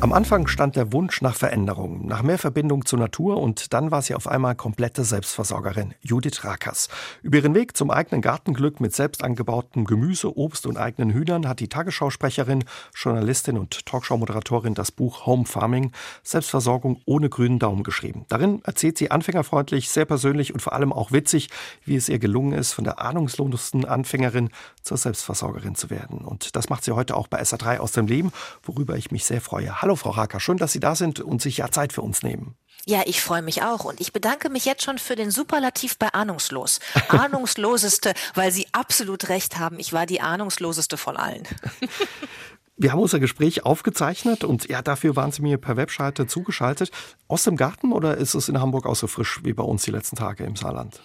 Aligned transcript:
Am 0.00 0.12
Anfang 0.12 0.46
stand 0.46 0.76
der 0.76 0.92
Wunsch 0.92 1.22
nach 1.22 1.34
Veränderung, 1.34 2.06
nach 2.06 2.22
mehr 2.22 2.38
Verbindung 2.38 2.86
zur 2.86 3.00
Natur 3.00 3.38
und 3.38 3.72
dann 3.74 3.90
war 3.90 4.00
sie 4.00 4.14
auf 4.14 4.28
einmal 4.28 4.54
komplette 4.54 5.02
Selbstversorgerin, 5.02 5.92
Judith 6.02 6.44
Rakers. 6.44 6.88
Über 7.20 7.38
ihren 7.38 7.56
Weg 7.56 7.76
zum 7.76 7.90
eigenen 7.90 8.22
Gartenglück 8.22 8.78
mit 8.78 8.94
selbst 8.94 9.24
angebautem 9.24 9.86
Gemüse, 9.86 10.38
Obst 10.38 10.66
und 10.66 10.76
eigenen 10.76 11.10
Hühnern 11.10 11.48
hat 11.48 11.58
die 11.58 11.68
Tagesschausprecherin, 11.68 12.62
Journalistin 12.94 13.58
und 13.58 13.86
Talkshow-Moderatorin 13.86 14.74
das 14.74 14.92
Buch 14.92 15.26
Home 15.26 15.46
Farming, 15.46 15.90
Selbstversorgung 16.22 17.02
ohne 17.04 17.28
grünen 17.28 17.58
Daumen 17.58 17.82
geschrieben. 17.82 18.24
Darin 18.28 18.62
erzählt 18.62 18.98
sie 18.98 19.10
anfängerfreundlich, 19.10 19.88
sehr 19.88 20.04
persönlich 20.04 20.54
und 20.54 20.62
vor 20.62 20.74
allem 20.74 20.92
auch 20.92 21.10
witzig, 21.10 21.50
wie 21.84 21.96
es 21.96 22.08
ihr 22.08 22.20
gelungen 22.20 22.52
ist, 22.52 22.72
von 22.72 22.84
der 22.84 23.00
ahnungslosesten 23.00 23.84
Anfängerin 23.84 24.50
zur 24.80 24.96
Selbstversorgerin 24.96 25.74
zu 25.74 25.90
werden. 25.90 26.18
Und 26.18 26.54
das 26.54 26.68
macht 26.68 26.84
sie 26.84 26.92
heute 26.92 27.16
auch 27.16 27.26
bei 27.26 27.42
SA3 27.42 27.78
aus 27.78 27.90
dem 27.90 28.06
Leben, 28.06 28.30
worüber 28.62 28.96
ich 28.96 29.10
mich 29.10 29.24
sehr 29.24 29.40
freue. 29.40 29.82
Hallo 29.82 29.87
Frau 29.96 30.10
Raker, 30.10 30.40
schön, 30.40 30.56
dass 30.56 30.72
Sie 30.72 30.80
da 30.80 30.94
sind 30.94 31.20
und 31.20 31.42
sich 31.42 31.58
ja 31.58 31.70
Zeit 31.70 31.92
für 31.92 32.02
uns 32.02 32.22
nehmen. 32.22 32.56
Ja, 32.86 33.02
ich 33.04 33.20
freue 33.20 33.42
mich 33.42 33.62
auch 33.62 33.84
und 33.84 34.00
ich 34.00 34.12
bedanke 34.12 34.48
mich 34.48 34.64
jetzt 34.64 34.82
schon 34.82 34.98
für 34.98 35.14
den 35.14 35.30
Superlativ 35.30 35.98
bei 35.98 36.08
ahnungslos. 36.14 36.80
Ahnungsloseste, 37.08 38.14
weil 38.34 38.50
Sie 38.50 38.66
absolut 38.72 39.28
recht 39.28 39.58
haben. 39.58 39.78
Ich 39.78 39.92
war 39.92 40.06
die 40.06 40.20
ahnungsloseste 40.20 40.96
von 40.96 41.16
allen. 41.16 41.46
Wir 42.80 42.92
haben 42.92 43.00
unser 43.00 43.18
Gespräch 43.18 43.66
aufgezeichnet 43.66 44.44
und 44.44 44.68
ja, 44.68 44.82
dafür 44.82 45.16
waren 45.16 45.32
Sie 45.32 45.42
mir 45.42 45.58
per 45.58 45.76
Webseite 45.76 46.28
zugeschaltet. 46.28 46.92
Aus 47.26 47.42
dem 47.42 47.56
Garten 47.56 47.92
oder 47.92 48.16
ist 48.16 48.34
es 48.34 48.48
in 48.48 48.60
Hamburg 48.60 48.86
auch 48.86 48.94
so 48.94 49.08
frisch 49.08 49.40
wie 49.42 49.52
bei 49.52 49.64
uns 49.64 49.82
die 49.82 49.90
letzten 49.90 50.14
Tage 50.14 50.44
im 50.44 50.54
Saarland? 50.54 51.00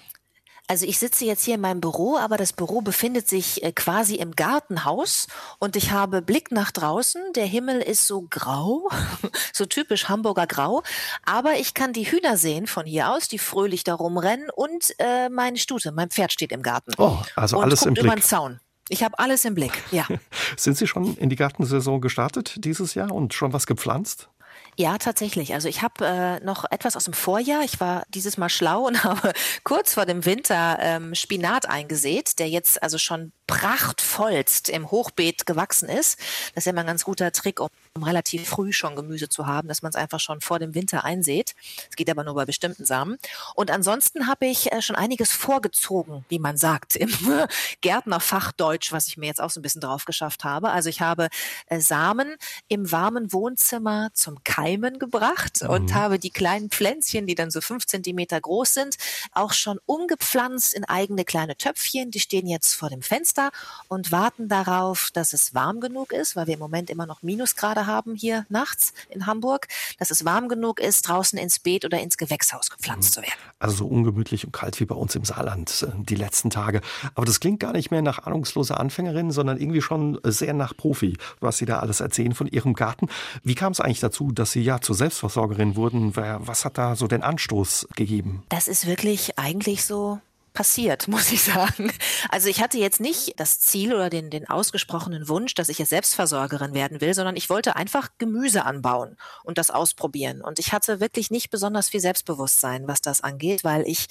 Also 0.68 0.86
ich 0.86 0.98
sitze 0.98 1.26
jetzt 1.26 1.44
hier 1.44 1.56
in 1.56 1.62
meinem 1.62 1.82
Büro, 1.82 2.18
aber 2.18 2.38
das 2.38 2.54
Büro 2.54 2.82
befindet 2.82 3.28
sich 3.28 3.64
äh, 3.64 3.74
quasi 3.74 4.16
im 4.16 4.32
Gartenhaus 4.32 5.28
und 5.60 5.76
ich 5.76 5.92
habe 5.92 6.22
Blick 6.22 6.52
nach 6.52 6.72
draußen. 6.72 7.22
Der 7.36 7.46
Himmel 7.46 7.82
ist 7.82 8.08
so 8.08 8.26
grau, 8.30 8.90
so 9.54 9.66
typisch 9.66 10.08
Hamburger 10.08 10.48
Grau, 10.48 10.82
aber 11.26 11.56
ich 11.56 11.74
kann 11.74 11.92
die 11.92 12.10
Hühner 12.10 12.38
sehen 12.38 12.68
von 12.68 12.86
hier 12.86 13.12
aus, 13.12 13.28
die 13.28 13.40
fröhlich 13.40 13.84
da 13.84 13.94
rumrennen 13.94 14.50
und 14.56 14.96
äh, 15.00 15.28
meine 15.28 15.58
Stute, 15.58 15.92
mein 15.92 16.10
Pferd 16.10 16.32
steht 16.32 16.54
im 16.54 16.62
Garten. 16.62 16.94
Oh, 16.98 17.18
also 17.36 17.58
und 17.58 17.64
alles 17.64 17.80
guckt 17.80 17.88
im 17.90 17.94
Blick. 17.96 18.06
über 18.06 18.16
den 18.16 18.24
Zaun. 18.24 18.60
Ich 18.90 19.04
habe 19.04 19.18
alles 19.20 19.46
im 19.46 19.56
Blick, 19.56 19.72
ja. 19.92 20.06
Sind 20.58 20.78
Sie 20.78 20.88
schon 20.88 21.18
in 21.18 21.30
die 21.30 21.36
Gartensaison 21.36 22.00
gestartet 22.00 22.56
dieses 22.58 22.96
Jahr 22.96 23.12
und 23.12 23.34
schon 23.34 23.54
was 23.54 23.66
gepflanzt? 23.66 24.30
Ja, 24.76 24.98
tatsächlich. 24.98 25.54
Also 25.54 25.68
ich 25.68 25.82
habe 25.82 26.06
äh, 26.06 26.40
noch 26.44 26.66
etwas 26.72 26.96
aus 26.96 27.06
dem 27.06 27.14
Vorjahr. 27.14 27.64
Ich 27.64 27.80
war 27.80 28.04
dieses 28.10 28.38
Mal 28.38 28.50
schlau 28.50 28.88
und 28.88 29.04
habe 29.04 29.34
kurz 29.64 29.94
vor 29.94 30.06
dem 30.06 30.26
Winter 30.26 30.78
ähm, 30.80 31.16
Spinat 31.16 31.70
eingesät, 31.70 32.40
der 32.40 32.50
jetzt 32.50 32.82
also 32.82 32.98
schon 32.98 33.32
prachtvollst 33.48 34.70
im 34.70 34.90
Hochbeet 34.90 35.46
gewachsen 35.46 35.90
ist. 35.90 36.20
Das 36.56 36.62
ist 36.62 36.66
ja 36.66 36.72
immer 36.72 36.82
ein 36.82 36.88
ganz 36.88 37.04
guter 37.04 37.32
Trick, 37.32 37.60
um 37.60 37.70
relativ 38.02 38.48
früh 38.48 38.74
schon 38.74 38.96
Gemüse 38.96 39.30
zu 39.30 39.46
haben, 39.46 39.68
dass 39.68 39.84
man 39.84 39.92
es 39.92 39.96
einfach 39.96 40.20
schon 40.20 40.42
vor 40.42 40.58
dem 40.58 40.74
Winter 40.74 41.04
einsät. 41.04 41.54
Es 41.90 41.96
geht 41.96 42.10
aber 42.10 42.24
nur 42.24 42.34
bei 42.34 42.46
bestimmten 42.46 42.86
Samen. 42.86 43.20
Und 43.54 43.70
ansonsten 43.70 44.28
habe 44.28 44.48
ich 44.48 44.72
äh, 44.72 44.82
schon 44.82 44.96
einiges 44.96 45.32
vorgezogen, 45.32 46.26
wie 46.28 46.40
man 46.40 46.58
sagt, 46.58 46.96
im 46.96 47.12
Gärtnerfachdeutsch, 47.82 48.92
was 48.92 49.08
ich 49.08 49.18
mir 49.18 49.28
jetzt 49.28 49.40
auch 49.40 49.52
so 49.52 49.60
ein 49.60 49.64
bisschen 49.64 49.82
drauf 49.82 50.06
geschafft 50.06 50.44
habe. 50.44 50.72
Also 50.72 50.90
ich 50.90 51.02
habe 51.02 51.30
äh, 51.68 51.80
Samen 51.80 52.36
im 52.68 52.92
warmen 52.92 53.32
Wohnzimmer 53.32 54.10
zum 54.14 54.44
Keimen 54.44 54.98
gebracht 54.98 55.62
mhm. 55.62 55.70
und 55.70 55.94
habe 55.94 56.18
die 56.18 56.32
kleinen 56.32 56.72
Pflänzchen, 56.72 57.28
die 57.28 57.36
dann 57.36 57.52
so 57.52 57.62
fünf 57.62 57.86
Zentimeter 57.86 58.42
groß 58.42 58.74
sind, 58.74 58.98
auch 59.34 59.54
schon 59.54 59.80
umgepflanzt 59.86 60.74
in 60.74 60.84
eigene 60.84 61.26
kleine 61.26 61.58
Töpfchen. 61.58 62.10
Die 62.10 62.20
stehen 62.20 62.48
jetzt 62.48 62.74
vor 62.74 62.90
dem 62.90 63.04
Fenster 63.04 63.52
und 63.88 64.12
warten 64.12 64.50
darauf, 64.50 65.12
dass 65.14 65.34
es 65.34 65.54
warm 65.54 65.80
genug 65.80 66.12
ist, 66.12 66.36
weil 66.36 66.48
wir 66.48 66.56
im 66.56 66.60
Moment 66.60 66.90
immer 66.90 67.06
noch 67.06 67.22
Minusgrade 67.22 67.83
haben 67.88 68.16
hier 68.16 68.46
nachts 68.50 68.94
in 69.10 69.26
Hamburg, 69.26 69.68
dass 70.00 70.12
es 70.12 70.26
warm 70.26 70.48
genug 70.48 70.80
ist, 70.80 71.08
draußen 71.08 71.38
ins 71.38 71.60
Beet 71.60 71.86
oder 71.86 72.00
ins 72.00 72.18
Gewächshaus 72.18 72.70
gepflanzt 72.70 73.12
mhm. 73.12 73.14
zu 73.14 73.22
werden. 73.22 73.40
Also 73.60 73.76
so 73.78 73.88
ungemütlich 73.88 74.46
und 74.46 74.52
kalt 74.52 74.80
wie 74.80 74.86
bei 74.86 74.96
uns 74.96 75.16
im 75.16 75.26
Saarland 75.26 75.86
äh, 75.88 75.92
die 76.04 76.16
letzten 76.16 76.50
Tage. 76.50 76.82
Aber 77.16 77.26
das 77.26 77.40
klingt 77.40 77.60
gar 77.60 77.74
nicht 77.74 77.92
mehr 77.92 78.02
nach 78.02 78.20
ahnungsloser 78.26 78.80
Anfängerin, 78.80 79.32
sondern 79.32 79.58
irgendwie 79.58 79.82
schon 79.82 80.20
sehr 80.24 80.54
nach 80.54 80.76
Profi, 80.76 81.18
was 81.40 81.58
Sie 81.58 81.66
da 81.66 81.80
alles 81.80 82.00
erzählen 82.00 82.34
von 82.34 82.48
Ihrem 82.48 82.74
Garten. 82.74 83.08
Wie 83.44 83.56
kam 83.56 83.72
es 83.72 83.80
eigentlich 83.80 84.00
dazu, 84.00 84.32
dass 84.32 84.52
Sie 84.52 84.62
ja 84.62 84.82
zur 84.82 84.96
Selbstversorgerin 84.96 85.76
wurden? 85.76 86.16
Was 86.16 86.66
hat 86.66 86.78
da 86.78 86.96
so 86.96 87.08
den 87.08 87.24
Anstoß 87.24 87.88
gegeben? 87.96 88.44
Das 88.50 88.68
ist 88.68 88.88
wirklich 88.88 89.38
eigentlich 89.38 89.86
so 89.86 90.20
passiert, 90.54 91.08
muss 91.08 91.32
ich 91.32 91.42
sagen. 91.42 91.92
Also 92.30 92.48
ich 92.50 92.62
hatte 92.62 92.78
jetzt 92.78 93.00
nicht 93.00 93.40
das 93.40 93.60
Ziel 93.60 93.94
oder 93.94 94.10
den, 94.10 94.30
den 94.30 94.50
ausgesprochenen 94.50 95.28
Wunsch, 95.28 95.54
dass 95.56 95.70
ich 95.70 95.80
jetzt 95.80 95.90
Selbstversorgerin 95.90 96.74
werden 96.74 97.02
will, 97.02 97.14
sondern 97.14 97.36
ich 97.36 97.50
wollte 97.50 97.76
einfach 97.76 98.10
Gemüse 98.18 98.66
anbauen 98.66 99.18
und 99.44 99.58
das 99.58 99.72
ausprobieren. 99.72 100.42
Und 100.42 100.60
ich 100.60 100.72
hatte 100.72 101.00
wirklich 101.00 101.32
nicht 101.32 101.50
besonders 101.50 101.90
viel 101.90 102.00
Selbstbewusstsein, 102.00 102.88
was 102.88 103.02
das 103.02 103.22
angeht, 103.22 103.64
weil 103.64 103.88
ich 103.88 104.08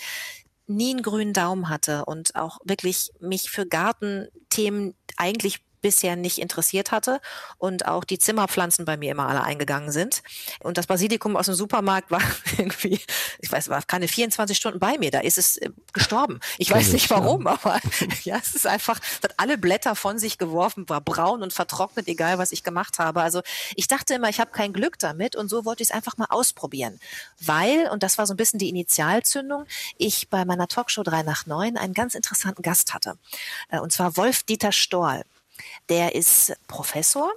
nie 0.66 0.90
einen 0.90 1.02
grünen 1.02 1.32
Daumen 1.32 1.68
hatte 1.68 2.04
und 2.04 2.34
auch 2.36 2.58
wirklich 2.64 3.10
mich 3.20 3.50
für 3.50 3.66
Gartenthemen 3.66 4.94
eigentlich 5.16 5.60
bisher 5.82 6.16
nicht 6.16 6.38
interessiert 6.38 6.92
hatte 6.92 7.20
und 7.58 7.86
auch 7.86 8.04
die 8.04 8.18
Zimmerpflanzen 8.18 8.84
bei 8.84 8.96
mir 8.96 9.10
immer 9.10 9.28
alle 9.28 9.42
eingegangen 9.42 9.92
sind. 9.92 10.22
Und 10.60 10.78
das 10.78 10.86
Basilikum 10.86 11.36
aus 11.36 11.46
dem 11.46 11.54
Supermarkt 11.54 12.10
war 12.10 12.22
irgendwie, 12.56 13.00
ich 13.40 13.52
weiß, 13.52 13.68
war 13.68 13.82
keine 13.82 14.08
24 14.08 14.56
Stunden 14.56 14.78
bei 14.78 14.96
mir, 14.98 15.10
da 15.10 15.20
ist 15.20 15.38
es 15.38 15.58
äh, 15.58 15.70
gestorben. 15.92 16.40
Ich 16.58 16.70
weiß 16.70 16.92
nicht 16.92 17.10
warum, 17.10 17.46
aber 17.46 17.80
ja, 18.24 18.36
es 18.36 18.54
ist 18.54 18.66
einfach, 18.66 19.00
es 19.00 19.22
hat 19.22 19.34
alle 19.38 19.58
Blätter 19.58 19.94
von 19.96 20.18
sich 20.18 20.38
geworfen, 20.38 20.88
war 20.88 21.00
braun 21.00 21.42
und 21.42 21.52
vertrocknet, 21.52 22.08
egal 22.08 22.38
was 22.38 22.52
ich 22.52 22.62
gemacht 22.62 22.98
habe. 22.98 23.20
Also 23.20 23.42
ich 23.74 23.88
dachte 23.88 24.14
immer, 24.14 24.28
ich 24.28 24.40
habe 24.40 24.52
kein 24.52 24.72
Glück 24.72 24.98
damit 24.98 25.36
und 25.36 25.48
so 25.48 25.64
wollte 25.64 25.82
ich 25.82 25.90
es 25.90 25.94
einfach 25.94 26.16
mal 26.16 26.26
ausprobieren. 26.30 27.00
Weil, 27.40 27.88
und 27.90 28.02
das 28.02 28.18
war 28.18 28.26
so 28.26 28.34
ein 28.34 28.36
bisschen 28.36 28.58
die 28.58 28.68
Initialzündung, 28.68 29.66
ich 29.98 30.28
bei 30.28 30.44
meiner 30.44 30.68
Talkshow 30.68 31.02
3 31.02 31.24
nach 31.24 31.46
9 31.46 31.76
einen 31.76 31.94
ganz 31.94 32.14
interessanten 32.14 32.62
Gast 32.62 32.94
hatte. 32.94 33.18
Äh, 33.68 33.80
und 33.80 33.92
zwar 33.92 34.16
Wolf-Dieter 34.16 34.72
Storl. 34.72 35.24
Der 35.88 36.14
ist 36.14 36.52
Professor, 36.68 37.32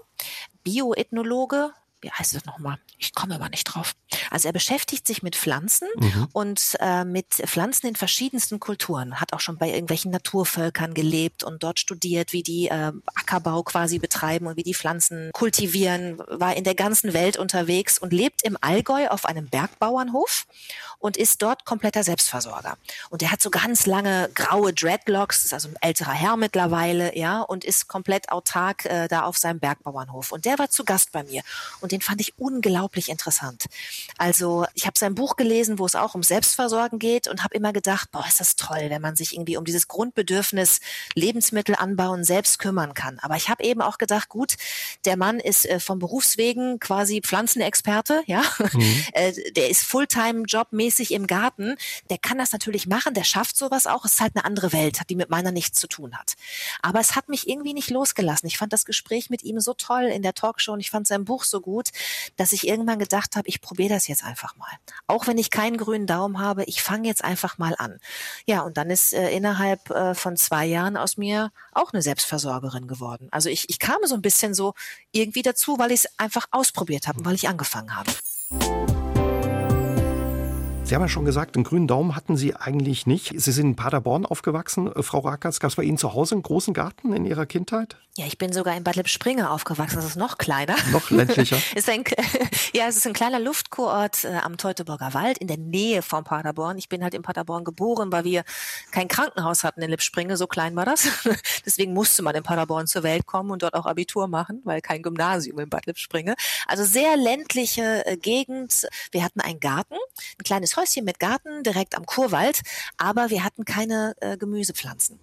Bioethnologe, 0.64 1.72
wie 2.06 2.12
heißt 2.12 2.36
das 2.36 2.46
nochmal? 2.46 2.78
Ich 3.00 3.16
komme 3.16 3.34
aber 3.34 3.50
nicht 3.50 3.64
drauf. 3.64 3.96
Also 4.30 4.48
er 4.48 4.54
beschäftigt 4.54 5.08
sich 5.08 5.24
mit 5.24 5.36
Pflanzen 5.36 5.88
mhm. 5.96 6.28
und 6.34 6.78
äh, 6.80 7.04
mit 7.04 7.34
Pflanzen 7.34 7.88
in 7.88 7.96
verschiedensten 7.96 8.60
Kulturen. 8.60 9.20
Hat 9.20 9.34
auch 9.34 9.40
schon 9.40 9.58
bei 9.58 9.70
irgendwelchen 9.70 10.12
Naturvölkern 10.12 10.94
gelebt 10.94 11.44
und 11.44 11.64
dort 11.64 11.80
studiert, 11.80 12.32
wie 12.32 12.44
die 12.44 12.68
äh, 12.68 12.92
Ackerbau 13.16 13.64
quasi 13.64 13.98
betreiben 13.98 14.46
und 14.46 14.56
wie 14.56 14.64
die 14.64 14.76
Pflanzen 14.76 15.32
kultivieren. 15.34 16.20
War 16.28 16.56
in 16.56 16.64
der 16.64 16.76
ganzen 16.76 17.14
Welt 17.14 17.38
unterwegs 17.38 17.98
und 17.98 18.14
lebt 18.14 18.44
im 18.44 18.56
Allgäu 18.62 19.08
auf 19.08 19.26
einem 19.26 19.48
Bergbauernhof 19.48 20.46
und 21.00 21.18
ist 21.18 21.42
dort 21.42 21.66
kompletter 21.66 22.04
Selbstversorger. 22.04 22.78
Und 23.10 23.24
er 23.24 23.32
hat 23.32 23.42
so 23.42 23.50
ganz 23.50 23.88
lange 23.88 24.30
graue 24.36 24.74
Dreadlocks, 24.74 25.44
ist 25.44 25.54
also 25.54 25.70
ein 25.70 25.76
älterer 25.82 26.14
Herr 26.14 26.38
mittlerweile, 26.38 27.18
ja, 27.18 27.42
und 27.42 27.64
ist 27.64 27.88
komplett 27.88 28.30
autark 28.30 28.86
äh, 28.86 29.08
da 29.08 29.24
auf 29.24 29.38
seinem 29.38 29.60
Bergbauernhof. 29.60 30.32
Und 30.32 30.46
der 30.46 30.60
war 30.60 30.70
zu 30.70 30.86
Gast 30.86 31.12
bei 31.12 31.24
mir 31.24 31.42
und 31.82 31.92
den 31.96 32.02
fand 32.02 32.22
ich 32.22 32.38
unglaublich 32.38 33.10
interessant. 33.10 33.66
Also 34.18 34.66
ich 34.74 34.86
habe 34.86 34.98
sein 34.98 35.16
Buch 35.16 35.36
gelesen, 35.36 35.80
wo 35.80 35.86
es 35.86 35.96
auch 35.96 36.16
um 36.16 36.24
Selbstversorgen 36.24 37.00
geht 37.00 37.28
und 37.28 37.44
habe 37.44 37.56
immer 37.56 37.74
gedacht, 37.74 38.12
boah, 38.12 38.26
ist 38.28 38.40
das 38.40 38.56
toll, 38.56 38.88
wenn 38.90 39.02
man 39.02 39.16
sich 39.16 39.34
irgendwie 39.34 39.58
um 39.58 39.66
dieses 39.66 39.88
Grundbedürfnis 39.88 40.80
Lebensmittel 41.14 41.76
anbauen 41.76 42.24
selbst 42.24 42.60
kümmern 42.60 42.94
kann. 42.94 43.20
Aber 43.20 43.36
ich 43.36 43.50
habe 43.50 43.64
eben 43.64 43.82
auch 43.82 43.98
gedacht, 43.98 44.30
gut, 44.30 44.56
der 45.06 45.18
Mann 45.18 45.40
ist 45.40 45.66
äh, 45.66 45.80
vom 45.80 46.00
Berufswegen 46.00 46.80
quasi 46.80 47.22
Pflanzenexperte, 47.22 48.24
ja, 48.28 48.44
mhm. 48.74 49.04
äh, 49.14 49.34
der 49.54 49.70
ist 49.70 49.84
Fulltime-Jobmäßig 49.84 50.86
regelmäßig 50.86 51.12
im 51.12 51.28
Garten, 51.28 51.76
der 52.10 52.18
kann 52.18 52.38
das 52.38 52.52
natürlich 52.52 52.88
machen, 52.88 53.14
der 53.14 53.24
schafft 53.24 53.58
sowas 53.58 53.88
auch. 53.88 54.06
Es 54.06 54.14
ist 54.14 54.22
halt 54.22 54.36
eine 54.36 54.46
andere 54.46 54.72
Welt, 54.74 55.02
die 55.10 55.16
mit 55.16 55.30
meiner 55.30 55.52
nichts 55.52 55.80
zu 55.80 55.88
tun 55.88 56.16
hat. 56.18 56.34
Aber 56.82 57.00
es 57.00 57.16
hat 57.16 57.30
mich 57.30 57.48
irgendwie 57.48 57.74
nicht 57.74 57.90
losgelassen. 57.90 58.48
Ich 58.48 58.58
fand 58.58 58.74
das 58.74 58.86
Gespräch 58.86 59.30
mit 59.30 59.44
ihm 59.44 59.60
so 59.60 59.74
toll 59.74 60.04
in 60.04 60.22
der 60.22 60.34
Talkshow 60.34 60.74
und 60.74 60.80
ich 60.80 60.92
fand 60.92 61.08
sein 61.08 61.26
Buch 61.26 61.44
so 61.44 61.62
gut, 61.62 61.75
dass 62.36 62.54
ich 62.54 62.68
irgendwann 62.68 63.00
gedacht 63.00 63.36
habe, 63.36 63.48
ich 63.48 63.62
probiere 63.62 63.94
das 63.94 64.08
jetzt 64.08 64.24
einfach 64.24 64.56
mal. 64.56 64.72
Auch 65.08 65.28
wenn 65.28 65.38
ich 65.38 65.50
keinen 65.50 65.78
grünen 65.78 66.08
Daumen 66.08 66.40
habe, 66.40 66.64
ich 66.66 66.82
fange 66.82 67.08
jetzt 67.08 67.24
einfach 67.24 67.58
mal 67.58 67.76
an. 67.78 68.00
Ja, 68.46 68.62
und 68.62 68.78
dann 68.78 68.90
ist 68.90 69.14
äh, 69.14 69.30
innerhalb 69.32 69.90
äh, 69.90 70.16
von 70.16 70.38
zwei 70.38 70.66
Jahren 70.66 70.98
aus 70.98 71.18
mir 71.18 71.52
auch 71.74 71.94
eine 71.94 72.02
Selbstversorgerin 72.02 72.88
geworden. 72.88 73.28
Also 73.32 73.50
ich, 73.50 73.70
ich 73.70 73.80
kam 73.80 73.98
so 74.06 74.16
ein 74.16 74.22
bisschen 74.22 74.54
so 74.54 74.74
irgendwie 75.12 75.42
dazu, 75.42 75.78
weil 75.78 75.92
ich 75.92 76.06
es 76.06 76.20
einfach 76.20 76.48
ausprobiert 76.52 77.08
habe, 77.08 77.24
weil 77.26 77.36
ich 77.36 77.48
angefangen 77.48 77.96
habe. 77.96 78.12
Sie 80.86 80.94
haben 80.94 81.02
ja 81.02 81.10
schon 81.10 81.26
gesagt, 81.26 81.56
einen 81.56 81.64
grünen 81.64 81.88
Daumen 81.88 82.16
hatten 82.16 82.38
Sie 82.38 82.56
eigentlich 82.56 83.08
nicht. 83.08 83.34
Sie 83.36 83.52
sind 83.52 83.66
in 83.66 83.76
Paderborn 83.76 84.24
aufgewachsen, 84.24 84.96
äh, 84.96 85.02
Frau 85.02 85.18
Rackers. 85.18 85.60
Gab 85.60 85.72
es 85.72 85.76
bei 85.78 85.84
Ihnen 85.84 85.98
zu 85.98 86.14
Hause 86.14 86.36
einen 86.36 86.44
großen 86.44 86.76
Garten 86.76 87.12
in 87.12 87.26
Ihrer 87.26 87.48
Kindheit? 87.48 87.98
Ja, 88.18 88.28
ich 88.28 88.38
bin 88.38 88.54
sogar 88.54 88.78
in 88.78 88.84
Bad 88.84 88.96
Lippspringe 88.96 89.50
aufgewachsen. 89.50 89.96
Das 89.96 90.06
ist 90.06 90.16
noch 90.16 90.38
kleiner. 90.38 90.76
Noch 90.92 91.10
ländlicher? 91.10 91.58
ist 91.76 91.90
ein, 91.90 92.04
ja, 92.74 92.88
es 92.88 92.98
ist 92.98 93.08
ein 93.08 93.14
kleiner 93.14 93.40
Luftkurort 93.40 94.26
äh, 94.26 94.38
am 94.44 94.58
Teutoburger 94.58 95.16
Wald 95.16 95.40
in 95.40 95.48
der 95.48 95.58
Nähe 95.58 96.04
von 96.04 96.24
Paderborn. 96.24 96.78
Ich 96.78 96.88
bin 96.88 97.04
halt 97.04 97.16
in 97.16 97.24
Paderborn 97.24 97.64
geboren, 97.64 98.12
weil 98.12 98.24
wir 98.24 98.44
kein 98.92 99.08
Krankenhaus 99.08 99.64
hatten 99.64 99.82
in 99.82 99.90
Lippspringe. 99.90 100.38
So 100.38 100.46
klein 100.46 100.76
war 100.76 100.86
das. 100.86 101.10
Deswegen 101.66 101.94
musste 101.94 102.22
man 102.22 102.36
in 102.36 102.44
Paderborn 102.44 102.86
zur 102.86 103.02
Welt 103.02 103.26
kommen 103.26 103.50
und 103.50 103.64
dort 103.64 103.74
auch 103.74 103.88
Abitur 103.88 104.28
machen, 104.28 104.62
weil 104.66 104.82
kein 104.82 105.02
Gymnasium 105.02 105.60
in 105.60 105.70
Bad 105.70 105.88
Lippspringe. 105.88 106.36
Also 106.68 106.86
sehr 106.86 107.18
ländliche 107.18 108.06
äh, 108.06 108.18
Gegend. 108.18 108.88
Wir 109.12 109.24
hatten 109.24 109.42
einen 109.42 109.60
Garten, 109.60 109.96
ein 110.40 110.44
kleines 110.44 110.78
Häuschen 110.78 111.06
mit 111.06 111.20
Garten 111.20 111.64
direkt 111.64 111.96
am 111.96 112.06
Kurwald, 112.06 112.62
aber 112.98 113.30
wir 113.30 113.44
hatten 113.44 113.66
keine 113.66 114.16
äh, 114.22 114.38
Gemüsepflanzen. 114.38 115.20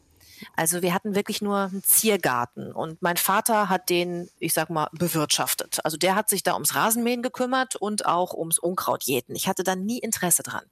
Also 0.56 0.82
wir 0.82 0.92
hatten 0.92 1.14
wirklich 1.14 1.40
nur 1.40 1.58
einen 1.58 1.84
Ziergarten 1.84 2.72
und 2.72 3.00
mein 3.00 3.16
Vater 3.16 3.68
hat 3.68 3.90
den, 3.90 4.28
ich 4.38 4.52
sag 4.52 4.70
mal, 4.70 4.88
bewirtschaftet. 4.92 5.78
Also 5.84 5.96
der 5.96 6.14
hat 6.14 6.28
sich 6.28 6.42
da 6.42 6.54
ums 6.54 6.74
Rasenmähen 6.74 7.22
gekümmert 7.22 7.76
und 7.76 8.06
auch 8.06 8.34
ums 8.34 8.58
Unkrautjäten. 8.58 9.36
Ich 9.36 9.48
hatte 9.48 9.62
da 9.64 9.76
nie 9.76 9.98
Interesse 9.98 10.42
dran. 10.42 10.64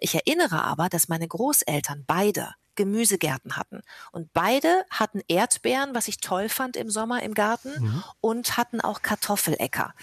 Ich 0.00 0.14
erinnere 0.14 0.62
aber, 0.62 0.88
dass 0.88 1.08
meine 1.08 1.28
Großeltern 1.28 2.04
beide 2.06 2.54
Gemüsegärten 2.74 3.56
hatten. 3.56 3.82
Und 4.12 4.32
beide 4.32 4.84
hatten 4.90 5.20
Erdbeeren, 5.28 5.94
was 5.94 6.08
ich 6.08 6.18
toll 6.18 6.48
fand 6.48 6.76
im 6.76 6.90
Sommer 6.90 7.22
im 7.22 7.34
Garten, 7.34 7.72
mhm. 7.78 8.04
und 8.20 8.56
hatten 8.56 8.80
auch 8.80 9.02
Kartoffelecker. 9.02 9.94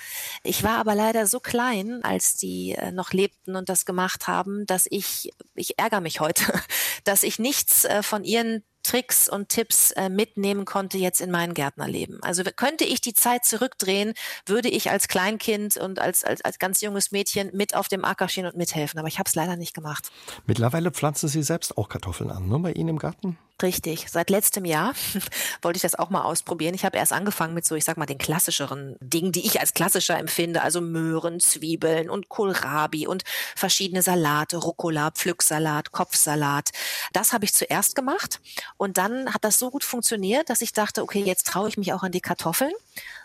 Ich 0.44 0.63
war 0.63 0.77
aber 0.77 0.95
leider 0.95 1.27
so 1.27 1.39
klein, 1.39 2.03
als 2.03 2.35
die 2.35 2.73
äh, 2.73 2.91
noch 2.91 3.12
lebten 3.12 3.56
und 3.56 3.69
das 3.69 3.85
gemacht 3.85 4.27
haben, 4.27 4.65
dass 4.65 4.88
ich, 4.89 5.31
ich 5.56 5.77
ärgere 5.79 6.01
mich 6.01 6.19
heute, 6.19 6.44
dass 7.03 7.23
ich 7.23 7.39
nichts 7.39 7.85
äh, 7.85 8.03
von 8.03 8.23
ihren 8.23 8.63
Tricks 8.83 9.29
und 9.29 9.49
Tipps 9.49 9.91
äh, 9.91 10.09
mitnehmen 10.09 10.65
konnte 10.65 10.97
jetzt 10.97 11.21
in 11.21 11.31
mein 11.31 11.53
Gärtnerleben. 11.53 12.21
Also 12.23 12.43
könnte 12.55 12.83
ich 12.83 13.01
die 13.01 13.13
Zeit 13.13 13.45
zurückdrehen, 13.45 14.13
würde 14.45 14.69
ich 14.69 14.89
als 14.91 15.07
Kleinkind 15.07 15.77
und 15.77 15.99
als, 15.99 16.23
als, 16.23 16.41
als 16.41 16.59
ganz 16.59 16.81
junges 16.81 17.11
Mädchen 17.11 17.49
mit 17.53 17.75
auf 17.75 17.87
dem 17.87 18.05
Acker 18.05 18.27
stehen 18.29 18.45
und 18.45 18.55
mithelfen. 18.55 18.99
Aber 18.99 19.07
ich 19.07 19.19
habe 19.19 19.27
es 19.27 19.35
leider 19.35 19.55
nicht 19.55 19.73
gemacht. 19.73 20.11
Mittlerweile 20.45 20.91
pflanzen 20.91 21.29
Sie 21.29 21.43
selbst 21.43 21.77
auch 21.77 21.89
Kartoffeln 21.89 22.31
an, 22.31 22.47
ne, 22.47 22.59
bei 22.59 22.71
Ihnen 22.71 22.89
im 22.89 22.99
Garten? 22.99 23.37
Richtig. 23.61 24.07
Seit 24.09 24.29
letztem 24.29 24.65
Jahr 24.65 24.93
wollte 25.61 25.77
ich 25.77 25.81
das 25.81 25.95
auch 25.95 26.09
mal 26.09 26.23
ausprobieren. 26.23 26.73
Ich 26.73 26.85
habe 26.85 26.97
erst 26.97 27.13
angefangen 27.13 27.53
mit 27.53 27.65
so, 27.65 27.75
ich 27.75 27.85
sag 27.85 27.97
mal, 27.97 28.05
den 28.05 28.17
klassischeren 28.17 28.95
Dingen, 28.99 29.31
die 29.31 29.45
ich 29.45 29.59
als 29.59 29.73
klassischer 29.73 30.17
empfinde, 30.17 30.61
also 30.61 30.81
Möhren, 30.81 31.39
Zwiebeln 31.39 32.09
und 32.09 32.29
Kohlrabi 32.29 33.07
und 33.07 33.23
verschiedene 33.55 34.01
Salate, 34.01 34.57
Rucola, 34.57 35.11
Pflücksalat, 35.11 35.91
Kopfsalat. 35.91 36.69
Das 37.13 37.33
habe 37.33 37.45
ich 37.45 37.53
zuerst 37.53 37.95
gemacht 37.95 38.39
und 38.77 38.97
dann 38.97 39.33
hat 39.33 39.43
das 39.43 39.59
so 39.59 39.69
gut 39.69 39.83
funktioniert, 39.83 40.49
dass 40.49 40.61
ich 40.61 40.73
dachte, 40.73 41.03
okay, 41.03 41.21
jetzt 41.21 41.47
traue 41.47 41.69
ich 41.69 41.77
mich 41.77 41.93
auch 41.93 42.03
an 42.03 42.11
die 42.11 42.21
Kartoffeln 42.21 42.73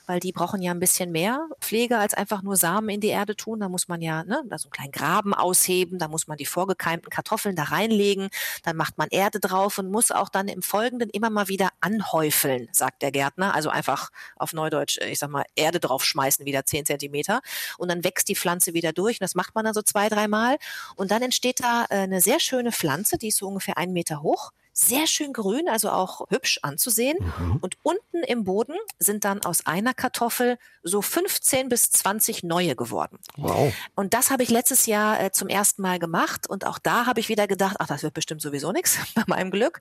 weil 0.06 0.20
die 0.20 0.32
brauchen 0.32 0.62
ja 0.62 0.70
ein 0.70 0.80
bisschen 0.80 1.12
mehr 1.12 1.48
Pflege 1.60 1.98
als 1.98 2.14
einfach 2.14 2.42
nur 2.42 2.56
Samen 2.56 2.88
in 2.88 3.00
die 3.00 3.08
Erde 3.08 3.36
tun. 3.36 3.60
Da 3.60 3.68
muss 3.68 3.88
man 3.88 4.00
ja 4.00 4.24
ne, 4.24 4.42
da 4.48 4.58
so 4.58 4.66
einen 4.66 4.72
kleinen 4.72 4.92
Graben 4.92 5.34
ausheben, 5.34 5.98
da 5.98 6.08
muss 6.08 6.26
man 6.26 6.36
die 6.36 6.46
vorgekeimten 6.46 7.10
Kartoffeln 7.10 7.56
da 7.56 7.64
reinlegen, 7.64 8.28
dann 8.62 8.76
macht 8.76 8.98
man 8.98 9.08
Erde 9.10 9.40
drauf 9.40 9.78
und 9.78 9.90
muss 9.90 10.10
auch 10.10 10.28
dann 10.28 10.48
im 10.48 10.62
Folgenden 10.62 11.10
immer 11.10 11.30
mal 11.30 11.48
wieder 11.48 11.70
anhäufeln, 11.80 12.68
sagt 12.72 13.02
der 13.02 13.12
Gärtner. 13.12 13.54
Also 13.54 13.70
einfach 13.70 14.10
auf 14.36 14.52
Neudeutsch, 14.52 14.98
ich 14.98 15.18
sag 15.18 15.30
mal, 15.30 15.44
Erde 15.54 15.80
draufschmeißen, 15.80 16.46
wieder 16.46 16.64
zehn 16.66 16.86
Zentimeter. 16.86 17.40
Und 17.78 17.90
dann 17.90 18.04
wächst 18.04 18.28
die 18.28 18.36
Pflanze 18.36 18.74
wieder 18.74 18.92
durch. 18.92 19.16
Und 19.16 19.24
das 19.24 19.34
macht 19.34 19.54
man 19.54 19.64
dann 19.64 19.74
so 19.74 19.82
zwei, 19.82 20.08
dreimal. 20.08 20.56
Und 20.94 21.10
dann 21.10 21.22
entsteht 21.22 21.60
da 21.60 21.84
äh, 21.90 21.96
eine 21.96 22.20
sehr 22.20 22.40
schöne 22.40 22.72
Pflanze, 22.72 23.18
die 23.18 23.28
ist 23.28 23.38
so 23.38 23.48
ungefähr 23.48 23.76
einen 23.76 23.92
Meter 23.92 24.22
hoch 24.22 24.52
sehr 24.78 25.06
schön 25.06 25.32
grün, 25.32 25.70
also 25.70 25.90
auch 25.90 26.28
hübsch 26.28 26.58
anzusehen. 26.60 27.16
Mhm. 27.20 27.56
Und 27.62 27.78
unten 27.82 28.22
im 28.26 28.44
Boden 28.44 28.74
sind 28.98 29.24
dann 29.24 29.42
aus 29.42 29.64
einer 29.64 29.94
Kartoffel 29.94 30.58
so 30.82 31.00
15 31.00 31.70
bis 31.70 31.90
20 31.90 32.42
neue 32.42 32.76
geworden. 32.76 33.18
Wow. 33.38 33.72
Und 33.94 34.12
das 34.12 34.30
habe 34.30 34.42
ich 34.42 34.50
letztes 34.50 34.84
Jahr 34.84 35.18
äh, 35.18 35.32
zum 35.32 35.48
ersten 35.48 35.80
Mal 35.80 35.98
gemacht. 35.98 36.48
Und 36.48 36.66
auch 36.66 36.78
da 36.78 37.06
habe 37.06 37.20
ich 37.20 37.30
wieder 37.30 37.46
gedacht, 37.46 37.76
ach, 37.78 37.86
das 37.86 38.02
wird 38.02 38.12
bestimmt 38.12 38.42
sowieso 38.42 38.70
nichts 38.70 38.98
bei 39.14 39.24
meinem 39.26 39.50
Glück. 39.50 39.80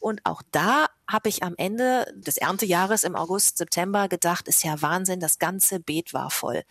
Und 0.00 0.20
auch 0.24 0.42
da 0.50 0.86
habe 1.12 1.28
ich 1.28 1.42
am 1.42 1.54
Ende 1.56 2.12
des 2.16 2.38
Erntejahres 2.38 3.04
im 3.04 3.14
August, 3.14 3.58
September 3.58 4.08
gedacht, 4.08 4.48
ist 4.48 4.64
ja 4.64 4.80
Wahnsinn, 4.82 5.20
das 5.20 5.38
ganze 5.38 5.78
Beet 5.78 6.14
war 6.14 6.30
voll. 6.30 6.62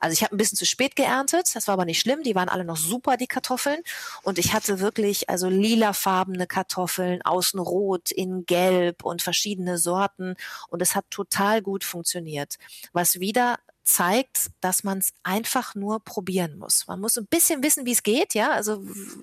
Also 0.00 0.14
ich 0.14 0.22
habe 0.22 0.34
ein 0.34 0.38
bisschen 0.38 0.56
zu 0.56 0.66
spät 0.66 0.96
geerntet, 0.96 1.54
das 1.54 1.66
war 1.66 1.74
aber 1.74 1.84
nicht 1.84 2.00
schlimm, 2.00 2.22
die 2.22 2.34
waren 2.34 2.48
alle 2.48 2.64
noch 2.64 2.76
super, 2.76 3.16
die 3.16 3.26
Kartoffeln. 3.26 3.80
Und 4.22 4.38
ich 4.38 4.52
hatte 4.52 4.80
wirklich 4.80 5.28
also 5.28 5.48
lilafarbene 5.48 6.46
Kartoffeln, 6.46 7.22
außen 7.22 7.60
rot, 7.60 8.10
in 8.10 8.46
gelb 8.46 9.04
und 9.04 9.22
verschiedene 9.22 9.78
Sorten. 9.78 10.36
Und 10.68 10.80
es 10.82 10.94
hat 10.94 11.04
total 11.10 11.62
gut 11.62 11.84
funktioniert. 11.84 12.56
Was 12.92 13.20
wieder 13.20 13.58
zeigt, 13.90 14.50
dass 14.60 14.84
man 14.84 14.98
es 14.98 15.12
einfach 15.22 15.74
nur 15.74 16.00
probieren 16.00 16.58
muss. 16.58 16.86
Man 16.86 17.00
muss 17.00 17.16
ein 17.18 17.26
bisschen 17.26 17.62
wissen, 17.62 17.86
wie 17.86 17.92
es 17.92 18.02
geht, 18.02 18.34
ja. 18.34 18.50
Also 18.52 18.82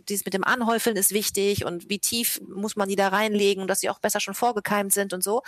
dieses 0.09 0.25
mit 0.25 0.33
dem 0.33 0.43
Anhäufeln 0.43 0.95
ist 0.95 1.11
wichtig 1.11 1.65
und 1.65 1.89
wie 1.89 1.99
tief 1.99 2.39
muss 2.47 2.75
man 2.75 2.89
die 2.89 2.95
da 2.95 3.07
reinlegen, 3.07 3.67
dass 3.67 3.79
sie 3.79 3.89
auch 3.89 3.99
besser 3.99 4.19
schon 4.19 4.33
vorgekeimt 4.33 4.93
sind 4.93 5.13
und 5.13 5.23
so. 5.23 5.43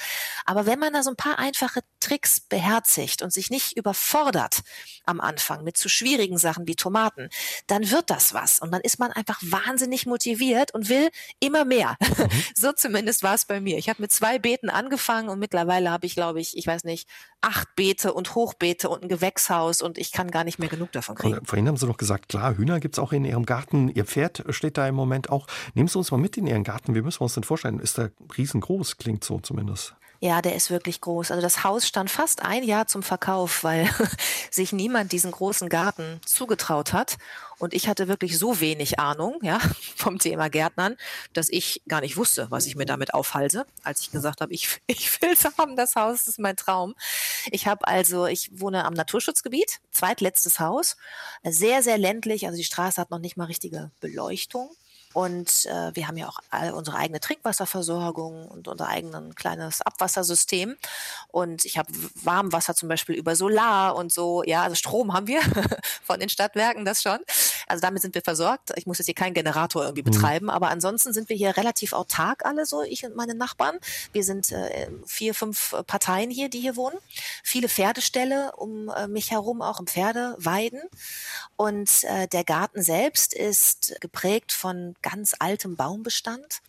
Aber 0.45 0.66
wenn 0.66 0.80
man 0.80 0.94
da 0.94 1.04
so 1.04 1.10
ein 1.10 1.16
paar 1.16 1.39
einfache 1.39 1.81
Tricks 2.00 2.39
beherzigt 2.39 3.21
und 3.21 3.33
sich 3.33 3.50
nicht 3.50 3.77
überfordert 3.77 4.62
am 5.06 5.19
Anfang 5.19 5.63
mit 5.63 5.77
zu 5.77 5.89
schwierigen 5.89 6.38
Sachen 6.38 6.68
wie 6.68 6.75
Tomaten, 6.75 7.30
dann 7.68 7.92
wird 7.92 8.10
das 8.10 8.33
was. 8.33 8.60
Und 8.60 8.72
dann 8.72 8.81
ist 8.81 9.00
man 9.00 9.12
einfach 9.12 9.39
wahnsinnig 9.42 10.06
motiviert 10.06 10.74
und 10.74 10.89
will 10.89 11.10
immer 11.39 11.65
mehr. 11.65 11.98
Mhm. 12.00 12.30
so 12.56 12.72
zumindest 12.72 13.24
war 13.24 13.36
es 13.36 13.45
bei 13.45 13.60
mir. 13.60 13.77
Ich 13.77 13.89
habe 13.89 14.01
mit 14.01 14.12
zwei 14.12 14.39
Beeten 14.39 14.69
angefangen 14.69 15.30
und 15.30 15.39
mittlerweile 15.39 15.92
habe 15.92 16.06
ich, 16.06 16.15
glaube 16.15 16.39
ich, 16.39 16.57
ich 16.57 16.65
weiß 16.65 16.83
nicht, 16.83 17.07
acht 17.41 17.75
Beete 17.75 18.13
und 18.13 18.36
Hochbeete 18.36 18.89
und 18.89 19.03
ein 19.03 19.09
Gewächshaus 19.09 19.81
und 19.81 19.97
ich 19.97 20.12
kann 20.12 20.31
gar 20.31 20.44
nicht 20.44 20.59
mehr 20.59 20.69
genug 20.69 20.91
davon 20.91 21.15
kriegen. 21.15 21.45
Vorhin 21.45 21.68
haben 21.68 21.77
Sie 21.77 21.88
noch 21.88 21.97
gesagt, 21.97 22.30
klar, 22.30 22.57
Hühner 22.57 22.80
gibt 22.80 22.95
es 22.95 23.00
auch 23.00 23.12
in 23.13 23.25
Ihrem 23.25 23.45
Garten. 23.45 23.89
Ihr 23.89 24.06
Pferd 24.06 24.44
steht 24.50 24.77
da 24.77 24.88
im 24.88 24.95
Moment 24.95 25.30
auch. 25.30 25.47
Nehmen 25.74 25.88
Sie 25.88 25.97
uns 25.97 26.12
mal 26.12 26.18
mit 26.18 26.38
in 26.38 26.47
Ihren 26.47 26.63
Garten. 26.63 26.95
Wie 26.95 27.01
müssen 27.01 27.21
wir 27.21 27.25
uns 27.25 27.33
denn 27.33 27.44
vorstellen? 27.44 27.80
Ist 27.80 27.97
der 27.97 28.12
riesengroß? 28.38 28.97
Klingt 28.97 29.24
so 29.24 29.39
zumindest. 29.39 29.95
Ja, 30.21 30.42
der 30.42 30.56
ist 30.56 30.69
wirklich 30.69 31.00
groß. 31.00 31.31
Also 31.31 31.42
das 31.42 31.63
Haus 31.63 31.88
stand 31.88 32.12
fast 32.12 32.42
ein 32.42 32.63
Jahr 32.63 32.88
zum 32.88 33.04
Verkauf, 33.04 33.63
weil 33.63 33.89
sich 34.51 34.74
niemand 34.74 35.13
diesen 35.13 35.31
großen 35.31 35.69
Garten 35.69 36.19
zugetraut 36.25 36.92
hat. 36.92 37.18
Und 37.57 37.74
ich 37.74 37.88
hatte 37.88 38.07
wirklich 38.10 38.38
so 38.38 38.60
wenig 38.60 39.00
Ahnung, 39.00 39.39
ja, 39.44 39.60
vom 39.95 40.19
Thema 40.19 40.50
Gärtnern, 40.50 40.98
dass 41.33 41.48
ich 41.50 41.81
gar 41.88 42.01
nicht 42.01 42.18
wusste, 42.18 42.48
was 42.50 42.66
ich 42.66 42.75
mir 42.75 42.86
damit 42.86 43.13
aufhalte, 43.13 43.66
als 43.83 44.01
ich 44.01 44.12
gesagt 44.12 44.42
habe, 44.42 44.54
ich, 44.54 44.81
ich 44.88 45.21
will 45.21 45.31
es 45.31 45.45
haben, 45.57 45.77
das 45.77 45.95
Haus, 45.95 46.27
ist 46.27 46.39
mein 46.39 46.57
Traum. 46.57 46.95
Ich 47.51 47.68
habe 47.68 47.88
also, 47.88 48.25
ich 48.25 48.50
wohne 48.60 48.83
am 48.83 48.94
Naturschutzgebiet, 48.94 49.80
zweitletztes 49.92 50.60
Haus, 50.60 50.98
sehr, 51.44 51.81
sehr 51.81 51.98
ländlich, 51.98 52.45
also 52.45 52.57
die 52.57 52.63
Straße 52.65 53.00
hat 53.00 53.12
noch 53.12 53.19
nicht 53.19 53.38
mal 53.38 53.45
richtige 53.45 53.92
Beleuchtung. 54.01 54.69
Und 55.13 55.65
äh, 55.65 55.95
wir 55.95 56.07
haben 56.07 56.17
ja 56.17 56.27
auch 56.27 56.39
all 56.51 56.71
unsere 56.71 56.97
eigene 56.97 57.19
Trinkwasserversorgung 57.19 58.47
und 58.47 58.67
unser 58.67 58.88
eigenes 58.88 59.35
kleines 59.35 59.81
Abwassersystem. 59.81 60.75
Und 61.29 61.65
ich 61.65 61.79
habe 61.79 61.91
Warmwasser 62.24 62.75
zum 62.75 62.89
Beispiel 62.89 63.15
über 63.15 63.36
Solar 63.36 63.95
und 63.95 64.12
so. 64.12 64.43
Ja, 64.43 64.62
also 64.62 64.75
Strom 64.75 65.13
haben 65.13 65.25
wir 65.25 65.41
von 66.03 66.19
den 66.19 66.29
Stadtwerken, 66.29 66.86
das 66.86 67.01
schon. 67.01 67.19
Also 67.67 67.81
damit 67.81 68.03
sind 68.03 68.13
wir 68.13 68.22
versorgt. 68.22 68.72
Ich 68.75 68.86
muss 68.86 69.00
jetzt 69.00 69.07
hier 69.07 69.15
keinen 69.15 69.34
Generator 69.34 69.84
irgendwie 69.84 70.03
mhm. 70.03 70.12
betreiben, 70.12 70.45
mhm. 70.45 70.51
aber 70.51 70.69
ansonsten 70.69 71.12
sind 71.12 71.29
wir 71.29 71.36
hier 71.36 71.57
relativ 71.57 71.93
autark 71.93 72.45
alle 72.45 72.65
so, 72.65 72.84
ich 72.84 73.03
und 73.03 73.15
meine 73.15 73.34
Nachbarn. 73.34 73.79
Wir 74.13 74.24
sind 74.24 74.51
äh, 74.51 74.89
vier, 75.07 75.34
fünf 75.34 75.75
Parteien 75.88 76.29
hier, 76.29 76.50
die 76.50 76.60
hier 76.60 76.75
wohnen. 76.75 76.98
Viele 77.43 77.67
Pferdeställe 77.67 78.51
um 78.57 78.89
äh, 78.89 79.07
mich 79.07 79.31
herum, 79.31 79.63
auch 79.63 79.79
im 79.79 79.88
Pferdeweiden. 79.88 80.81
Und 81.55 82.03
äh, 82.03 82.27
der 82.27 82.43
Garten 82.43 82.84
selbst 82.84 83.34
ist 83.34 83.95
geprägt 84.01 84.51
von 84.51 84.95
ganz 85.01 85.36
altem 85.39 85.75
Baumbestand. 85.75 86.62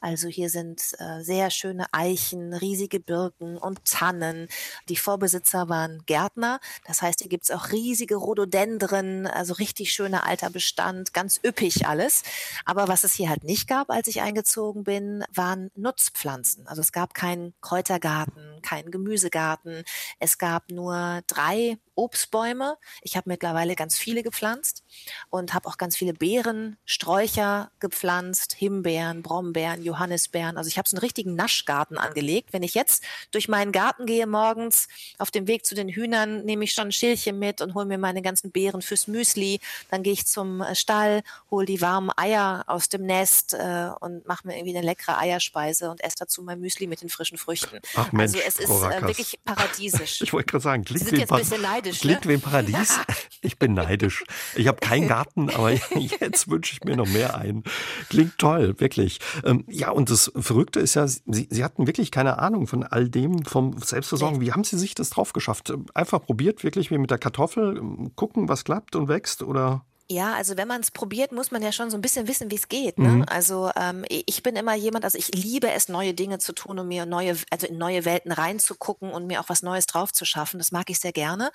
Also 0.00 0.28
hier 0.28 0.50
sind 0.50 0.80
äh, 0.98 1.22
sehr 1.22 1.50
schöne 1.50 1.86
Eichen, 1.92 2.54
riesige 2.54 3.00
Birken 3.00 3.56
und 3.56 3.84
Tannen. 3.84 4.48
Die 4.88 4.96
Vorbesitzer 4.96 5.68
waren 5.68 6.02
Gärtner. 6.06 6.60
Das 6.86 7.02
heißt, 7.02 7.20
hier 7.20 7.28
gibt's 7.28 7.50
auch 7.50 7.70
riesige 7.70 8.16
Rhododendren, 8.16 9.26
also 9.26 9.54
richtig 9.54 9.92
schöner 9.92 10.26
alter 10.26 10.50
Bestand, 10.50 11.14
ganz 11.14 11.40
üppig 11.44 11.86
alles. 11.86 12.22
Aber 12.64 12.88
was 12.88 13.04
es 13.04 13.14
hier 13.14 13.28
halt 13.28 13.44
nicht 13.44 13.68
gab, 13.68 13.90
als 13.90 14.08
ich 14.08 14.20
eingezogen 14.20 14.84
bin, 14.84 15.24
waren 15.32 15.70
Nutzpflanzen. 15.74 16.66
Also 16.66 16.80
es 16.80 16.92
gab 16.92 17.14
keinen 17.14 17.54
Kräutergarten, 17.60 18.60
keinen 18.62 18.90
Gemüsegarten. 18.90 19.84
Es 20.18 20.38
gab 20.38 20.70
nur 20.70 21.22
drei 21.26 21.78
Obstbäume. 21.94 22.78
Ich 23.02 23.16
habe 23.16 23.28
mittlerweile 23.28 23.74
ganz 23.74 23.96
viele 23.96 24.22
gepflanzt 24.22 24.84
und 25.30 25.54
habe 25.54 25.68
auch 25.68 25.76
ganz 25.76 25.96
viele 25.96 26.14
Beeren, 26.14 26.76
Sträucher, 26.84 27.70
gepflanzt, 27.80 28.54
Himbeeren, 28.54 29.22
Brombeeren, 29.22 29.71
Johannisbeeren. 29.80 30.56
Also 30.56 30.68
ich 30.68 30.78
habe 30.78 30.88
so 30.88 30.96
einen 30.96 31.02
richtigen 31.02 31.34
Naschgarten 31.34 31.96
angelegt. 31.96 32.52
Wenn 32.52 32.62
ich 32.62 32.74
jetzt 32.74 33.04
durch 33.30 33.48
meinen 33.48 33.72
Garten 33.72 34.06
gehe 34.06 34.26
morgens, 34.26 34.88
auf 35.18 35.30
dem 35.30 35.46
Weg 35.46 35.64
zu 35.64 35.74
den 35.74 35.88
Hühnern, 35.88 36.44
nehme 36.44 36.64
ich 36.64 36.72
schon 36.72 36.88
ein 36.88 36.92
Schälchen 36.92 37.38
mit 37.38 37.60
und 37.60 37.74
hole 37.74 37.86
mir 37.86 37.98
meine 37.98 38.22
ganzen 38.22 38.50
Beeren 38.50 38.82
fürs 38.82 39.06
Müsli. 39.06 39.60
Dann 39.90 40.02
gehe 40.02 40.12
ich 40.12 40.26
zum 40.26 40.60
äh, 40.60 40.74
Stall, 40.74 41.22
hole 41.50 41.66
die 41.66 41.80
warmen 41.80 42.10
Eier 42.16 42.64
aus 42.66 42.88
dem 42.88 43.06
Nest 43.06 43.54
äh, 43.54 43.88
und 44.00 44.26
mache 44.26 44.46
mir 44.46 44.56
irgendwie 44.56 44.76
eine 44.76 44.86
leckere 44.86 45.18
Eierspeise 45.18 45.90
und 45.90 46.02
esse 46.02 46.16
dazu 46.18 46.42
mein 46.42 46.60
Müsli 46.60 46.86
mit 46.86 47.02
den 47.02 47.08
frischen 47.08 47.38
Früchten. 47.38 47.78
Ach 47.94 48.10
Mensch, 48.12 48.34
also 48.34 48.38
es 48.46 48.58
ist 48.58 48.70
äh, 48.70 49.02
wirklich 49.02 49.38
paradiesisch. 49.44 50.22
Ich 50.32 50.32
wollte 50.32 50.46
gerade 50.46 50.62
sagen, 50.62 50.84
klingt 50.84 51.00
Sie 51.00 51.10
sind 51.10 51.18
jetzt 51.18 51.32
ein 51.32 51.38
bisschen 51.38 51.62
neidisch. 51.62 52.00
Klingt 52.00 52.24
ne? 52.24 52.30
wie 52.30 52.34
ein 52.34 52.40
Paradies. 52.40 52.98
Ich 53.44 53.58
bin 53.58 53.74
neidisch. 53.74 54.22
Ich 54.54 54.68
habe 54.68 54.78
keinen 54.78 55.08
Garten, 55.08 55.50
aber 55.50 55.72
jetzt 56.20 56.48
wünsche 56.48 56.74
ich 56.74 56.84
mir 56.84 56.96
noch 56.96 57.08
mehr 57.08 57.34
ein. 57.36 57.64
Klingt 58.08 58.38
toll, 58.38 58.78
wirklich. 58.78 59.18
Ähm, 59.52 59.64
ja, 59.68 59.90
und 59.90 60.10
das 60.10 60.32
Verrückte 60.36 60.80
ist 60.80 60.94
ja, 60.94 61.06
Sie, 61.06 61.22
Sie 61.26 61.64
hatten 61.64 61.86
wirklich 61.86 62.10
keine 62.10 62.38
Ahnung 62.38 62.66
von 62.66 62.84
all 62.84 63.08
dem, 63.08 63.44
vom 63.44 63.78
Selbstversorgen. 63.78 64.40
Wie 64.40 64.52
haben 64.52 64.64
Sie 64.64 64.78
sich 64.78 64.94
das 64.94 65.10
drauf 65.10 65.32
geschafft? 65.32 65.72
Einfach 65.94 66.22
probiert, 66.24 66.64
wirklich 66.64 66.90
wie 66.90 66.98
mit 66.98 67.10
der 67.10 67.18
Kartoffel, 67.18 67.80
gucken, 68.16 68.48
was 68.48 68.64
klappt 68.64 68.96
und 68.96 69.08
wächst 69.08 69.42
oder? 69.42 69.84
Ja, 70.10 70.34
also 70.34 70.58
wenn 70.58 70.68
man 70.68 70.82
es 70.82 70.90
probiert, 70.90 71.32
muss 71.32 71.52
man 71.52 71.62
ja 71.62 71.72
schon 71.72 71.88
so 71.88 71.96
ein 71.96 72.02
bisschen 72.02 72.28
wissen, 72.28 72.50
wie 72.50 72.56
es 72.56 72.68
geht. 72.68 72.98
Ne? 72.98 73.08
Mhm. 73.08 73.24
Also 73.28 73.70
ähm, 73.76 74.04
ich 74.08 74.42
bin 74.42 74.56
immer 74.56 74.74
jemand, 74.74 75.04
also 75.04 75.16
ich 75.16 75.28
liebe 75.28 75.70
es, 75.70 75.88
neue 75.88 76.12
Dinge 76.12 76.38
zu 76.38 76.52
tun 76.52 76.78
und 76.78 76.88
mir 76.88 77.06
neue, 77.06 77.36
also 77.50 77.66
in 77.66 77.78
neue 77.78 78.04
Welten 78.04 78.30
reinzugucken 78.30 79.10
und 79.10 79.26
mir 79.26 79.40
auch 79.40 79.48
was 79.48 79.62
Neues 79.62 79.86
drauf 79.86 80.12
zu 80.12 80.26
schaffen. 80.26 80.58
Das 80.58 80.70
mag 80.70 80.90
ich 80.90 80.98
sehr 80.98 81.12
gerne. 81.12 81.50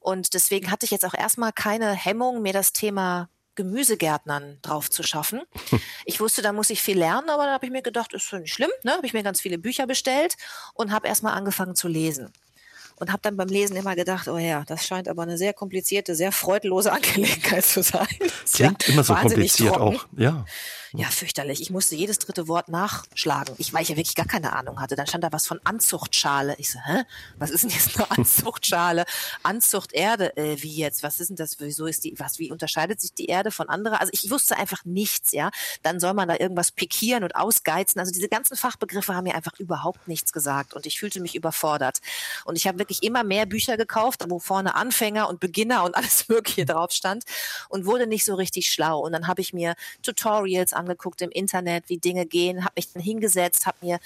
Und 0.00 0.32
deswegen 0.32 0.70
hatte 0.70 0.86
ich 0.86 0.90
jetzt 0.90 1.04
auch 1.04 1.12
erstmal 1.12 1.52
keine 1.52 1.90
Hemmung, 1.92 2.40
mir 2.40 2.54
das 2.54 2.72
Thema 2.72 3.28
Gemüsegärtnern 3.58 4.58
drauf 4.62 4.88
zu 4.88 5.02
schaffen. 5.02 5.42
Ich 6.04 6.20
wusste, 6.20 6.42
da 6.42 6.52
muss 6.52 6.70
ich 6.70 6.80
viel 6.80 6.96
lernen, 6.96 7.28
aber 7.28 7.44
da 7.44 7.52
habe 7.54 7.66
ich 7.66 7.72
mir 7.72 7.82
gedacht, 7.82 8.12
ist 8.14 8.32
nicht 8.32 8.54
schlimm. 8.54 8.70
Ne? 8.84 8.92
Habe 8.92 9.04
ich 9.04 9.12
mir 9.12 9.24
ganz 9.24 9.40
viele 9.40 9.58
Bücher 9.58 9.86
bestellt 9.88 10.36
und 10.74 10.92
habe 10.92 11.08
erstmal 11.08 11.34
angefangen 11.34 11.74
zu 11.74 11.88
lesen 11.88 12.32
und 13.00 13.10
habe 13.10 13.20
dann 13.22 13.36
beim 13.36 13.48
Lesen 13.48 13.76
immer 13.76 13.96
gedacht, 13.96 14.28
oh 14.28 14.38
ja, 14.38 14.64
das 14.64 14.86
scheint 14.86 15.08
aber 15.08 15.22
eine 15.22 15.36
sehr 15.36 15.52
komplizierte, 15.52 16.14
sehr 16.14 16.30
freudlose 16.30 16.92
Angelegenheit 16.92 17.64
zu 17.64 17.82
sein. 17.82 18.06
Klingt 18.52 18.86
ja 18.86 18.92
immer 18.92 19.02
so 19.02 19.14
kompliziert 19.14 19.74
trocken. 19.74 19.96
auch, 19.96 20.06
ja. 20.16 20.44
Ja, 20.92 21.08
fürchterlich. 21.08 21.60
Ich 21.60 21.70
musste 21.70 21.96
jedes 21.96 22.18
dritte 22.18 22.48
Wort 22.48 22.68
nachschlagen. 22.68 23.54
Ich, 23.58 23.74
weil 23.74 23.82
ich 23.82 23.90
ja 23.90 23.96
wirklich 23.96 24.14
gar 24.14 24.26
keine 24.26 24.54
Ahnung 24.54 24.80
hatte. 24.80 24.96
Dann 24.96 25.06
stand 25.06 25.22
da 25.22 25.32
was 25.32 25.46
von 25.46 25.60
Anzuchtschale. 25.64 26.54
Ich 26.58 26.72
so, 26.72 26.78
hä? 26.80 27.02
Was 27.38 27.50
ist 27.50 27.64
denn 27.64 27.70
jetzt 27.70 27.96
eine 27.96 28.10
Anzuchtschale? 28.18 29.04
Anzuchterde, 29.42 30.34
äh, 30.36 30.62
wie 30.62 30.74
jetzt? 30.76 31.02
Was 31.02 31.20
ist 31.20 31.28
denn 31.28 31.36
das? 31.36 31.60
Wieso 31.60 31.86
ist 31.86 32.04
die, 32.04 32.14
was, 32.18 32.38
wie 32.38 32.50
unterscheidet 32.50 33.00
sich 33.00 33.12
die 33.12 33.26
Erde 33.26 33.50
von 33.50 33.68
anderer? 33.68 34.00
Also 34.00 34.10
ich 34.14 34.30
wusste 34.30 34.56
einfach 34.56 34.84
nichts, 34.86 35.32
ja. 35.32 35.50
Dann 35.82 36.00
soll 36.00 36.14
man 36.14 36.28
da 36.28 36.36
irgendwas 36.38 36.72
pikieren 36.72 37.22
und 37.22 37.36
ausgeizen. 37.36 38.00
Also 38.00 38.10
diese 38.10 38.28
ganzen 38.28 38.56
Fachbegriffe 38.56 39.14
haben 39.14 39.24
mir 39.24 39.34
einfach 39.34 39.58
überhaupt 39.58 40.08
nichts 40.08 40.32
gesagt 40.32 40.72
und 40.72 40.86
ich 40.86 40.98
fühlte 40.98 41.20
mich 41.20 41.34
überfordert. 41.34 41.98
Und 42.46 42.56
ich 42.56 42.66
habe 42.66 42.78
wirklich 42.78 43.02
immer 43.02 43.24
mehr 43.24 43.44
Bücher 43.44 43.76
gekauft, 43.76 44.24
wo 44.28 44.38
vorne 44.38 44.74
Anfänger 44.74 45.28
und 45.28 45.40
Beginner 45.40 45.84
und 45.84 45.94
alles 45.96 46.28
Mögliche 46.28 46.64
drauf 46.64 46.92
stand 46.92 47.24
und 47.68 47.84
wurde 47.84 48.06
nicht 48.06 48.24
so 48.24 48.34
richtig 48.34 48.72
schlau. 48.72 49.00
Und 49.00 49.12
dann 49.12 49.26
habe 49.26 49.42
ich 49.42 49.52
mir 49.52 49.74
Tutorials 50.02 50.72
angeguckt 50.88 51.22
im 51.22 51.30
Internet, 51.30 51.88
wie 51.88 51.98
Dinge 51.98 52.26
gehen, 52.26 52.64
habe 52.64 52.74
mich 52.76 52.92
dann 52.92 53.02
hingesetzt, 53.02 53.66
habe 53.66 53.78
mir 53.82 53.98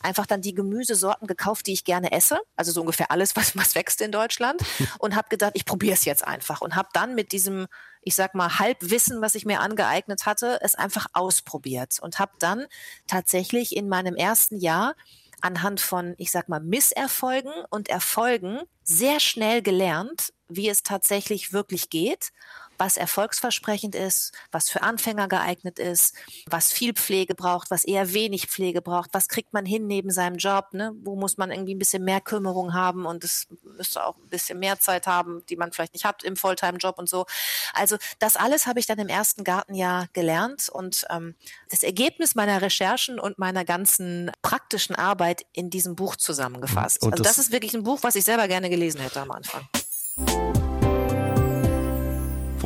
einfach 0.00 0.26
dann 0.26 0.40
die 0.40 0.54
Gemüsesorten 0.54 1.26
gekauft, 1.26 1.66
die 1.66 1.72
ich 1.72 1.84
gerne 1.84 2.12
esse, 2.12 2.38
also 2.56 2.70
so 2.70 2.80
ungefähr 2.80 3.10
alles, 3.10 3.34
was, 3.36 3.56
was 3.56 3.74
wächst 3.74 4.00
in 4.00 4.12
Deutschland. 4.12 4.62
Und 4.98 5.16
habe 5.16 5.28
gedacht, 5.28 5.52
ich 5.54 5.64
probiere 5.64 5.94
es 5.94 6.04
jetzt 6.04 6.26
einfach. 6.26 6.60
Und 6.60 6.76
habe 6.76 6.88
dann 6.92 7.14
mit 7.14 7.32
diesem, 7.32 7.66
ich 8.02 8.14
sag 8.14 8.34
mal, 8.34 8.58
Halbwissen, 8.58 9.20
was 9.20 9.34
ich 9.34 9.44
mir 9.44 9.60
angeeignet 9.60 10.26
hatte, 10.26 10.58
es 10.62 10.74
einfach 10.74 11.06
ausprobiert. 11.12 11.98
Und 12.00 12.18
habe 12.18 12.32
dann 12.38 12.66
tatsächlich 13.06 13.76
in 13.76 13.88
meinem 13.88 14.14
ersten 14.14 14.58
Jahr 14.58 14.94
anhand 15.40 15.80
von, 15.80 16.14
ich 16.18 16.30
sag 16.30 16.48
mal, 16.48 16.60
Misserfolgen 16.60 17.52
und 17.70 17.88
Erfolgen 17.88 18.60
sehr 18.82 19.20
schnell 19.20 19.62
gelernt, 19.62 20.32
wie 20.48 20.68
es 20.68 20.82
tatsächlich 20.82 21.52
wirklich 21.52 21.90
geht 21.90 22.32
was 22.78 22.96
erfolgsversprechend 22.96 23.94
ist, 23.94 24.32
was 24.52 24.70
für 24.70 24.82
Anfänger 24.82 25.28
geeignet 25.28 25.78
ist, 25.78 26.14
was 26.46 26.72
viel 26.72 26.94
Pflege 26.94 27.34
braucht, 27.34 27.70
was 27.70 27.84
eher 27.84 28.12
wenig 28.12 28.46
Pflege 28.46 28.80
braucht, 28.80 29.10
was 29.12 29.28
kriegt 29.28 29.52
man 29.52 29.66
hin 29.66 29.86
neben 29.86 30.10
seinem 30.10 30.36
Job, 30.36 30.72
ne? 30.72 30.92
wo 31.02 31.16
muss 31.16 31.36
man 31.36 31.50
irgendwie 31.50 31.74
ein 31.74 31.78
bisschen 31.78 32.04
mehr 32.04 32.20
Kümmerung 32.20 32.74
haben 32.74 33.04
und 33.04 33.24
es 33.24 33.48
müsste 33.62 34.04
auch 34.04 34.16
ein 34.16 34.28
bisschen 34.28 34.58
mehr 34.58 34.78
Zeit 34.78 35.06
haben, 35.06 35.44
die 35.48 35.56
man 35.56 35.72
vielleicht 35.72 35.92
nicht 35.92 36.04
hat 36.04 36.22
im 36.22 36.36
Fulltime-Job 36.36 36.98
und 36.98 37.08
so. 37.08 37.26
Also 37.74 37.96
das 38.18 38.36
alles 38.36 38.66
habe 38.66 38.80
ich 38.80 38.86
dann 38.86 38.98
im 38.98 39.08
ersten 39.08 39.44
Gartenjahr 39.44 40.08
gelernt 40.12 40.68
und 40.68 41.04
ähm, 41.10 41.34
das 41.70 41.82
Ergebnis 41.82 42.34
meiner 42.34 42.62
Recherchen 42.62 43.18
und 43.18 43.38
meiner 43.38 43.64
ganzen 43.64 44.30
praktischen 44.42 44.94
Arbeit 44.94 45.44
in 45.52 45.70
diesem 45.70 45.96
Buch 45.96 46.16
zusammengefasst. 46.16 47.02
also 47.02 47.22
das, 47.22 47.36
das 47.36 47.46
ist 47.46 47.52
wirklich 47.52 47.74
ein 47.74 47.82
Buch, 47.82 47.98
was 48.02 48.14
ich 48.14 48.24
selber 48.24 48.48
gerne 48.48 48.70
gelesen 48.70 49.00
hätte 49.00 49.20
am 49.20 49.30
Anfang. 49.30 49.66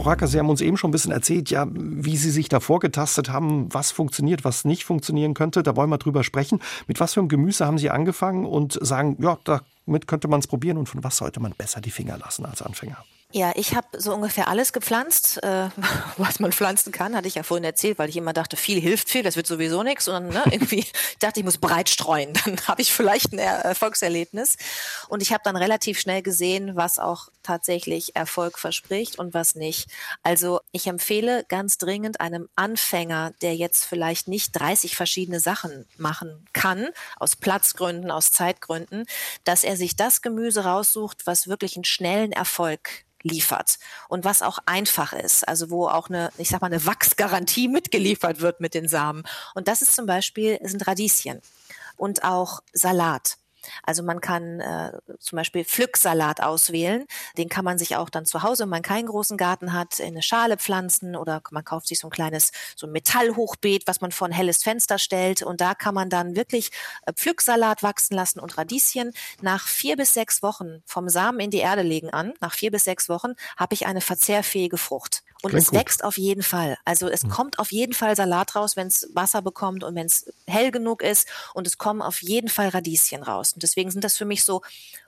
Frau 0.03 0.11
Racker, 0.11 0.27
Sie 0.27 0.37
haben 0.37 0.51
uns 0.51 0.61
eben 0.61 0.77
schon 0.77 0.89
ein 0.89 0.93
bisschen 0.93 1.13
erzählt, 1.13 1.51
ja, 1.51 1.65
wie 1.71 2.17
Sie 2.17 2.33
sich 2.33 2.49
da 2.49 2.59
vorgetastet 2.59 3.31
haben, 3.31 3.73
was 3.73 3.93
funktioniert, 3.93 4.45
was 4.45 4.65
nicht 4.65 4.85
funktionieren 4.85 5.33
könnte. 5.33 5.63
Da 5.63 5.77
wollen 5.77 5.91
wir 5.91 5.99
drüber 5.99 6.25
sprechen. 6.25 6.61
Mit 6.89 6.99
was 6.99 7.15
für 7.15 7.21
einem 7.21 7.29
Gemüse 7.29 7.67
haben 7.67 7.79
Sie 7.79 7.89
angefangen 7.89 8.45
und 8.45 8.77
sagen, 8.85 9.17
ja, 9.21 9.39
damit 9.45 10.09
könnte 10.09 10.27
man 10.27 10.41
es 10.41 10.49
probieren 10.49 10.77
und 10.77 10.89
von 10.89 11.05
was 11.05 11.19
sollte 11.19 11.39
man 11.39 11.53
besser 11.53 11.81
die 11.81 11.93
Finger 11.93 12.19
lassen 12.19 12.45
als 12.45 12.63
Anfänger? 12.63 12.97
Ja, 13.35 13.53
ich 13.55 13.75
habe 13.75 13.87
so 13.99 14.13
ungefähr 14.13 14.49
alles 14.49 14.75
gepflanzt, 14.75 15.43
äh, 15.43 15.71
was 16.19 16.39
man 16.39 16.53
pflanzen 16.53 16.93
kann, 16.93 17.17
hatte 17.17 17.27
ich 17.27 17.37
ja 17.37 17.43
vorhin 17.43 17.65
erzählt, 17.65 17.99
weil 17.99 18.11
ich 18.11 18.17
immer 18.19 18.35
dachte, 18.35 18.59
viel 18.59 18.79
hilft 18.79 19.09
viel, 19.09 19.23
das 19.23 19.37
wird 19.37 19.47
sowieso 19.47 19.83
nichts. 19.83 20.07
Und 20.07 20.29
ne, 20.29 20.43
irgendwie 20.51 20.85
dachte 21.19 21.41
ich, 21.41 21.45
muss 21.45 21.57
breit 21.57 21.89
streuen, 21.89 22.35
dann 22.45 22.59
habe 22.69 22.83
ich 22.83 22.93
vielleicht 22.93 23.33
ein 23.33 23.39
Erfolgserlebnis. 23.39 24.57
Und 25.09 25.23
ich 25.23 25.33
habe 25.33 25.41
dann 25.45 25.57
relativ 25.57 25.99
schnell 25.99 26.21
gesehen, 26.21 26.77
was 26.77 26.99
auch 26.99 27.29
tatsächlich 27.43 28.15
Erfolg 28.15 28.59
verspricht 28.59 29.19
und 29.19 29.33
was 29.33 29.55
nicht. 29.55 29.89
Also 30.23 30.61
ich 30.71 30.87
empfehle 30.87 31.47
ganz 31.49 31.79
dringend 31.79 32.21
einem 32.21 32.51
Anfänger, 32.55 33.33
der 33.41 33.57
jetzt 33.57 33.87
vielleicht 33.87 34.29
nicht 34.29 34.53
30 34.53 34.95
verschiedene 34.95 35.41
Sachen 35.41 35.87
machen 35.97 36.45
kann, 36.53 36.89
aus 37.17 37.37
Platzgründen, 37.37 38.11
aus 38.11 38.31
Zeitgründen, 38.31 39.07
dass 39.45 39.65
er 39.65 39.79
sich 39.79 39.97
das 39.97 40.21
Gemüse 40.21 40.65
raussucht, 40.65 41.27
was 41.27 41.49
wirklich 41.49 41.77
einen 41.77 41.85
schnellen 41.85 42.33
Erfolg 42.33 43.07
liefert 43.23 43.79
und 44.09 44.25
was 44.25 44.43
auch 44.43 44.59
einfach 44.67 45.13
ist, 45.13 45.47
also 45.47 45.71
wo 45.71 45.87
auch 45.89 46.09
eine, 46.09 46.31
ich 46.39 46.49
sag 46.49 46.61
mal, 46.61 46.69
eine 46.69 46.85
Wachsgarantie 46.85 47.69
mitgeliefert 47.69 48.41
wird 48.41 48.61
mit 48.61 48.75
den 48.75 48.89
Samen. 48.89 49.25
Und 49.55 49.69
das 49.69 49.83
ist 49.83 49.95
zum 49.95 50.07
Beispiel, 50.07 50.59
sind 50.63 50.87
Radieschen 50.87 51.41
und 51.97 52.25
auch 52.25 52.61
Salat. 52.73 53.39
Also 53.83 54.03
man 54.03 54.21
kann 54.21 54.61
äh, 54.61 54.93
zum 55.19 55.37
Beispiel 55.37 55.65
Pflücksalat 55.65 56.43
auswählen. 56.43 57.07
Den 57.37 57.49
kann 57.49 57.65
man 57.65 57.79
sich 57.79 57.97
auch 57.97 58.11
dann 58.11 58.27
zu 58.27 58.43
Hause, 58.43 58.65
wenn 58.65 58.71
man 58.71 58.83
keinen 58.83 59.07
großen 59.07 59.37
Garten 59.37 59.73
hat, 59.73 59.99
in 59.99 60.09
eine 60.09 60.23
Schale 60.23 60.57
pflanzen 60.57 61.17
oder 61.17 61.43
man 61.51 61.65
kauft 61.65 61.87
sich 61.89 61.99
so 61.99 62.09
ein 62.09 62.11
kleines 62.11 62.53
so 62.77 62.87
ein 62.87 62.93
Metallhochbeet, 62.93 63.87
was 63.87 64.01
man 64.01 64.13
vor 64.13 64.29
ein 64.29 64.33
helles 64.33 64.63
Fenster 64.63 64.99
stellt. 64.99 65.43
Und 65.43 65.61
da 65.61 65.75
kann 65.75 65.95
man 65.95 66.11
dann 66.11 66.37
wirklich 66.37 66.71
äh, 67.07 67.13
Pflücksalat 67.13 67.83
wachsen 67.83 68.15
lassen 68.15 68.41
und 68.41 68.57
Radieschen. 68.59 69.13
Nach 69.41 69.67
vier 69.67 69.97
bis 69.97 70.15
sechs 70.15 70.43
Wochen 70.43 70.83
vom 70.87 71.09
Samen 71.09 71.41
in 71.41 71.51
die 71.51 71.59
Erde 71.59 71.83
legen 71.83 72.11
an, 72.11 72.35
nach 72.41 72.55
vier 72.55 72.71
bis 72.71 72.85
sechs 72.85 73.09
Wochen 73.09 73.35
habe 73.57 73.75
ich 73.75 73.87
eine 73.87 74.01
verzehrfähige 74.01 74.79
Frucht. 74.79 75.23
Und 75.43 75.51
Klingt 75.51 75.65
es 75.65 75.71
gut. 75.71 75.81
wächst 75.81 76.05
auf 76.05 76.19
jeden 76.19 76.45
Fall. 76.45 76.79
Also 76.85 77.09
es 77.09 77.25
mhm. 77.25 77.31
kommt 77.31 77.59
auf 77.59 77.73
jeden 77.73 77.95
Fall 77.95 78.15
Salat 78.15 78.55
raus, 78.55 78.77
wenn 78.77 78.87
es 78.87 79.11
Wasser 79.13 79.43
bekommt 79.43 79.83
und 79.83 79.97
wenn 79.97 80.07
es 80.07 80.33
hell 80.47 80.71
genug 80.71 81.03
ist. 81.03 81.27
Und 81.53 81.67
es 81.67 81.79
kommen 81.79 82.01
auf 82.01 82.23
jeden 82.23 82.49
Fall 82.49 82.69
Radieschen 82.69 83.25
raus. 83.25 83.52
Und 83.55 83.63
deswegen 83.63 83.91
sind 83.91 84.05
das 84.05 84.17
für 84.17 84.25
mich 84.25 84.45
so 84.45 84.63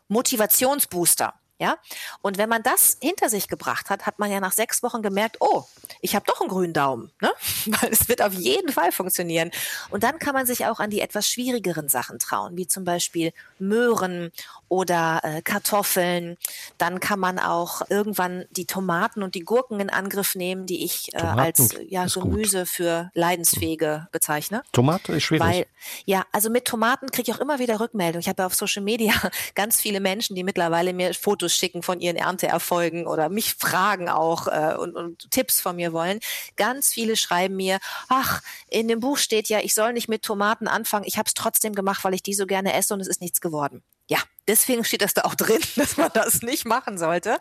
Motivationsbooster. 0.09 1.35
Ja, 1.61 1.79
und 2.21 2.37
wenn 2.37 2.49
man 2.49 2.65
das 2.65 2.99
hinter 3.01 3.29
sich 3.29 3.47
gebracht 3.47 3.89
hat, 3.89 4.07
hat 4.07 4.19
man 4.19 4.29
ja 4.29 4.41
nach 4.41 4.51
sechs 4.51 4.83
Wochen 4.83 5.03
gemerkt, 5.03 5.37
oh, 5.39 5.63
ich 6.01 6.17
habe 6.17 6.25
doch 6.27 6.41
einen 6.41 6.51
grünen 6.51 6.73
Daumen, 6.73 7.13
ne? 7.21 7.31
Weil 7.67 7.93
es 7.93 8.09
wird 8.09 8.23
auf 8.23 8.33
jeden 8.33 8.73
Fall 8.73 8.91
funktionieren. 8.91 9.53
Und 9.91 10.03
dann 10.03 10.19
kann 10.19 10.35
man 10.35 10.47
sich 10.47 10.67
auch 10.67 10.81
an 10.81 10.91
die 10.91 11.01
etwas 11.01 11.29
schwierigeren 11.29 11.89
Sachen 11.89 12.19
trauen, 12.19 12.57
wie 12.57 12.67
zum 12.67 12.85
Beispiel 12.85 13.33
Möhren 13.61 14.33
oder 14.69 15.21
äh, 15.23 15.43
Kartoffeln. 15.43 16.37
Dann 16.77 16.99
kann 16.99 17.21
man 17.21 17.39
auch 17.39 17.83
irgendwann 17.89 18.47
die 18.51 18.67
Tomaten 18.67 19.23
und 19.23 19.37
die 19.37 19.45
Gurken 19.45 19.79
in 19.79 19.91
Angriff 19.91 20.35
nehmen, 20.35 20.67
die 20.67 20.85
ich 20.85 21.15
äh, 21.15 21.19
als 21.19 21.77
ja, 21.89 22.07
Gemüse 22.07 22.61
gut. 22.61 22.69
für 22.69 23.11
Leidensfähige 23.15 24.09
bezeichne. 24.11 24.65
Tomate 24.73 25.13
ist 25.13 25.23
schwierig. 25.23 25.47
Weil, 25.47 25.67
ja, 26.05 26.25
also 26.33 26.51
mit 26.51 26.65
Tomaten 26.65 27.13
kriege 27.13 27.31
ich 27.31 27.37
auch 27.37 27.41
immer 27.41 27.61
wieder 27.61 27.79
Rückmeldung. 27.79 28.19
Ich 28.19 28.29
habe 28.29 28.43
ja 28.43 28.47
auf 28.47 28.55
Social 28.57 28.83
Media 28.83 29.13
ganz 29.55 29.81
viele 29.81 30.01
Menschen, 30.01 30.35
die 30.35 30.43
mittlerweile 30.43 30.93
mir 30.93 31.15
Fotos 31.15 31.44
schicken 31.53 31.83
von 31.83 32.01
ihren 32.01 32.17
Ernteerfolgen 32.17 33.07
oder 33.07 33.29
mich 33.29 33.55
fragen 33.55 34.09
auch 34.09 34.47
äh, 34.47 34.77
und, 34.77 34.95
und 34.97 35.31
Tipps 35.31 35.61
von 35.61 35.77
mir 35.77 35.93
wollen. 35.93 36.21
Ganz 36.57 36.93
viele 36.93 37.17
schreiben 37.17 37.57
mir, 37.57 37.79
ach, 38.09 38.43
in 38.69 38.89
dem 38.89 39.01
Buch 39.01 39.19
steht 39.19 39.49
ja, 39.49 39.61
ich 39.61 39.75
soll 39.75 39.93
nicht 39.93 40.09
mit 40.09 40.23
Tomaten 40.23 40.69
anfangen. 40.69 41.05
Ich 41.07 41.19
habe 41.19 41.27
es 41.27 41.35
trotzdem 41.35 41.75
gemacht, 41.75 42.05
weil 42.05 42.15
ich 42.15 42.23
die 42.23 42.35
so 42.35 42.47
gerne 42.47 42.73
esse 42.75 42.95
und 42.95 43.01
es 43.01 43.09
ist 43.09 43.21
nichts 43.21 43.41
geworden. 43.41 43.83
Ja, 44.07 44.19
deswegen 44.47 44.85
steht 44.85 45.03
das 45.03 45.15
da 45.15 45.23
auch 45.23 45.35
drin, 45.35 45.61
dass 45.77 45.97
man 45.97 46.11
das 46.13 46.43
nicht 46.43 46.67
machen 46.67 46.99
sollte. 46.99 47.39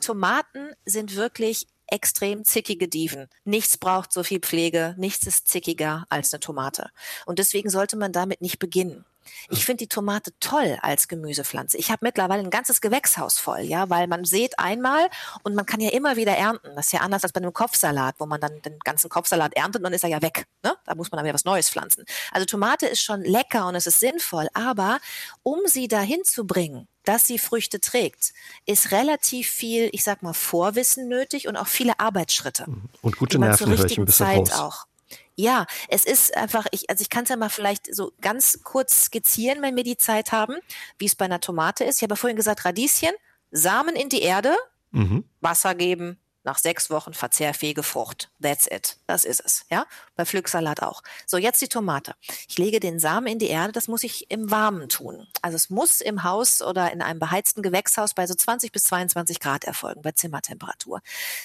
Tomaten 0.00 0.70
sind 0.84 1.16
wirklich 1.16 1.66
extrem 1.88 2.44
zickige 2.44 2.88
Dieven. 2.88 3.28
Nichts 3.44 3.78
braucht 3.78 4.12
so 4.12 4.22
viel 4.22 4.40
Pflege, 4.40 4.94
nichts 4.98 5.26
ist 5.26 5.48
zickiger 5.48 6.06
als 6.08 6.32
eine 6.32 6.40
Tomate. 6.40 6.90
Und 7.26 7.38
deswegen 7.38 7.70
sollte 7.70 7.96
man 7.96 8.12
damit 8.12 8.40
nicht 8.40 8.58
beginnen. 8.58 9.04
Ich 9.50 9.64
finde 9.64 9.84
die 9.84 9.88
Tomate 9.88 10.32
toll 10.40 10.78
als 10.82 11.08
Gemüsepflanze. 11.08 11.76
Ich 11.78 11.90
habe 11.90 12.00
mittlerweile 12.02 12.42
ein 12.42 12.50
ganzes 12.50 12.80
Gewächshaus 12.80 13.38
voll, 13.38 13.60
ja, 13.60 13.90
weil 13.90 14.06
man 14.06 14.24
sät 14.24 14.58
einmal 14.58 15.08
und 15.42 15.54
man 15.54 15.66
kann 15.66 15.80
ja 15.80 15.90
immer 15.90 16.16
wieder 16.16 16.36
ernten. 16.36 16.74
Das 16.74 16.86
ist 16.86 16.92
ja 16.92 17.00
anders 17.00 17.22
als 17.22 17.32
bei 17.32 17.40
einem 17.40 17.52
Kopfsalat, 17.52 18.16
wo 18.18 18.26
man 18.26 18.40
dann 18.40 18.60
den 18.62 18.78
ganzen 18.80 19.08
Kopfsalat 19.08 19.54
erntet 19.54 19.80
und 19.80 19.84
dann 19.84 19.92
ist 19.92 20.04
er 20.04 20.10
ja 20.10 20.22
weg. 20.22 20.46
Ne? 20.62 20.74
Da 20.84 20.94
muss 20.94 21.10
man 21.10 21.16
dann 21.16 21.24
wieder 21.24 21.34
was 21.34 21.44
Neues 21.44 21.70
pflanzen. 21.70 22.04
Also 22.32 22.46
Tomate 22.46 22.86
ist 22.86 23.02
schon 23.02 23.22
lecker 23.22 23.66
und 23.68 23.74
es 23.74 23.86
ist 23.86 24.00
sinnvoll, 24.00 24.48
aber 24.54 24.98
um 25.42 25.60
sie 25.66 25.88
dahin 25.88 26.24
zu 26.24 26.46
bringen, 26.46 26.88
dass 27.04 27.26
sie 27.26 27.38
Früchte 27.38 27.80
trägt, 27.80 28.32
ist 28.66 28.90
relativ 28.90 29.48
viel, 29.48 29.88
ich 29.92 30.02
sag 30.02 30.22
mal, 30.22 30.34
Vorwissen 30.34 31.08
nötig 31.08 31.48
und 31.48 31.56
auch 31.56 31.68
viele 31.68 31.98
Arbeitsschritte. 32.00 32.66
Und 33.00 33.16
gute 33.16 33.38
Nerven 33.38 33.68
höre 33.68 33.84
ich 33.84 33.98
ein 33.98 34.04
bisschen 34.04 34.26
Zeit 34.26 34.52
raus. 34.52 34.58
auch. 34.58 34.86
Ja, 35.36 35.66
es 35.88 36.04
ist 36.06 36.36
einfach, 36.36 36.66
ich, 36.72 36.88
also 36.90 37.02
ich 37.02 37.10
kann 37.10 37.24
es 37.24 37.28
ja 37.28 37.36
mal 37.36 37.50
vielleicht 37.50 37.94
so 37.94 38.12
ganz 38.20 38.60
kurz 38.64 39.04
skizzieren, 39.04 39.62
wenn 39.62 39.76
wir 39.76 39.84
die 39.84 39.98
Zeit 39.98 40.32
haben, 40.32 40.56
wie 40.98 41.04
es 41.04 41.14
bei 41.14 41.26
einer 41.26 41.40
Tomate 41.40 41.84
ist. 41.84 41.96
Ich 41.96 42.02
habe 42.02 42.12
ja 42.12 42.16
vorhin 42.16 42.36
gesagt, 42.36 42.64
Radieschen, 42.64 43.12
Samen 43.50 43.94
in 43.96 44.08
die 44.08 44.22
Erde, 44.22 44.56
Mhm. 44.92 45.24
Wasser 45.40 45.74
geben, 45.74 46.18
nach 46.46 46.58
sechs 46.58 46.88
Wochen 46.90 47.12
verzehrfähige 47.12 47.82
Frucht. 47.82 48.30
That's 48.40 48.66
it. 48.66 48.96
Das 49.06 49.24
ist 49.24 49.40
es. 49.40 49.66
Ja, 49.70 49.84
bei 50.14 50.24
Pflücksalat 50.24 50.82
auch. 50.82 51.02
So, 51.26 51.36
jetzt 51.36 51.60
die 51.60 51.68
Tomate. 51.68 52.14
Ich 52.48 52.56
lege 52.56 52.80
den 52.80 52.98
Samen 52.98 53.26
in 53.26 53.38
die 53.38 53.48
Erde. 53.48 53.72
Das 53.72 53.88
muss 53.88 54.04
ich 54.04 54.30
im 54.30 54.50
Warmen 54.50 54.88
tun. 54.88 55.26
Also 55.42 55.56
es 55.56 55.70
muss 55.70 56.00
im 56.00 56.22
Haus 56.22 56.62
oder 56.62 56.92
in 56.92 57.02
einem 57.02 57.18
beheizten 57.18 57.62
Gewächshaus 57.62 58.14
bei 58.14 58.26
so 58.26 58.34
20 58.34 58.72
bis 58.72 58.84
22 58.84 59.40
Grad 59.40 59.64
erfolgen, 59.64 60.02
bei 60.02 60.12
Zimmertemperatur. 60.12 61.00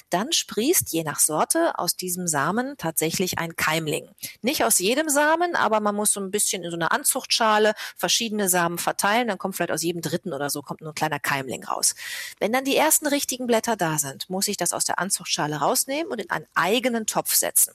Dann 0.08 0.32
sprießt 0.32 0.92
je 0.92 1.02
nach 1.02 1.18
Sorte 1.18 1.78
aus 1.78 1.96
diesem 1.96 2.28
Samen 2.28 2.76
tatsächlich 2.78 3.38
ein 3.38 3.56
Keimling. 3.56 4.08
Nicht 4.40 4.64
aus 4.64 4.78
jedem 4.78 5.08
Samen, 5.08 5.56
aber 5.56 5.80
man 5.80 5.96
muss 5.96 6.12
so 6.12 6.20
ein 6.20 6.30
bisschen 6.30 6.62
in 6.62 6.70
so 6.70 6.76
einer 6.76 6.92
Anzuchtschale 6.92 7.74
verschiedene 7.96 8.48
Samen 8.48 8.78
verteilen. 8.78 9.26
Dann 9.26 9.38
kommt 9.38 9.56
vielleicht 9.56 9.72
aus 9.72 9.82
jedem 9.82 10.00
dritten 10.00 10.32
oder 10.32 10.48
so 10.48 10.62
kommt 10.62 10.80
nur 10.80 10.92
ein 10.92 10.94
kleiner 10.94 11.18
Keimling 11.18 11.64
raus. 11.64 11.96
Wenn 12.38 12.52
dann 12.52 12.64
die 12.64 12.76
ersten 12.76 13.08
richtigen 13.08 13.48
Blätter 13.48 13.76
da 13.76 13.98
sind, 13.98 14.30
muss 14.30 14.46
ich 14.46 14.56
das 14.56 14.72
aus 14.72 14.84
der 14.84 14.91
Anzuchtschale 14.98 15.56
rausnehmen 15.56 16.10
und 16.12 16.20
in 16.20 16.30
einen 16.30 16.46
eigenen 16.54 17.06
Topf 17.06 17.34
setzen. 17.34 17.74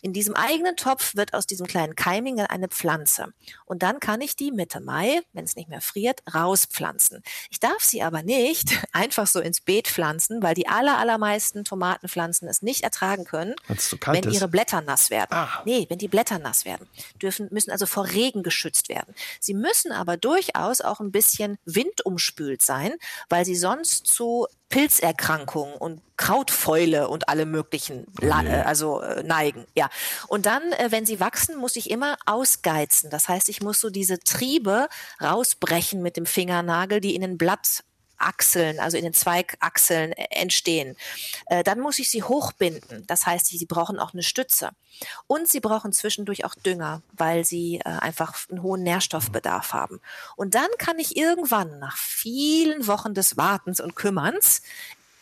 In 0.00 0.12
diesem 0.12 0.36
eigenen 0.36 0.76
Topf 0.76 1.16
wird 1.16 1.34
aus 1.34 1.46
diesem 1.46 1.66
kleinen 1.66 1.96
Keimling 1.96 2.36
dann 2.36 2.46
eine 2.46 2.68
Pflanze. 2.68 3.32
Und 3.64 3.82
dann 3.82 3.98
kann 3.98 4.20
ich 4.20 4.36
die 4.36 4.52
Mitte 4.52 4.80
Mai, 4.80 5.22
wenn 5.32 5.44
es 5.44 5.56
nicht 5.56 5.68
mehr 5.68 5.80
friert, 5.80 6.20
rauspflanzen. 6.32 7.22
Ich 7.50 7.58
darf 7.58 7.82
sie 7.82 8.02
aber 8.02 8.22
nicht 8.22 8.78
einfach 8.92 9.26
so 9.26 9.40
ins 9.40 9.60
Beet 9.60 9.88
pflanzen, 9.88 10.40
weil 10.40 10.54
die 10.54 10.68
aller, 10.68 10.98
allermeisten 10.98 11.64
Tomatenpflanzen 11.64 12.46
es 12.48 12.62
nicht 12.62 12.84
ertragen 12.84 13.24
können, 13.24 13.56
wenn 14.06 14.22
ist. 14.22 14.34
ihre 14.34 14.46
Blätter 14.46 14.82
nass 14.82 15.10
werden. 15.10 15.32
Ah. 15.32 15.62
Nee, 15.64 15.86
wenn 15.88 15.98
die 15.98 16.08
Blätter 16.08 16.38
nass 16.38 16.64
werden, 16.64 16.88
dürfen, 17.20 17.48
müssen 17.50 17.72
also 17.72 17.86
vor 17.86 18.06
Regen 18.06 18.44
geschützt 18.44 18.88
werden. 18.88 19.14
Sie 19.40 19.54
müssen 19.54 19.90
aber 19.90 20.16
durchaus 20.16 20.80
auch 20.80 21.00
ein 21.00 21.10
bisschen 21.10 21.58
windumspült 21.64 22.62
sein, 22.62 22.94
weil 23.28 23.44
sie 23.44 23.56
sonst 23.56 24.06
zu 24.06 24.46
Pilzerkrankungen 24.68 25.74
und 25.74 26.02
Krautfäule 26.16 27.08
und 27.08 27.28
alle 27.28 27.46
möglichen 27.46 28.06
la- 28.20 28.42
je. 28.42 28.48
äh, 28.48 28.62
also 28.62 29.00
äh, 29.00 29.22
neigen. 29.22 29.66
Ja. 29.74 29.88
Und 30.26 30.46
dann, 30.46 30.72
äh, 30.72 30.88
wenn 30.90 31.06
sie 31.06 31.20
wachsen, 31.20 31.56
muss 31.56 31.76
ich 31.76 31.90
immer 31.90 32.16
ausgeizen. 32.26 33.08
Das 33.10 33.28
heißt, 33.28 33.48
ich 33.48 33.62
muss 33.62 33.80
so 33.80 33.90
diese 33.90 34.18
Triebe 34.18 34.88
rausbrechen 35.22 36.02
mit 36.02 36.16
dem 36.16 36.26
Fingernagel, 36.26 37.00
die 37.00 37.14
in 37.14 37.22
den 37.22 37.38
Blatt 37.38 37.84
Achseln, 38.18 38.80
also 38.80 38.96
in 38.96 39.04
den 39.04 39.14
Zweigachseln 39.14 40.12
äh, 40.12 40.26
entstehen. 40.30 40.96
Äh, 41.46 41.64
dann 41.64 41.80
muss 41.80 41.98
ich 41.98 42.10
sie 42.10 42.22
hochbinden. 42.22 43.06
Das 43.06 43.26
heißt, 43.26 43.46
sie 43.46 43.66
brauchen 43.66 43.98
auch 43.98 44.12
eine 44.12 44.22
Stütze. 44.22 44.70
Und 45.26 45.48
sie 45.48 45.60
brauchen 45.60 45.92
zwischendurch 45.92 46.44
auch 46.44 46.54
Dünger, 46.54 47.02
weil 47.12 47.44
sie 47.44 47.76
äh, 47.78 47.84
einfach 47.84 48.34
einen 48.50 48.62
hohen 48.62 48.82
Nährstoffbedarf 48.82 49.72
haben. 49.72 50.00
Und 50.36 50.54
dann 50.54 50.68
kann 50.78 50.98
ich 50.98 51.16
irgendwann 51.16 51.78
nach 51.78 51.96
vielen 51.96 52.86
Wochen 52.86 53.14
des 53.14 53.36
Wartens 53.36 53.80
und 53.80 53.94
Kümmerns 53.94 54.62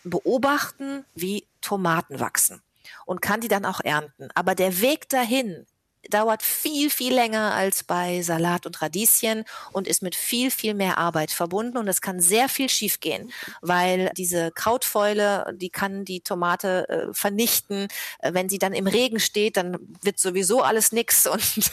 beobachten, 0.05 1.05
wie 1.15 1.47
Tomaten 1.61 2.21
wachsen 2.21 2.63
und 3.05 3.21
kann 3.23 3.41
die 3.41 3.49
dann 3.49 3.65
auch 3.65 3.81
ernten. 3.81 4.29
Aber 4.35 4.55
der 4.55 4.81
Weg 4.81 5.09
dahin 5.09 5.67
dauert 6.11 6.43
viel, 6.43 6.91
viel 6.91 7.15
länger 7.15 7.55
als 7.55 7.85
bei 7.85 8.23
Salat 8.23 8.67
und 8.67 8.81
Radieschen 8.83 9.45
und 9.73 9.87
ist 9.87 10.03
mit 10.03 10.15
viel, 10.15 10.51
viel 10.51 10.75
mehr 10.75 10.99
Arbeit 10.99 11.31
verbunden 11.31 11.79
und 11.79 11.89
es 11.89 12.01
kann 12.01 12.21
sehr 12.21 12.49
viel 12.49 12.69
schiefgehen, 12.69 13.31
weil 13.61 14.11
diese 14.17 14.51
Krautfäule, 14.53 15.55
die 15.55 15.71
kann 15.71 16.05
die 16.05 16.21
Tomate 16.21 16.89
äh, 16.89 17.13
vernichten. 17.13 17.89
Äh, 18.19 18.35
wenn 18.35 18.49
sie 18.49 18.59
dann 18.59 18.73
im 18.73 18.87
Regen 18.87 19.21
steht, 19.21 19.57
dann 19.57 19.79
wird 20.03 20.19
sowieso 20.19 20.63
alles 20.63 20.93
nix 20.93 21.27
und 21.27 21.71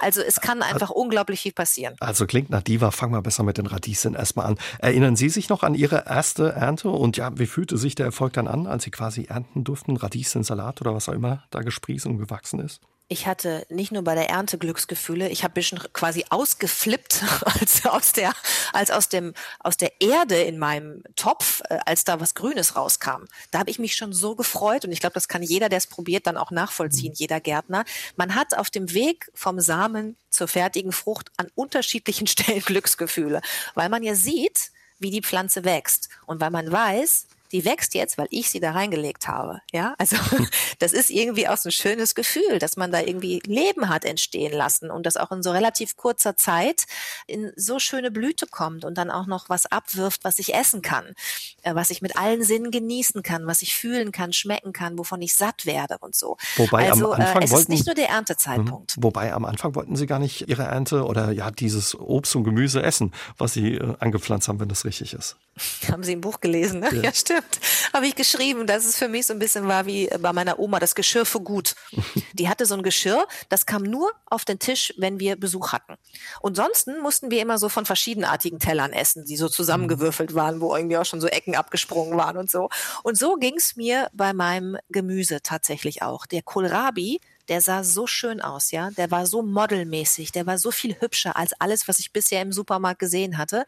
also 0.00 0.20
es 0.20 0.40
kann 0.40 0.62
einfach 0.62 0.90
unglaublich 0.90 1.40
viel 1.40 1.52
passieren. 1.52 1.96
Also 2.00 2.26
klingt 2.26 2.50
nach 2.50 2.62
Diva. 2.62 2.90
Fangen 2.90 3.12
wir 3.12 3.22
besser 3.22 3.42
mit 3.42 3.58
den 3.58 3.66
Radieschen 3.66 4.14
erstmal 4.14 4.46
an. 4.46 4.58
Erinnern 4.78 5.16
Sie 5.16 5.28
sich 5.28 5.48
noch 5.48 5.62
an 5.62 5.74
Ihre 5.74 6.04
erste 6.06 6.52
Ernte? 6.52 6.90
Und 6.90 7.16
ja, 7.16 7.30
wie 7.38 7.46
fühlte 7.46 7.76
sich 7.78 7.94
der 7.94 8.06
Erfolg 8.06 8.32
dann 8.34 8.48
an, 8.48 8.66
als 8.66 8.84
Sie 8.84 8.90
quasi 8.90 9.24
ernten 9.24 9.64
durften? 9.64 9.96
Radieschen, 9.96 10.42
Salat 10.42 10.80
oder 10.80 10.94
was 10.94 11.08
auch 11.08 11.12
immer 11.12 11.44
da 11.50 11.60
gesprießt 11.60 12.06
und 12.06 12.18
gewachsen 12.18 12.60
ist? 12.60 12.80
Ich 13.12 13.26
hatte 13.26 13.66
nicht 13.70 13.90
nur 13.90 14.04
bei 14.04 14.14
der 14.14 14.28
Ernte 14.28 14.56
Glücksgefühle, 14.56 15.30
ich 15.30 15.42
habe 15.42 15.54
bisschen 15.54 15.80
quasi 15.92 16.26
ausgeflippt, 16.30 17.24
als 17.60 17.84
aus 17.84 18.12
der, 18.12 18.32
als 18.72 18.92
aus 18.92 19.08
dem, 19.08 19.34
aus 19.58 19.76
der 19.76 20.00
Erde 20.00 20.40
in 20.40 20.60
meinem 20.60 21.02
Topf, 21.16 21.60
äh, 21.68 21.80
als 21.86 22.04
da 22.04 22.20
was 22.20 22.36
Grünes 22.36 22.76
rauskam. 22.76 23.24
Da 23.50 23.58
habe 23.58 23.68
ich 23.68 23.80
mich 23.80 23.96
schon 23.96 24.12
so 24.12 24.36
gefreut 24.36 24.84
und 24.84 24.92
ich 24.92 25.00
glaube, 25.00 25.14
das 25.14 25.26
kann 25.26 25.42
jeder, 25.42 25.68
der 25.68 25.78
es 25.78 25.88
probiert, 25.88 26.28
dann 26.28 26.36
auch 26.36 26.52
nachvollziehen, 26.52 27.12
jeder 27.12 27.40
Gärtner. 27.40 27.84
Man 28.14 28.36
hat 28.36 28.56
auf 28.56 28.70
dem 28.70 28.94
Weg 28.94 29.28
vom 29.34 29.58
Samen 29.58 30.16
zur 30.28 30.46
fertigen 30.46 30.92
Frucht 30.92 31.32
an 31.36 31.48
unterschiedlichen 31.56 32.26
Stellen 32.28 32.60
Glücksgefühle, 32.60 33.40
weil 33.74 33.88
man 33.88 34.04
ja 34.04 34.14
sieht, 34.14 34.70
wie 35.00 35.10
die 35.10 35.22
Pflanze 35.22 35.64
wächst 35.64 36.10
und 36.26 36.40
weil 36.40 36.50
man 36.50 36.70
weiß, 36.70 37.26
die 37.52 37.64
wächst 37.64 37.94
jetzt, 37.94 38.18
weil 38.18 38.28
ich 38.30 38.50
sie 38.50 38.60
da 38.60 38.72
reingelegt 38.72 39.28
habe. 39.28 39.60
Ja, 39.72 39.94
also 39.98 40.16
das 40.78 40.92
ist 40.92 41.10
irgendwie 41.10 41.48
auch 41.48 41.56
so 41.56 41.68
ein 41.68 41.72
schönes 41.72 42.14
Gefühl, 42.14 42.58
dass 42.58 42.76
man 42.76 42.92
da 42.92 43.00
irgendwie 43.00 43.40
Leben 43.44 43.88
hat 43.88 44.04
entstehen 44.04 44.52
lassen 44.52 44.90
und 44.90 45.04
das 45.06 45.16
auch 45.16 45.30
in 45.32 45.42
so 45.42 45.50
relativ 45.50 45.96
kurzer 45.96 46.36
Zeit 46.36 46.84
in 47.26 47.52
so 47.56 47.78
schöne 47.78 48.10
Blüte 48.10 48.46
kommt 48.46 48.84
und 48.84 48.96
dann 48.96 49.10
auch 49.10 49.26
noch 49.26 49.48
was 49.48 49.66
abwirft, 49.66 50.24
was 50.24 50.38
ich 50.38 50.54
essen 50.54 50.82
kann, 50.82 51.14
äh, 51.62 51.74
was 51.74 51.90
ich 51.90 52.02
mit 52.02 52.16
allen 52.16 52.42
Sinnen 52.42 52.70
genießen 52.70 53.22
kann, 53.22 53.46
was 53.46 53.62
ich 53.62 53.74
fühlen 53.74 54.12
kann, 54.12 54.32
schmecken 54.32 54.72
kann, 54.72 54.98
wovon 54.98 55.20
ich 55.22 55.34
satt 55.34 55.66
werde 55.66 55.96
und 56.00 56.14
so. 56.14 56.36
Wobei 56.56 56.86
am 56.86 56.92
also 56.92 57.12
Anfang 57.12 57.42
äh, 57.42 57.44
es 57.44 57.50
ist 57.50 57.56
wollten- 57.56 57.72
nicht 57.72 57.86
nur 57.86 57.94
der 57.94 58.08
Erntezeitpunkt. 58.08 58.96
Wobei 58.98 59.32
am 59.32 59.44
Anfang 59.44 59.74
wollten 59.74 59.96
Sie 59.96 60.06
gar 60.06 60.18
nicht 60.18 60.48
Ihre 60.48 60.62
Ernte 60.62 61.04
oder 61.04 61.32
ja 61.32 61.50
dieses 61.50 61.94
Obst 61.98 62.34
und 62.36 62.44
Gemüse 62.44 62.82
essen, 62.82 63.12
was 63.38 63.52
Sie 63.52 63.74
äh, 63.74 63.94
angepflanzt 63.98 64.48
haben, 64.48 64.60
wenn 64.60 64.68
das 64.68 64.84
richtig 64.84 65.14
ist. 65.14 65.36
Haben 65.90 66.02
Sie 66.02 66.12
ein 66.12 66.20
Buch 66.20 66.40
gelesen? 66.40 66.80
Ne? 66.80 66.90
Ja. 67.02 67.12
stimmt. 67.12 67.60
Habe 67.92 68.06
ich 68.06 68.14
geschrieben, 68.14 68.66
dass 68.66 68.84
es 68.84 68.96
für 68.96 69.08
mich 69.08 69.26
so 69.26 69.32
ein 69.32 69.38
bisschen 69.38 69.66
war 69.68 69.86
wie 69.86 70.08
bei 70.20 70.32
meiner 70.32 70.58
Oma, 70.58 70.78
das 70.78 70.94
Geschirr 70.94 71.24
für 71.24 71.40
gut. 71.40 71.74
Die 72.32 72.48
hatte 72.48 72.66
so 72.66 72.74
ein 72.74 72.82
Geschirr, 72.82 73.26
das 73.48 73.66
kam 73.66 73.82
nur 73.82 74.12
auf 74.26 74.44
den 74.44 74.58
Tisch, 74.58 74.94
wenn 74.96 75.20
wir 75.20 75.36
Besuch 75.36 75.72
hatten. 75.72 75.94
Und 76.40 76.56
sonst 76.56 76.88
mussten 77.02 77.30
wir 77.30 77.42
immer 77.42 77.58
so 77.58 77.68
von 77.68 77.86
verschiedenartigen 77.86 78.58
Tellern 78.58 78.92
essen, 78.92 79.24
die 79.24 79.36
so 79.36 79.48
zusammengewürfelt 79.48 80.34
waren, 80.34 80.60
wo 80.60 80.74
irgendwie 80.74 80.96
auch 80.96 81.04
schon 81.04 81.20
so 81.20 81.26
Ecken 81.26 81.54
abgesprungen 81.54 82.16
waren 82.16 82.36
und 82.36 82.50
so. 82.50 82.68
Und 83.02 83.18
so 83.18 83.36
ging 83.36 83.56
es 83.56 83.76
mir 83.76 84.08
bei 84.12 84.32
meinem 84.32 84.76
Gemüse 84.88 85.42
tatsächlich 85.42 86.02
auch. 86.02 86.26
Der 86.26 86.42
Kohlrabi, 86.42 87.20
der 87.48 87.60
sah 87.60 87.84
so 87.84 88.06
schön 88.06 88.40
aus, 88.40 88.70
ja. 88.70 88.90
Der 88.90 89.10
war 89.10 89.26
so 89.26 89.42
modelmäßig, 89.42 90.32
der 90.32 90.46
war 90.46 90.58
so 90.58 90.70
viel 90.70 90.94
hübscher 91.00 91.36
als 91.36 91.52
alles, 91.60 91.88
was 91.88 91.98
ich 91.98 92.12
bisher 92.12 92.42
im 92.42 92.52
Supermarkt 92.52 93.00
gesehen 93.00 93.38
hatte, 93.38 93.64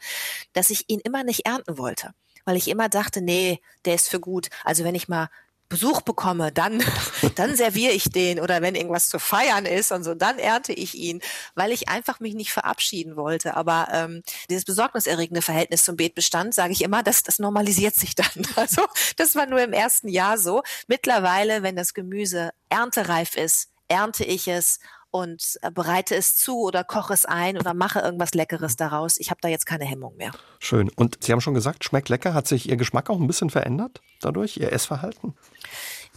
dass 0.52 0.70
ich 0.70 0.88
ihn 0.88 1.00
immer 1.00 1.24
nicht 1.24 1.46
ernten 1.46 1.78
wollte. 1.78 2.14
Weil 2.44 2.56
ich 2.56 2.68
immer 2.68 2.88
dachte, 2.88 3.20
nee, 3.22 3.60
der 3.84 3.94
ist 3.94 4.08
für 4.08 4.20
gut. 4.20 4.48
Also 4.64 4.84
wenn 4.84 4.94
ich 4.94 5.08
mal 5.08 5.28
Besuch 5.72 6.02
bekomme, 6.02 6.52
dann, 6.52 6.84
dann 7.34 7.56
serviere 7.56 7.92
ich 7.92 8.04
den 8.04 8.40
oder 8.40 8.60
wenn 8.60 8.74
irgendwas 8.74 9.08
zu 9.08 9.18
feiern 9.18 9.64
ist 9.64 9.90
und 9.90 10.04
so, 10.04 10.14
dann 10.14 10.38
ernte 10.38 10.74
ich 10.74 10.94
ihn, 10.94 11.22
weil 11.54 11.72
ich 11.72 11.88
einfach 11.88 12.20
mich 12.20 12.34
nicht 12.34 12.52
verabschieden 12.52 13.16
wollte. 13.16 13.56
Aber 13.56 13.88
ähm, 13.90 14.22
dieses 14.50 14.66
besorgniserregende 14.66 15.40
Verhältnis 15.40 15.84
zum 15.84 15.96
Beet 15.96 16.14
bestand, 16.14 16.54
sage 16.54 16.74
ich 16.74 16.82
immer, 16.82 17.02
das, 17.02 17.22
das 17.22 17.38
normalisiert 17.38 17.96
sich 17.96 18.14
dann. 18.14 18.26
Also 18.54 18.82
das 19.16 19.34
war 19.34 19.46
nur 19.46 19.60
im 19.62 19.72
ersten 19.72 20.08
Jahr 20.08 20.36
so. 20.36 20.62
Mittlerweile, 20.86 21.62
wenn 21.62 21.74
das 21.74 21.94
Gemüse 21.94 22.50
erntereif 22.68 23.34
ist, 23.34 23.70
ernte 23.88 24.24
ich 24.24 24.46
es 24.46 24.78
und 25.12 25.58
äh, 25.62 25.70
bereite 25.70 26.16
es 26.16 26.36
zu 26.36 26.58
oder 26.62 26.82
koche 26.82 27.12
es 27.12 27.24
ein 27.26 27.56
oder 27.56 27.74
mache 27.74 28.00
irgendwas 28.00 28.34
Leckeres 28.34 28.76
daraus. 28.76 29.18
Ich 29.18 29.30
habe 29.30 29.40
da 29.40 29.48
jetzt 29.48 29.66
keine 29.66 29.84
Hemmung 29.84 30.16
mehr. 30.16 30.32
Schön. 30.58 30.90
Und 30.96 31.22
Sie 31.22 31.30
haben 31.30 31.40
schon 31.40 31.54
gesagt, 31.54 31.84
schmeckt 31.84 32.08
lecker. 32.08 32.34
Hat 32.34 32.48
sich 32.48 32.68
Ihr 32.68 32.76
Geschmack 32.76 33.10
auch 33.10 33.20
ein 33.20 33.26
bisschen 33.26 33.50
verändert 33.50 34.00
dadurch, 34.20 34.56
Ihr 34.56 34.72
Essverhalten? 34.72 35.34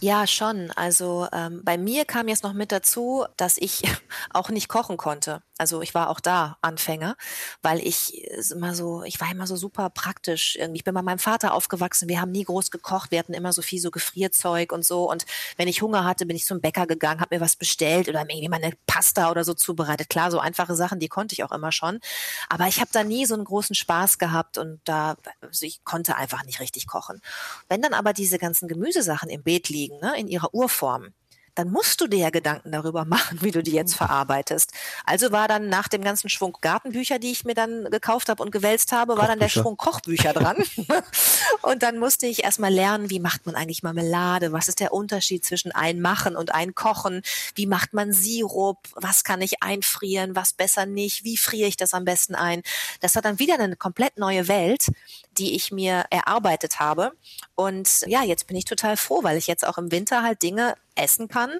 Ja, 0.00 0.26
schon. 0.26 0.70
Also 0.72 1.26
ähm, 1.32 1.62
bei 1.64 1.78
mir 1.78 2.04
kam 2.04 2.28
jetzt 2.28 2.42
noch 2.42 2.52
mit 2.52 2.72
dazu, 2.72 3.24
dass 3.36 3.56
ich 3.58 3.82
auch 4.32 4.48
nicht 4.48 4.68
kochen 4.68 4.96
konnte. 4.96 5.42
Also 5.58 5.80
ich 5.80 5.94
war 5.94 6.10
auch 6.10 6.20
da 6.20 6.58
Anfänger, 6.60 7.16
weil 7.62 7.80
ich 7.80 8.22
immer 8.50 8.74
so, 8.74 9.02
ich 9.04 9.20
war 9.20 9.30
immer 9.30 9.46
so 9.46 9.56
super 9.56 9.88
praktisch 9.88 10.56
irgendwie. 10.56 10.78
Ich 10.78 10.84
bin 10.84 10.94
bei 10.94 11.02
meinem 11.02 11.18
Vater 11.18 11.54
aufgewachsen. 11.54 12.08
Wir 12.08 12.20
haben 12.20 12.30
nie 12.30 12.44
groß 12.44 12.70
gekocht. 12.70 13.10
Wir 13.10 13.18
hatten 13.18 13.32
immer 13.32 13.52
so 13.52 13.62
viel 13.62 13.80
so 13.80 13.90
Gefrierzeug 13.90 14.72
und 14.72 14.84
so. 14.84 15.10
Und 15.10 15.24
wenn 15.56 15.68
ich 15.68 15.80
Hunger 15.80 16.04
hatte, 16.04 16.26
bin 16.26 16.36
ich 16.36 16.44
zum 16.44 16.60
Bäcker 16.60 16.86
gegangen, 16.86 17.20
habe 17.20 17.36
mir 17.36 17.40
was 17.40 17.56
bestellt 17.56 18.08
oder 18.08 18.20
irgendwie 18.20 18.48
mal 18.48 18.62
eine 18.62 18.74
Pasta 18.86 19.30
oder 19.30 19.44
so 19.44 19.54
zubereitet. 19.54 20.10
Klar, 20.10 20.30
so 20.30 20.38
einfache 20.38 20.74
Sachen, 20.74 21.00
die 21.00 21.08
konnte 21.08 21.32
ich 21.32 21.42
auch 21.42 21.52
immer 21.52 21.72
schon. 21.72 22.00
Aber 22.48 22.66
ich 22.66 22.80
habe 22.80 22.90
da 22.92 23.02
nie 23.02 23.24
so 23.24 23.34
einen 23.34 23.44
großen 23.44 23.74
Spaß 23.74 24.18
gehabt 24.18 24.58
und 24.58 24.80
da, 24.84 25.16
also 25.40 25.64
ich 25.64 25.84
konnte 25.84 26.16
einfach 26.16 26.44
nicht 26.44 26.60
richtig 26.60 26.86
kochen. 26.86 27.22
Wenn 27.68 27.80
dann 27.80 27.94
aber 27.94 28.12
diese 28.12 28.38
ganzen 28.38 28.68
Gemüsesachen 28.68 29.30
im 29.30 29.42
Beet 29.42 29.68
liegen, 29.70 29.98
ne, 30.00 30.18
in 30.18 30.28
ihrer 30.28 30.52
Urform, 30.52 31.14
dann 31.56 31.70
musst 31.70 32.00
du 32.00 32.06
dir 32.06 32.18
ja 32.18 32.30
Gedanken 32.30 32.70
darüber 32.70 33.04
machen, 33.04 33.38
wie 33.42 33.50
du 33.50 33.62
die 33.62 33.72
jetzt 33.72 33.94
verarbeitest. 33.94 34.72
Also 35.04 35.32
war 35.32 35.48
dann 35.48 35.68
nach 35.68 35.88
dem 35.88 36.02
ganzen 36.02 36.28
Schwung 36.28 36.56
Gartenbücher, 36.60 37.18
die 37.18 37.32
ich 37.32 37.44
mir 37.44 37.54
dann 37.54 37.90
gekauft 37.90 38.28
habe 38.28 38.42
und 38.42 38.52
gewälzt 38.52 38.92
habe, 38.92 39.16
war 39.16 39.26
dann 39.26 39.40
der 39.40 39.48
Schwung 39.48 39.76
Kochbücher 39.76 40.34
dran. 40.34 40.56
und 41.62 41.82
dann 41.82 41.98
musste 41.98 42.26
ich 42.26 42.44
erstmal 42.44 42.72
lernen, 42.72 43.10
wie 43.10 43.20
macht 43.20 43.46
man 43.46 43.54
eigentlich 43.54 43.82
Marmelade? 43.82 44.52
Was 44.52 44.68
ist 44.68 44.80
der 44.80 44.92
Unterschied 44.92 45.44
zwischen 45.44 45.72
Einmachen 45.72 46.36
und 46.36 46.54
Einkochen? 46.54 47.22
Wie 47.54 47.66
macht 47.66 47.94
man 47.94 48.12
Sirup? 48.12 48.78
Was 48.94 49.24
kann 49.24 49.40
ich 49.40 49.62
einfrieren? 49.62 50.36
Was 50.36 50.52
besser 50.52 50.84
nicht? 50.84 51.24
Wie 51.24 51.38
friere 51.38 51.68
ich 51.68 51.78
das 51.78 51.94
am 51.94 52.04
besten 52.04 52.34
ein? 52.34 52.62
Das 53.00 53.14
war 53.14 53.22
dann 53.22 53.38
wieder 53.38 53.54
eine 53.54 53.76
komplett 53.76 54.18
neue 54.18 54.46
Welt, 54.48 54.86
die 55.38 55.54
ich 55.54 55.72
mir 55.72 56.04
erarbeitet 56.10 56.80
habe. 56.80 57.12
Und 57.54 58.02
ja, 58.06 58.22
jetzt 58.22 58.46
bin 58.46 58.56
ich 58.56 58.64
total 58.64 58.96
froh, 58.96 59.22
weil 59.22 59.36
ich 59.36 59.46
jetzt 59.46 59.66
auch 59.66 59.78
im 59.78 59.90
Winter 59.90 60.22
halt 60.22 60.42
Dinge 60.42 60.74
essen 60.94 61.28
kann, 61.28 61.50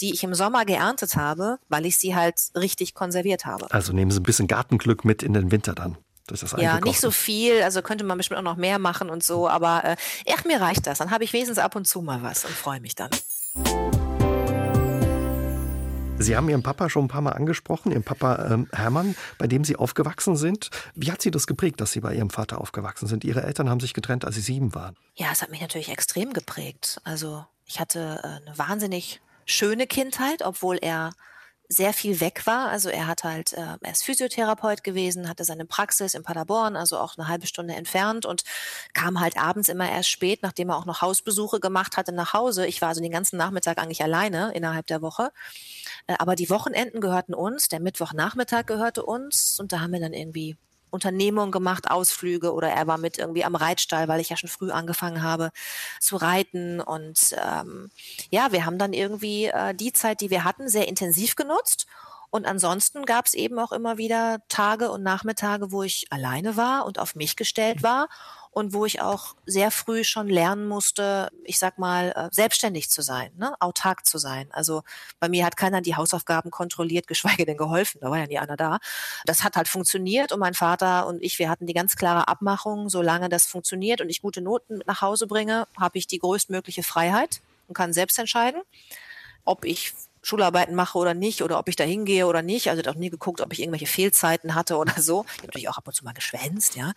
die 0.00 0.12
ich 0.12 0.22
im 0.22 0.34
Sommer 0.34 0.64
geerntet 0.64 1.16
habe, 1.16 1.58
weil 1.68 1.86
ich 1.86 1.98
sie 1.98 2.14
halt 2.14 2.36
richtig 2.54 2.94
konserviert 2.94 3.46
habe. 3.46 3.70
Also 3.70 3.92
nehmen 3.92 4.10
Sie 4.10 4.20
ein 4.20 4.24
bisschen 4.24 4.48
Gartenglück 4.48 5.04
mit 5.04 5.22
in 5.22 5.32
den 5.32 5.50
Winter 5.50 5.74
dann. 5.74 5.96
Das 6.26 6.42
ist 6.42 6.56
ja, 6.56 6.80
nicht 6.80 7.00
so 7.00 7.10
viel, 7.10 7.62
also 7.62 7.82
könnte 7.82 8.04
man 8.04 8.16
bestimmt 8.16 8.38
auch 8.38 8.44
noch 8.44 8.56
mehr 8.56 8.78
machen 8.78 9.10
und 9.10 9.24
so, 9.24 9.48
aber 9.48 9.84
äh, 9.84 9.96
ach, 10.32 10.44
mir 10.44 10.60
reicht 10.60 10.86
das. 10.86 10.98
Dann 10.98 11.10
habe 11.10 11.24
ich 11.24 11.32
wenigstens 11.32 11.58
ab 11.58 11.74
und 11.74 11.86
zu 11.86 12.00
mal 12.00 12.22
was 12.22 12.44
und 12.44 12.54
freue 12.54 12.80
mich 12.80 12.94
dann. 12.94 13.10
Sie 16.22 16.36
haben 16.36 16.48
Ihren 16.48 16.62
Papa 16.62 16.88
schon 16.88 17.06
ein 17.06 17.08
paar 17.08 17.20
Mal 17.20 17.32
angesprochen, 17.32 17.92
Ihren 17.92 18.02
Papa 18.02 18.48
ähm, 18.50 18.68
Hermann, 18.72 19.14
bei 19.38 19.46
dem 19.46 19.64
Sie 19.64 19.76
aufgewachsen 19.76 20.36
sind. 20.36 20.70
Wie 20.94 21.10
hat 21.10 21.22
Sie 21.22 21.30
das 21.30 21.46
geprägt, 21.46 21.80
dass 21.80 21.92
Sie 21.92 22.00
bei 22.00 22.14
Ihrem 22.14 22.30
Vater 22.30 22.60
aufgewachsen 22.60 23.06
sind? 23.06 23.24
Ihre 23.24 23.42
Eltern 23.42 23.68
haben 23.68 23.80
sich 23.80 23.94
getrennt, 23.94 24.24
als 24.24 24.36
Sie 24.36 24.40
sieben 24.40 24.74
waren. 24.74 24.96
Ja, 25.14 25.28
es 25.32 25.42
hat 25.42 25.50
mich 25.50 25.60
natürlich 25.60 25.88
extrem 25.88 26.32
geprägt. 26.32 27.00
Also 27.04 27.44
ich 27.66 27.80
hatte 27.80 28.20
äh, 28.22 28.46
eine 28.46 28.56
wahnsinnig 28.56 29.20
schöne 29.46 29.86
Kindheit, 29.86 30.42
obwohl 30.44 30.78
er 30.80 31.12
sehr 31.72 31.92
viel 31.92 32.20
weg 32.20 32.46
war. 32.46 32.68
Also 32.68 32.88
er 32.88 33.06
hat 33.06 33.24
halt, 33.24 33.52
äh, 33.54 33.76
er 33.80 33.92
ist 33.92 34.04
Physiotherapeut 34.04 34.84
gewesen, 34.84 35.28
hatte 35.28 35.44
seine 35.44 35.64
Praxis 35.64 36.14
in 36.14 36.22
Paderborn, 36.22 36.76
also 36.76 36.98
auch 36.98 37.16
eine 37.16 37.28
halbe 37.28 37.46
Stunde 37.46 37.74
entfernt 37.74 38.26
und 38.26 38.44
kam 38.92 39.20
halt 39.20 39.36
abends 39.38 39.68
immer 39.68 39.90
erst 39.90 40.10
spät, 40.10 40.42
nachdem 40.42 40.70
er 40.70 40.76
auch 40.76 40.84
noch 40.84 41.00
Hausbesuche 41.02 41.60
gemacht 41.60 41.96
hatte, 41.96 42.12
nach 42.12 42.34
Hause. 42.34 42.66
Ich 42.66 42.82
war 42.82 42.90
also 42.90 43.00
den 43.00 43.10
ganzen 43.10 43.36
Nachmittag 43.36 43.78
eigentlich 43.78 44.02
alleine 44.02 44.52
innerhalb 44.54 44.86
der 44.86 45.02
Woche. 45.02 45.32
Äh, 46.06 46.16
aber 46.18 46.36
die 46.36 46.50
Wochenenden 46.50 47.00
gehörten 47.00 47.34
uns, 47.34 47.68
der 47.68 47.80
Mittwochnachmittag 47.80 48.66
gehörte 48.66 49.04
uns 49.04 49.58
und 49.58 49.72
da 49.72 49.80
haben 49.80 49.92
wir 49.92 50.00
dann 50.00 50.12
irgendwie 50.12 50.56
Unternehmungen 50.92 51.50
gemacht, 51.50 51.90
Ausflüge 51.90 52.52
oder 52.52 52.68
er 52.68 52.86
war 52.86 52.98
mit 52.98 53.18
irgendwie 53.18 53.44
am 53.44 53.54
Reitstall, 53.54 54.08
weil 54.08 54.20
ich 54.20 54.28
ja 54.28 54.36
schon 54.36 54.48
früh 54.48 54.70
angefangen 54.70 55.22
habe 55.22 55.50
zu 56.00 56.16
reiten. 56.16 56.80
Und 56.80 57.34
ähm, 57.42 57.90
ja, 58.30 58.52
wir 58.52 58.66
haben 58.66 58.78
dann 58.78 58.92
irgendwie 58.92 59.46
äh, 59.46 59.74
die 59.74 59.92
Zeit, 59.92 60.20
die 60.20 60.30
wir 60.30 60.44
hatten, 60.44 60.68
sehr 60.68 60.88
intensiv 60.88 61.34
genutzt. 61.34 61.86
Und 62.30 62.46
ansonsten 62.46 63.04
gab 63.04 63.26
es 63.26 63.34
eben 63.34 63.58
auch 63.58 63.72
immer 63.72 63.98
wieder 63.98 64.40
Tage 64.48 64.90
und 64.90 65.02
Nachmittage, 65.02 65.70
wo 65.70 65.82
ich 65.82 66.06
alleine 66.10 66.56
war 66.56 66.86
und 66.86 66.98
auf 66.98 67.14
mich 67.14 67.36
gestellt 67.36 67.82
war 67.82 68.08
und 68.52 68.74
wo 68.74 68.84
ich 68.84 69.00
auch 69.00 69.34
sehr 69.46 69.70
früh 69.70 70.04
schon 70.04 70.28
lernen 70.28 70.68
musste, 70.68 71.30
ich 71.42 71.58
sag 71.58 71.78
mal, 71.78 72.12
äh, 72.14 72.28
selbstständig 72.30 72.90
zu 72.90 73.00
sein, 73.00 73.32
ne? 73.36 73.54
autark 73.60 74.06
zu 74.06 74.18
sein. 74.18 74.48
Also 74.52 74.82
bei 75.18 75.30
mir 75.30 75.46
hat 75.46 75.56
keiner 75.56 75.80
die 75.80 75.96
Hausaufgaben 75.96 76.50
kontrolliert, 76.50 77.06
geschweige 77.06 77.46
denn 77.46 77.56
geholfen, 77.56 77.98
da 78.02 78.10
war 78.10 78.18
ja 78.18 78.26
nie 78.26 78.38
einer 78.38 78.58
da. 78.58 78.78
Das 79.24 79.42
hat 79.42 79.56
halt 79.56 79.68
funktioniert 79.68 80.32
und 80.32 80.38
mein 80.38 80.54
Vater 80.54 81.06
und 81.06 81.22
ich, 81.22 81.38
wir 81.38 81.48
hatten 81.48 81.66
die 81.66 81.72
ganz 81.72 81.96
klare 81.96 82.28
Abmachung, 82.28 82.90
solange 82.90 83.30
das 83.30 83.46
funktioniert 83.46 84.02
und 84.02 84.10
ich 84.10 84.20
gute 84.20 84.42
Noten 84.42 84.80
nach 84.86 85.00
Hause 85.00 85.26
bringe, 85.26 85.66
habe 85.80 85.96
ich 85.96 86.06
die 86.06 86.18
größtmögliche 86.18 86.82
Freiheit 86.82 87.40
und 87.68 87.74
kann 87.74 87.94
selbst 87.94 88.18
entscheiden, 88.18 88.60
ob 89.46 89.64
ich 89.64 89.94
Schularbeiten 90.22 90.74
mache 90.74 90.96
oder 90.98 91.14
nicht 91.14 91.42
oder 91.42 91.58
ob 91.58 91.68
ich 91.68 91.76
da 91.76 91.84
hingehe 91.84 92.26
oder 92.26 92.42
nicht. 92.42 92.70
Also 92.70 92.82
auch 92.88 92.94
nie 92.94 93.10
geguckt, 93.10 93.40
ob 93.40 93.52
ich 93.52 93.60
irgendwelche 93.60 93.86
Fehlzeiten 93.86 94.54
hatte 94.54 94.76
oder 94.76 95.00
so. 95.00 95.24
Ich 95.26 95.38
habe 95.38 95.46
natürlich 95.48 95.68
auch 95.68 95.78
ab 95.78 95.86
und 95.86 95.94
zu 95.94 96.04
mal 96.04 96.14
geschwänzt, 96.14 96.76
ja. 96.76 96.92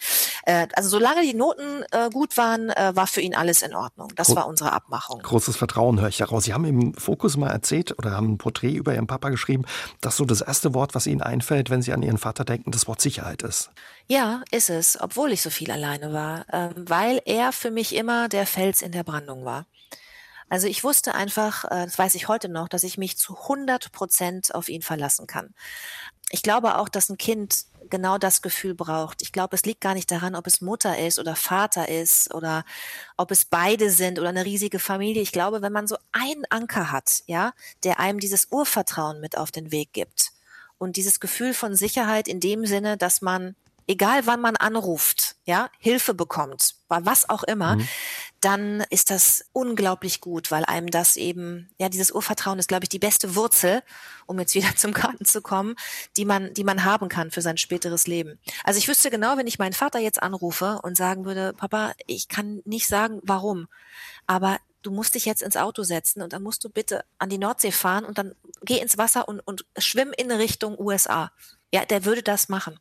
Äh, 0.46 0.68
also 0.74 0.90
solange 0.90 1.22
die 1.24 1.34
Noten 1.34 1.84
äh, 1.92 2.10
gut 2.10 2.38
waren, 2.38 2.70
äh, 2.70 2.96
war 2.96 3.08
für 3.08 3.22
ihn 3.22 3.36
alles 3.36 3.62
in 3.62 3.76
Ordnung. 3.76 4.10
Das 4.16 4.28
Gro 4.28 4.36
war 4.38 4.48
unsere 4.48 4.72
Abmachung. 4.72 5.22
Großes 5.22 5.58
Vertrauen 5.58 6.00
höre 6.00 6.10
ich 6.10 6.18
daraus. 6.18 6.46
Sie 6.46 6.54
haben 6.54 6.66
im 6.66 6.94
Fokus 6.94 7.36
mal 7.38 7.50
erzählt 7.50 7.98
oder 7.98 8.12
haben 8.12 8.34
ein 8.34 8.38
Porträt 8.38 8.74
über 8.74 8.94
Ihren 8.94 9.08
Papa 9.08 9.30
geschrieben, 9.30 9.66
dass 10.02 10.18
so 10.18 10.26
das 10.26 10.42
erste 10.42 10.74
Wort, 10.74 10.96
was 10.96 11.08
Ihnen 11.08 11.22
einfällt, 11.22 11.70
wenn 11.70 11.82
Sie 11.82 11.94
an 11.94 12.04
Ihren 12.04 12.18
Vater 12.18 12.46
denken, 12.46 12.72
das 12.72 12.88
Wort 12.88 13.02
Sicherheit 13.02 13.42
ist. 13.42 13.72
Ja, 14.08 14.44
ist 14.52 14.70
es, 14.70 15.02
obwohl 15.02 15.32
ich 15.32 15.42
so 15.42 15.50
viel 15.50 15.72
alleine 15.72 16.14
war, 16.14 16.46
ähm, 16.54 16.74
weil 16.78 17.22
er 17.26 17.52
für 17.52 17.72
mich 17.72 17.96
immer 17.96 18.30
der 18.30 18.46
Fels 18.46 18.84
in 18.84 18.92
der 18.92 19.04
Brandung 19.04 19.46
war. 19.46 19.66
Also 20.50 20.68
ich 20.68 20.84
wusste 20.84 21.16
einfach, 21.16 21.66
äh, 21.66 21.86
das 21.86 21.98
weiß 21.98 22.16
ich 22.16 22.28
heute 22.28 22.50
noch, 22.50 22.68
dass 22.68 22.84
ich 22.84 22.98
mich 22.98 23.18
zu 23.18 23.36
100 23.36 23.92
Prozent 23.92 24.54
auf 24.54 24.70
ihn 24.70 24.82
verlassen 24.82 25.28
kann. 25.28 25.54
Ich 26.30 26.44
glaube 26.44 26.78
auch, 26.78 26.90
dass 26.90 27.10
ein 27.10 27.18
Kind 27.18 27.66
genau 27.90 28.18
das 28.18 28.42
Gefühl 28.42 28.74
braucht. 28.74 29.22
Ich 29.22 29.32
glaube, 29.32 29.56
es 29.56 29.64
liegt 29.64 29.82
gar 29.82 29.94
nicht 29.94 30.10
daran, 30.10 30.36
ob 30.36 30.48
es 30.48 30.62
Mutter 30.62 30.98
ist 30.98 31.20
oder 31.20 31.36
Vater 31.36 31.88
ist 31.90 32.34
oder 32.34 32.66
ob 33.18 33.32
es 33.32 33.46
beide 33.46 33.90
sind 33.90 34.20
oder 34.20 34.30
eine 34.30 34.46
riesige 34.46 34.80
Familie. 34.80 35.22
Ich 35.22 35.32
glaube, 35.32 35.62
wenn 35.62 35.74
man 35.74 35.88
so 35.88 35.98
einen 36.12 36.46
Anker 36.50 36.92
hat, 36.92 37.22
ja, 37.28 37.54
der 37.84 38.00
einem 38.00 38.20
dieses 38.20 38.48
Urvertrauen 38.52 39.22
mit 39.22 39.38
auf 39.38 39.52
den 39.52 39.72
Weg 39.72 39.94
gibt 39.94 40.32
und 40.78 40.98
dieses 40.98 41.20
Gefühl 41.20 41.54
von 41.54 41.76
Sicherheit 41.76 42.28
in 42.28 42.40
dem 42.40 42.66
Sinne, 42.66 42.98
dass 42.98 43.22
man 43.22 43.56
egal 43.88 44.26
wann 44.26 44.42
man 44.42 44.56
anruft, 44.56 45.36
ja, 45.46 45.70
Hilfe 45.80 46.14
bekommt, 46.14 46.76
was 46.88 47.30
auch 47.30 47.44
immer, 47.44 47.76
mhm. 47.76 47.88
dann 48.42 48.84
ist 48.90 49.12
das 49.12 49.46
unglaublich 49.54 50.22
gut, 50.22 50.52
weil 50.52 50.66
einem 50.66 50.90
das 50.90 51.18
eben, 51.18 51.70
ja, 51.78 51.90
dieses 51.90 52.12
Urvertrauen 52.12 52.60
ist, 52.60 52.68
glaube 52.68 52.86
ich, 52.86 52.90
die 52.90 53.00
beste 53.00 53.36
Wurzel, 53.36 53.84
um 54.26 54.40
jetzt 54.40 54.56
wieder 54.56 54.70
zum 54.76 54.94
Garten 54.94 55.26
zu 55.26 55.42
kommen, 55.42 55.76
die 56.18 56.26
man, 56.26 56.54
die 56.54 56.64
man 56.64 56.84
haben 56.84 57.10
kann 57.10 57.32
für 57.32 57.42
sein 57.42 57.58
späteres 57.58 58.08
Leben. 58.08 58.40
Also 58.64 58.78
ich 58.78 58.88
wüsste 58.88 59.12
genau, 59.12 59.38
wenn 59.38 59.48
ich 59.48 59.60
meinen 59.60 59.74
Vater 59.74 60.00
jetzt 60.00 60.22
anrufe 60.22 60.80
und 60.84 60.98
sagen 60.98 61.26
würde, 61.26 61.54
Papa, 61.54 61.94
ich 62.08 62.28
kann 62.28 62.62
nicht 62.66 62.88
sagen, 62.88 63.20
warum, 63.24 63.68
aber 64.26 64.58
du 64.82 64.92
musst 64.92 65.16
dich 65.16 65.26
jetzt 65.26 65.42
ins 65.42 65.58
Auto 65.58 65.84
setzen 65.84 66.22
und 66.22 66.34
dann 66.34 66.44
musst 66.44 66.64
du 66.64 66.70
bitte 66.70 67.04
an 67.18 67.30
die 67.30 67.40
Nordsee 67.40 67.72
fahren 67.72 68.06
und 68.06 68.20
dann 68.20 68.36
geh 68.62 68.78
ins 68.78 68.98
Wasser 69.00 69.28
und, 69.28 69.40
und 69.40 69.66
schwimm 69.78 70.14
in 70.16 70.32
Richtung 70.32 70.80
USA. 70.80 71.32
Ja, 71.74 71.86
der 71.86 72.06
würde 72.06 72.22
das 72.22 72.50
machen 72.50 72.80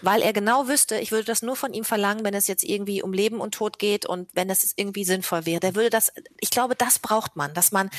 weil 0.00 0.22
er 0.22 0.32
genau 0.32 0.68
wüsste, 0.68 0.98
ich 0.98 1.12
würde 1.12 1.24
das 1.24 1.42
nur 1.42 1.56
von 1.56 1.72
ihm 1.72 1.84
verlangen, 1.84 2.24
wenn 2.24 2.34
es 2.34 2.46
jetzt 2.46 2.64
irgendwie 2.64 3.02
um 3.02 3.12
Leben 3.12 3.40
und 3.40 3.54
Tod 3.54 3.78
geht 3.78 4.06
und 4.06 4.28
wenn 4.34 4.50
es 4.50 4.72
irgendwie 4.76 5.04
sinnvoll 5.04 5.46
wäre. 5.46 5.60
Der 5.60 5.74
würde 5.74 5.90
das, 5.90 6.12
ich 6.40 6.50
glaube, 6.50 6.74
das 6.74 6.98
braucht 6.98 7.36
man, 7.36 7.54
dass 7.54 7.72
man 7.72 7.90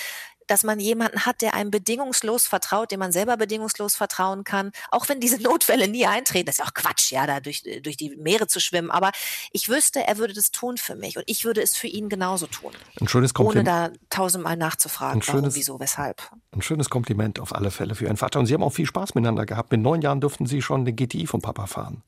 dass 0.53 0.63
man 0.63 0.79
jemanden 0.79 1.25
hat, 1.25 1.41
der 1.41 1.55
einem 1.55 1.71
bedingungslos 1.71 2.45
vertraut, 2.45 2.91
dem 2.91 2.99
man 2.99 3.11
selber 3.11 3.37
bedingungslos 3.37 3.95
vertrauen 3.95 4.43
kann, 4.43 4.71
auch 4.91 5.09
wenn 5.09 5.19
diese 5.19 5.37
Notfälle 5.41 5.87
nie 5.87 6.05
eintreten. 6.05 6.45
Das 6.45 6.55
ist 6.55 6.59
ja 6.59 6.65
auch 6.65 6.75
Quatsch, 6.75 7.11
ja, 7.11 7.25
da 7.25 7.39
durch, 7.39 7.63
durch 7.81 7.97
die 7.97 8.15
Meere 8.17 8.45
zu 8.45 8.59
schwimmen. 8.59 8.91
Aber 8.91 9.11
ich 9.51 9.67
wüsste, 9.67 10.05
er 10.05 10.19
würde 10.19 10.35
das 10.35 10.51
tun 10.51 10.77
für 10.77 10.95
mich 10.95 11.17
und 11.17 11.23
ich 11.25 11.43
würde 11.43 11.63
es 11.63 11.75
für 11.75 11.87
ihn 11.87 12.07
genauso 12.07 12.45
tun. 12.45 12.71
Ein 13.01 13.07
schönes 13.07 13.33
Kompliment. 13.33 13.67
Ohne 13.67 13.89
da 13.89 13.97
tausendmal 14.11 14.55
nachzufragen, 14.55 15.23
schönes, 15.23 15.41
warum, 15.41 15.55
wieso, 15.55 15.79
weshalb. 15.79 16.21
Ein 16.51 16.61
schönes 16.61 16.91
Kompliment 16.91 17.39
auf 17.39 17.55
alle 17.55 17.71
Fälle 17.71 17.95
für 17.95 18.05
Ihren 18.05 18.17
Vater. 18.17 18.39
Und 18.39 18.45
Sie 18.45 18.53
haben 18.53 18.63
auch 18.63 18.73
viel 18.73 18.85
Spaß 18.85 19.15
miteinander 19.15 19.47
gehabt. 19.47 19.71
Mit 19.71 19.81
neun 19.81 20.03
Jahren 20.03 20.21
durften 20.21 20.45
Sie 20.45 20.61
schon 20.61 20.85
den 20.85 20.95
GTI 20.95 21.25
vom 21.25 21.41
Papa 21.41 21.65
fahren. 21.65 22.03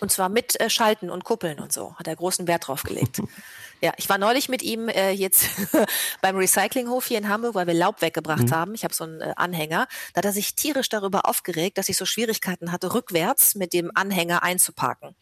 Und 0.00 0.10
zwar 0.10 0.28
mit 0.28 0.60
äh, 0.60 0.68
Schalten 0.68 1.10
und 1.10 1.24
Kuppeln 1.24 1.60
und 1.60 1.72
so. 1.72 1.96
Hat 1.96 2.06
er 2.06 2.16
großen 2.16 2.46
Wert 2.46 2.68
drauf 2.68 2.82
gelegt. 2.82 3.22
Ja, 3.80 3.92
ich 3.98 4.08
war 4.08 4.16
neulich 4.16 4.48
mit 4.48 4.62
ihm 4.62 4.88
äh, 4.88 5.10
jetzt 5.10 5.50
beim 6.22 6.36
Recyclinghof 6.36 7.06
hier 7.06 7.18
in 7.18 7.28
Hamburg, 7.28 7.54
weil 7.54 7.66
wir 7.66 7.74
Laub 7.74 8.00
weggebracht 8.00 8.44
mhm. 8.44 8.50
haben. 8.50 8.74
Ich 8.74 8.82
habe 8.82 8.94
so 8.94 9.04
einen 9.04 9.20
äh, 9.20 9.34
Anhänger. 9.36 9.88
Da 10.14 10.18
hat 10.18 10.24
er 10.24 10.32
sich 10.32 10.54
tierisch 10.54 10.88
darüber 10.88 11.28
aufgeregt, 11.28 11.76
dass 11.76 11.90
ich 11.90 11.98
so 11.98 12.06
Schwierigkeiten 12.06 12.72
hatte, 12.72 12.94
rückwärts 12.94 13.56
mit 13.56 13.74
dem 13.74 13.90
Anhänger 13.94 14.42
einzuparken. 14.42 15.14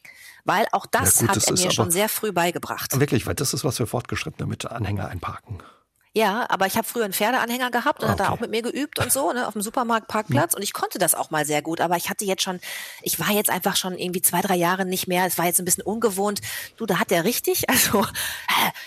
Weil 0.44 0.66
auch 0.70 0.86
das 0.86 1.16
ja, 1.16 1.20
gut, 1.22 1.28
hat 1.30 1.36
das 1.36 1.46
er 1.46 1.66
mir 1.66 1.72
schon 1.72 1.90
sehr 1.90 2.08
früh 2.08 2.30
beigebracht. 2.30 3.00
Wirklich, 3.00 3.26
weil 3.26 3.34
das 3.34 3.52
ist 3.52 3.64
was 3.64 3.78
für 3.78 3.88
Fortgeschrittene 3.88 4.46
mit 4.46 4.64
Anhänger 4.66 5.08
einparken. 5.08 5.60
Ja, 6.14 6.44
aber 6.50 6.66
ich 6.66 6.76
habe 6.76 6.86
früher 6.86 7.04
einen 7.04 7.14
Pferdeanhänger 7.14 7.70
gehabt 7.70 8.02
und 8.02 8.10
okay. 8.10 8.20
hat 8.20 8.28
er 8.28 8.32
auch 8.32 8.40
mit 8.40 8.50
mir 8.50 8.60
geübt 8.60 8.98
und 8.98 9.10
so, 9.10 9.32
ne, 9.32 9.46
auf 9.46 9.54
dem 9.54 9.62
Supermarktparkplatz. 9.62 10.52
Mhm. 10.52 10.56
Und 10.56 10.62
ich 10.62 10.74
konnte 10.74 10.98
das 10.98 11.14
auch 11.14 11.30
mal 11.30 11.46
sehr 11.46 11.62
gut. 11.62 11.80
Aber 11.80 11.96
ich 11.96 12.10
hatte 12.10 12.26
jetzt 12.26 12.42
schon, 12.42 12.60
ich 13.00 13.18
war 13.18 13.30
jetzt 13.30 13.48
einfach 13.48 13.76
schon 13.76 13.96
irgendwie 13.96 14.20
zwei, 14.20 14.42
drei 14.42 14.56
Jahre 14.56 14.84
nicht 14.84 15.08
mehr. 15.08 15.24
Es 15.24 15.38
war 15.38 15.46
jetzt 15.46 15.58
ein 15.58 15.64
bisschen 15.64 15.84
ungewohnt. 15.84 16.42
Du, 16.76 16.84
da 16.84 16.98
hat 16.98 17.10
der 17.10 17.24
richtig, 17.24 17.68
also, 17.70 18.04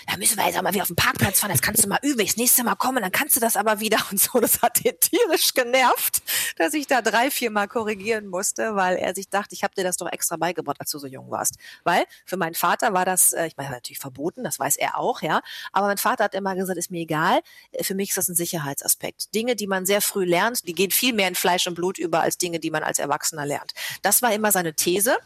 da 0.06 0.16
müssen 0.18 0.38
wir 0.38 0.46
jetzt 0.46 0.56
auch 0.56 0.62
mal 0.62 0.72
wieder 0.72 0.84
auf 0.84 0.88
den 0.88 0.94
Parkplatz 0.94 1.40
fahren. 1.40 1.50
Jetzt 1.50 1.62
kannst 1.62 1.84
du 1.84 1.88
mal 1.88 1.98
üben. 2.02 2.24
Das 2.24 2.36
nächste 2.36 2.62
Mal 2.62 2.76
kommen, 2.76 3.02
dann 3.02 3.10
kannst 3.10 3.34
du 3.34 3.40
das 3.40 3.56
aber 3.56 3.80
wieder 3.80 3.98
und 4.12 4.20
so. 4.20 4.38
Das 4.38 4.62
hat 4.62 4.84
den 4.84 4.94
tierisch 5.00 5.52
genervt, 5.52 6.22
dass 6.58 6.74
ich 6.74 6.86
da 6.86 7.02
drei, 7.02 7.32
vier 7.32 7.50
Mal 7.50 7.66
korrigieren 7.66 8.28
musste, 8.28 8.76
weil 8.76 8.98
er 8.98 9.16
sich 9.16 9.28
dachte, 9.30 9.52
ich 9.56 9.64
habe 9.64 9.74
dir 9.74 9.82
das 9.82 9.96
doch 9.96 10.12
extra 10.12 10.36
beigebracht, 10.36 10.76
als 10.78 10.92
du 10.92 11.00
so 11.00 11.08
jung 11.08 11.28
warst. 11.32 11.56
Weil 11.82 12.04
für 12.24 12.36
meinen 12.36 12.54
Vater 12.54 12.92
war 12.92 13.04
das, 13.04 13.32
äh, 13.32 13.48
ich 13.48 13.56
meine, 13.56 13.70
natürlich 13.70 13.98
verboten, 13.98 14.44
das 14.44 14.60
weiß 14.60 14.76
er 14.76 14.96
auch, 14.96 15.22
ja. 15.22 15.40
Aber 15.72 15.88
mein 15.88 15.98
Vater 15.98 16.22
hat 16.22 16.34
immer 16.36 16.54
gesagt, 16.54 16.78
ist 16.78 16.92
mir 16.92 17.00
egal 17.00 17.15
egal. 17.16 17.40
Äh, 17.72 17.84
für 17.84 17.94
mich 17.94 18.10
ist 18.10 18.18
das 18.18 18.28
ein 18.28 18.34
Sicherheitsaspekt. 18.34 19.34
Dinge, 19.34 19.56
die 19.56 19.66
man 19.66 19.86
sehr 19.86 20.00
früh 20.00 20.24
lernt, 20.24 20.66
die 20.66 20.74
gehen 20.74 20.90
viel 20.90 21.12
mehr 21.12 21.28
in 21.28 21.34
Fleisch 21.34 21.66
und 21.66 21.74
Blut 21.74 21.98
über 21.98 22.20
als 22.20 22.38
Dinge, 22.38 22.60
die 22.60 22.70
man 22.70 22.82
als 22.82 22.98
Erwachsener 22.98 23.46
lernt. 23.46 23.72
Das 24.02 24.22
war 24.22 24.32
immer 24.32 24.52
seine 24.52 24.74
These. 24.74 25.16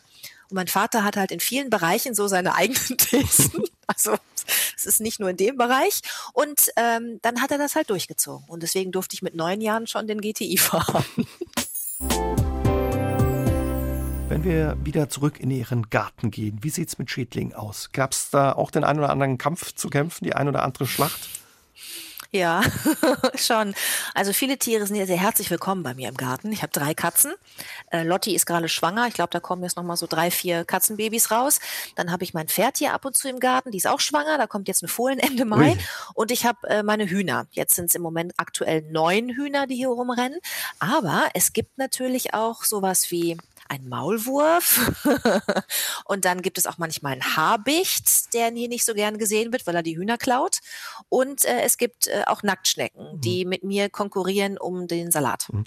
Und 0.50 0.56
mein 0.56 0.68
Vater 0.68 1.04
hat 1.04 1.16
halt 1.16 1.30
in 1.30 1.40
vielen 1.40 1.70
Bereichen 1.70 2.14
so 2.14 2.26
seine 2.26 2.54
eigenen 2.60 2.98
Thesen. 2.98 3.64
Also 3.86 4.16
es 4.76 4.86
ist 4.86 5.00
nicht 5.00 5.20
nur 5.20 5.30
in 5.30 5.36
dem 5.36 5.56
Bereich. 5.56 6.00
Und 6.32 6.70
ähm, 6.76 7.18
dann 7.22 7.40
hat 7.40 7.50
er 7.50 7.58
das 7.58 7.74
halt 7.74 7.90
durchgezogen. 7.90 8.48
Und 8.48 8.62
deswegen 8.62 8.92
durfte 8.92 9.14
ich 9.14 9.22
mit 9.22 9.34
neun 9.34 9.60
Jahren 9.60 9.86
schon 9.86 10.06
den 10.06 10.20
GTI 10.20 10.56
fahren. 10.58 11.04
Wenn 14.28 14.44
wir 14.44 14.76
wieder 14.84 15.08
zurück 15.08 15.40
in 15.40 15.50
Ihren 15.50 15.90
Garten 15.90 16.30
gehen, 16.30 16.60
wie 16.62 16.70
sieht 16.70 16.88
es 16.88 16.98
mit 16.98 17.10
Schädlingen 17.10 17.52
aus? 17.52 17.90
Gab 17.90 18.12
es 18.12 18.30
da 18.30 18.52
auch 18.52 18.70
den 18.70 18.84
einen 18.84 19.00
oder 19.00 19.10
anderen 19.10 19.38
Kampf 19.38 19.74
zu 19.74 19.90
kämpfen, 19.90 20.24
die 20.24 20.34
ein 20.34 20.46
oder 20.46 20.62
andere 20.62 20.86
Schlacht? 20.86 21.39
Ja, 22.32 22.62
schon. 23.34 23.74
Also 24.14 24.32
viele 24.32 24.56
Tiere 24.56 24.86
sind 24.86 24.94
ja 24.94 25.04
sehr 25.04 25.16
herzlich 25.16 25.50
willkommen 25.50 25.82
bei 25.82 25.94
mir 25.94 26.08
im 26.08 26.16
Garten. 26.16 26.52
Ich 26.52 26.62
habe 26.62 26.70
drei 26.72 26.94
Katzen. 26.94 27.32
Äh, 27.90 28.04
Lotti 28.04 28.36
ist 28.36 28.46
gerade 28.46 28.68
schwanger. 28.68 29.08
Ich 29.08 29.14
glaube, 29.14 29.30
da 29.32 29.40
kommen 29.40 29.64
jetzt 29.64 29.76
noch 29.76 29.82
mal 29.82 29.96
so 29.96 30.06
drei, 30.06 30.30
vier 30.30 30.64
Katzenbabys 30.64 31.32
raus. 31.32 31.58
Dann 31.96 32.12
habe 32.12 32.22
ich 32.22 32.32
mein 32.32 32.46
Pferd 32.46 32.78
hier 32.78 32.94
ab 32.94 33.04
und 33.04 33.18
zu 33.18 33.28
im 33.28 33.40
Garten. 33.40 33.72
Die 33.72 33.78
ist 33.78 33.88
auch 33.88 33.98
schwanger. 33.98 34.38
Da 34.38 34.46
kommt 34.46 34.68
jetzt 34.68 34.84
ein 34.84 34.88
Fohlen 34.88 35.18
Ende 35.18 35.44
Mai. 35.44 35.72
Ui. 35.72 35.78
Und 36.14 36.30
ich 36.30 36.46
habe 36.46 36.68
äh, 36.68 36.84
meine 36.84 37.10
Hühner. 37.10 37.48
Jetzt 37.50 37.74
sind 37.74 37.86
es 37.86 37.96
im 37.96 38.02
Moment 38.02 38.32
aktuell 38.36 38.82
neun 38.82 39.30
Hühner, 39.30 39.66
die 39.66 39.74
hier 39.74 39.88
rumrennen. 39.88 40.38
Aber 40.78 41.30
es 41.34 41.52
gibt 41.52 41.78
natürlich 41.78 42.32
auch 42.32 42.62
sowas 42.62 43.10
wie 43.10 43.38
ein 43.70 43.88
Maulwurf. 43.88 45.04
und 46.04 46.24
dann 46.24 46.42
gibt 46.42 46.58
es 46.58 46.66
auch 46.66 46.78
manchmal 46.78 47.12
einen 47.12 47.36
Habicht, 47.36 48.34
der 48.34 48.50
hier 48.50 48.68
nicht 48.68 48.84
so 48.84 48.94
gern 48.94 49.16
gesehen 49.16 49.52
wird, 49.52 49.66
weil 49.66 49.76
er 49.76 49.82
die 49.82 49.96
Hühner 49.96 50.18
klaut. 50.18 50.58
Und 51.08 51.44
äh, 51.44 51.62
es 51.62 51.78
gibt 51.78 52.08
äh, 52.08 52.24
auch 52.26 52.42
Nacktschnecken, 52.42 53.14
mhm. 53.14 53.20
die 53.20 53.44
mit 53.44 53.62
mir 53.62 53.88
konkurrieren 53.88 54.58
um 54.58 54.88
den 54.88 55.12
Salat. 55.12 55.46
Mhm. 55.52 55.64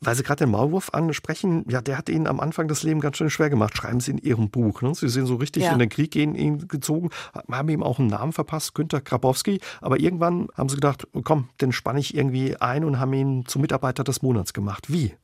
Weil 0.00 0.14
Sie 0.14 0.22
gerade 0.22 0.44
den 0.44 0.50
Maulwurf 0.50 0.94
ansprechen, 0.94 1.66
ja, 1.68 1.82
der 1.82 1.98
hat 1.98 2.08
Ihnen 2.08 2.26
am 2.26 2.40
Anfang 2.40 2.68
das 2.68 2.82
Leben 2.82 3.00
ganz 3.00 3.18
schön 3.18 3.28
schwer 3.28 3.50
gemacht. 3.50 3.76
Schreiben 3.76 4.00
Sie 4.00 4.12
in 4.12 4.18
Ihrem 4.18 4.50
Buch. 4.50 4.80
Ne? 4.80 4.94
Sie 4.94 5.08
sind 5.10 5.26
so 5.26 5.36
richtig 5.36 5.64
ja. 5.64 5.72
in 5.72 5.78
den 5.78 5.90
Krieg 5.90 6.10
gehen, 6.10 6.34
ihn 6.34 6.66
gezogen, 6.68 7.10
haben 7.50 7.68
ihm 7.68 7.82
auch 7.82 7.98
einen 7.98 8.08
Namen 8.08 8.32
verpasst, 8.32 8.74
Günter 8.74 9.02
Grabowski. 9.02 9.60
Aber 9.82 10.00
irgendwann 10.00 10.48
haben 10.56 10.70
Sie 10.70 10.76
gedacht, 10.76 11.06
komm, 11.22 11.50
den 11.60 11.72
spanne 11.72 12.00
ich 12.00 12.14
irgendwie 12.14 12.56
ein 12.56 12.84
und 12.84 12.98
haben 12.98 13.12
ihn 13.12 13.44
zum 13.46 13.60
Mitarbeiter 13.60 14.04
des 14.04 14.22
Monats 14.22 14.54
gemacht. 14.54 14.90
Wie? 14.90 15.14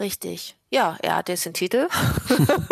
Richtig. 0.00 0.56
Ja, 0.70 0.96
er 1.02 1.16
hat 1.16 1.28
jetzt 1.28 1.46
den 1.46 1.54
Titel. 1.54 1.88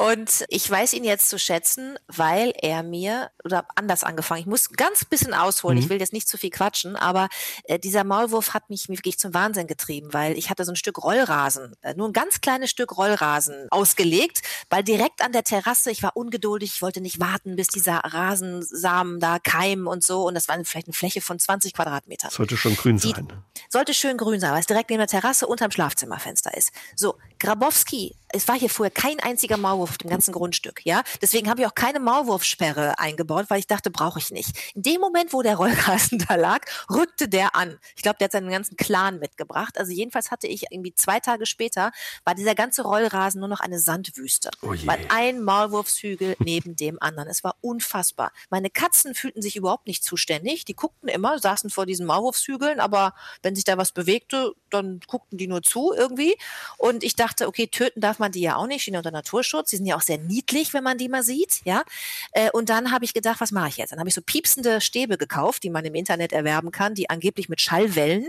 und 0.00 0.44
ich 0.48 0.70
weiß 0.70 0.94
ihn 0.94 1.04
jetzt 1.04 1.28
zu 1.28 1.38
schätzen, 1.38 1.98
weil 2.06 2.52
er 2.56 2.82
mir, 2.82 3.30
oder 3.44 3.66
anders 3.74 4.04
angefangen, 4.04 4.40
ich 4.40 4.46
muss 4.46 4.70
ganz 4.70 5.04
bisschen 5.04 5.34
ausholen, 5.34 5.76
mhm. 5.76 5.84
ich 5.84 5.90
will 5.90 6.00
jetzt 6.00 6.12
nicht 6.12 6.28
zu 6.28 6.38
viel 6.38 6.50
quatschen, 6.50 6.96
aber 6.96 7.28
äh, 7.64 7.78
dieser 7.78 8.04
Maulwurf 8.04 8.54
hat 8.54 8.70
mich 8.70 8.88
wirklich 8.88 9.18
zum 9.18 9.34
Wahnsinn 9.34 9.66
getrieben, 9.66 10.12
weil 10.12 10.38
ich 10.38 10.50
hatte 10.50 10.64
so 10.64 10.72
ein 10.72 10.76
Stück 10.76 11.02
Rollrasen, 11.02 11.76
äh, 11.82 11.94
nur 11.94 12.08
ein 12.08 12.12
ganz 12.12 12.40
kleines 12.40 12.70
Stück 12.70 12.96
Rollrasen 12.96 13.68
ausgelegt, 13.70 14.42
weil 14.70 14.82
direkt 14.82 15.22
an 15.22 15.32
der 15.32 15.44
Terrasse, 15.44 15.90
ich 15.90 16.02
war 16.02 16.16
ungeduldig, 16.16 16.72
ich 16.74 16.82
wollte 16.82 17.00
nicht 17.00 17.20
warten, 17.20 17.56
bis 17.56 17.68
dieser 17.68 17.98
Rasensamen 17.98 19.20
da 19.20 19.38
keimen 19.38 19.86
und 19.86 20.02
so. 20.02 20.26
Und 20.26 20.34
das 20.34 20.48
war 20.48 20.56
vielleicht 20.64 20.86
eine 20.86 20.94
Fläche 20.94 21.20
von 21.20 21.38
20 21.38 21.74
Quadratmetern. 21.74 22.30
Sollte 22.30 22.56
schon 22.56 22.76
grün 22.76 22.96
Die, 22.98 23.10
sein. 23.10 23.28
Sollte 23.68 23.94
schön 23.94 24.16
grün 24.16 24.40
sein, 24.40 24.52
weil 24.52 24.60
es 24.60 24.66
direkt 24.66 24.90
neben 24.90 25.00
der 25.00 25.08
Terrasse 25.08 25.46
unterm 25.46 25.70
Schlafzimmerfenster 25.70 26.56
ist. 26.56 26.72
So, 26.96 27.16
Grabowski, 27.40 28.14
es 28.32 28.46
war 28.48 28.58
hier 28.58 28.70
vorher 28.70 28.90
kein 28.90 29.18
einziger 29.20 29.56
Maulwurf 29.56 29.90
auf 29.90 29.98
dem 29.98 30.10
ganzen 30.10 30.32
Grundstück, 30.32 30.84
ja. 30.84 31.02
Deswegen 31.20 31.48
habe 31.50 31.62
ich 31.62 31.66
auch 31.66 31.74
keine 31.74 32.00
Maulwurfsperre 32.00 32.98
eingebaut, 32.98 33.46
weil 33.48 33.58
ich 33.58 33.66
dachte, 33.66 33.90
brauche 33.90 34.18
ich 34.18 34.30
nicht. 34.30 34.56
In 34.74 34.82
dem 34.82 35.00
Moment, 35.00 35.32
wo 35.32 35.42
der 35.42 35.56
Rollrasen 35.56 36.18
da 36.28 36.36
lag, 36.36 36.60
rückte 36.90 37.28
der 37.28 37.56
an. 37.56 37.78
Ich 37.96 38.02
glaube, 38.02 38.18
der 38.18 38.26
hat 38.26 38.32
seinen 38.32 38.50
ganzen 38.50 38.76
Clan 38.76 39.18
mitgebracht. 39.18 39.78
Also 39.78 39.92
jedenfalls 39.92 40.30
hatte 40.30 40.46
ich 40.46 40.66
irgendwie 40.70 40.94
zwei 40.94 41.18
Tage 41.20 41.46
später, 41.46 41.92
war 42.24 42.34
dieser 42.34 42.54
ganze 42.54 42.82
Rollrasen 42.82 43.40
nur 43.40 43.48
noch 43.48 43.60
eine 43.60 43.80
Sandwüste. 43.80 44.50
Oh 44.62 44.74
weil 44.84 45.00
ein 45.08 45.42
Maulwurfshügel 45.42 46.36
neben 46.38 46.76
dem 46.76 47.00
anderen. 47.02 47.28
Es 47.28 47.42
war 47.42 47.56
unfassbar. 47.60 48.32
Meine 48.48 48.70
Katzen 48.70 49.14
fühlten 49.14 49.42
sich 49.42 49.56
überhaupt 49.56 49.86
nicht 49.86 50.04
zuständig. 50.04 50.64
Die 50.64 50.74
guckten 50.74 51.08
immer, 51.08 51.38
saßen 51.38 51.70
vor 51.70 51.86
diesen 51.86 52.06
Maulwurfshügeln, 52.06 52.80
aber 52.80 53.14
wenn 53.42 53.54
sich 53.54 53.64
da 53.64 53.76
was 53.76 53.92
bewegte, 53.92 54.52
dann 54.70 55.00
guckten 55.06 55.38
die 55.38 55.48
nur 55.48 55.62
zu 55.62 55.92
irgendwie. 55.92 56.36
Und 56.78 57.02
ich 57.02 57.16
dachte, 57.16 57.29
okay, 57.40 57.66
töten 57.66 58.00
darf 58.00 58.18
man 58.18 58.32
die 58.32 58.40
ja 58.40 58.56
auch 58.56 58.66
nicht, 58.66 58.82
stehen 58.82 58.96
unter 58.96 59.10
Naturschutz. 59.10 59.70
Die 59.70 59.76
sind 59.76 59.86
ja 59.86 59.96
auch 59.96 60.02
sehr 60.02 60.18
niedlich, 60.18 60.74
wenn 60.74 60.84
man 60.84 60.98
die 60.98 61.08
mal 61.08 61.22
sieht, 61.22 61.60
ja. 61.64 61.84
Äh, 62.32 62.50
und 62.52 62.68
dann 62.68 62.92
habe 62.92 63.04
ich 63.04 63.14
gedacht, 63.14 63.40
was 63.40 63.52
mache 63.52 63.68
ich 63.68 63.76
jetzt? 63.76 63.92
Dann 63.92 63.98
habe 63.98 64.08
ich 64.08 64.14
so 64.14 64.22
piepsende 64.22 64.80
Stäbe 64.80 65.18
gekauft, 65.18 65.62
die 65.62 65.70
man 65.70 65.84
im 65.84 65.94
Internet 65.94 66.32
erwerben 66.32 66.70
kann, 66.70 66.94
die 66.94 67.10
angeblich 67.10 67.48
mit 67.48 67.60
Schallwellen 67.60 68.26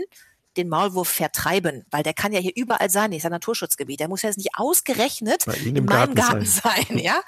den 0.56 0.68
Maulwurf 0.68 1.08
vertreiben, 1.08 1.84
weil 1.90 2.02
der 2.02 2.12
kann 2.12 2.32
ja 2.32 2.40
hier 2.40 2.52
überall 2.54 2.90
sein, 2.90 3.12
ist 3.12 3.22
ja 3.22 3.30
Naturschutzgebiet. 3.30 4.00
Der 4.00 4.08
muss 4.08 4.22
ja 4.22 4.28
jetzt 4.28 4.36
nicht 4.36 4.50
ausgerechnet 4.54 5.46
in 5.46 5.84
meinem 5.84 5.86
Garten, 5.86 6.14
Garten 6.14 6.44
sein. 6.44 6.84
sein. 6.88 6.98
ja. 6.98 7.20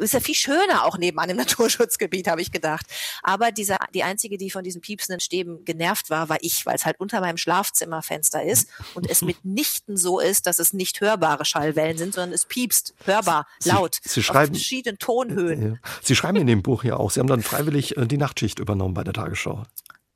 Ist 0.00 0.14
ja 0.14 0.20
viel 0.20 0.34
schöner 0.34 0.84
auch 0.84 0.98
nebenan 0.98 1.30
im 1.30 1.36
Naturschutzgebiet, 1.38 2.28
habe 2.28 2.40
ich 2.40 2.50
gedacht. 2.50 2.86
Aber 3.22 3.52
dieser, 3.52 3.78
die 3.94 4.02
einzige, 4.02 4.38
die 4.38 4.50
von 4.50 4.64
diesen 4.64 4.80
piepsenden 4.80 5.20
Stäben 5.20 5.64
genervt 5.64 6.10
war, 6.10 6.28
war 6.28 6.38
ich, 6.40 6.66
weil 6.66 6.76
es 6.76 6.84
halt 6.84 6.98
unter 6.98 7.20
meinem 7.20 7.36
Schlafzimmerfenster 7.36 8.42
ist 8.42 8.68
und 8.94 9.08
es 9.08 9.22
mitnichten 9.22 9.96
so 9.96 10.20
ist, 10.20 10.46
dass 10.46 10.58
es 10.58 10.72
nicht 10.72 11.00
hörbare 11.00 11.44
Schallwellen 11.44 11.98
sind, 11.98 12.14
sondern 12.14 12.32
es 12.32 12.46
piepst, 12.46 12.94
hörbar, 13.04 13.46
laut, 13.64 14.00
Sie, 14.02 14.08
Sie 14.08 14.22
schreiben, 14.22 14.52
auf 14.52 14.56
verschiedenen 14.56 14.98
Tonhöhen. 14.98 15.80
Sie 16.02 16.16
schreiben 16.16 16.38
in 16.38 16.46
dem 16.46 16.62
Buch 16.62 16.84
ja 16.84 16.96
auch, 16.96 17.10
Sie 17.10 17.20
haben 17.20 17.26
dann 17.26 17.42
freiwillig 17.42 17.96
äh, 17.96 18.06
die 18.06 18.18
Nachtschicht 18.18 18.58
übernommen 18.58 18.94
bei 18.94 19.04
der 19.04 19.14
Tagesschau. 19.14 19.64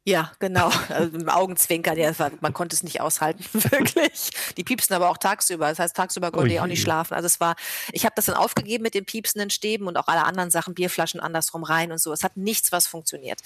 Ja, 0.06 0.32
genau. 0.38 0.70
Also 0.90 1.18
Im 1.18 1.28
Augenzwinkern, 1.28 1.96
ja, 1.96 2.12
man 2.40 2.52
konnte 2.52 2.76
es 2.76 2.82
nicht 2.82 3.00
aushalten, 3.00 3.42
wirklich. 3.52 4.30
Die 4.56 4.64
piepsen 4.64 4.94
aber 4.94 5.08
auch 5.08 5.16
tagsüber. 5.16 5.68
Das 5.68 5.78
heißt, 5.78 5.96
tagsüber 5.96 6.30
konnte 6.30 6.50
oh 6.50 6.52
ich 6.52 6.60
auch 6.60 6.66
nicht 6.66 6.82
schlafen. 6.82 7.14
Also 7.14 7.26
es 7.26 7.40
war, 7.40 7.56
ich 7.90 8.04
habe 8.04 8.14
das 8.14 8.26
dann 8.26 8.36
aufgegeben 8.36 8.82
mit 8.82 8.94
den 8.94 9.06
piepsenden 9.06 9.50
Stäben 9.50 9.86
und 9.86 9.96
auch 9.96 10.06
alle 10.06 10.24
anderen 10.24 10.50
Sachen, 10.50 10.74
Bierflaschen 10.74 11.20
andersrum 11.20 11.64
rein 11.64 11.90
und 11.90 11.98
so. 11.98 12.12
Es 12.12 12.22
hat 12.22 12.36
nichts, 12.36 12.70
was 12.70 12.86
funktioniert. 12.86 13.40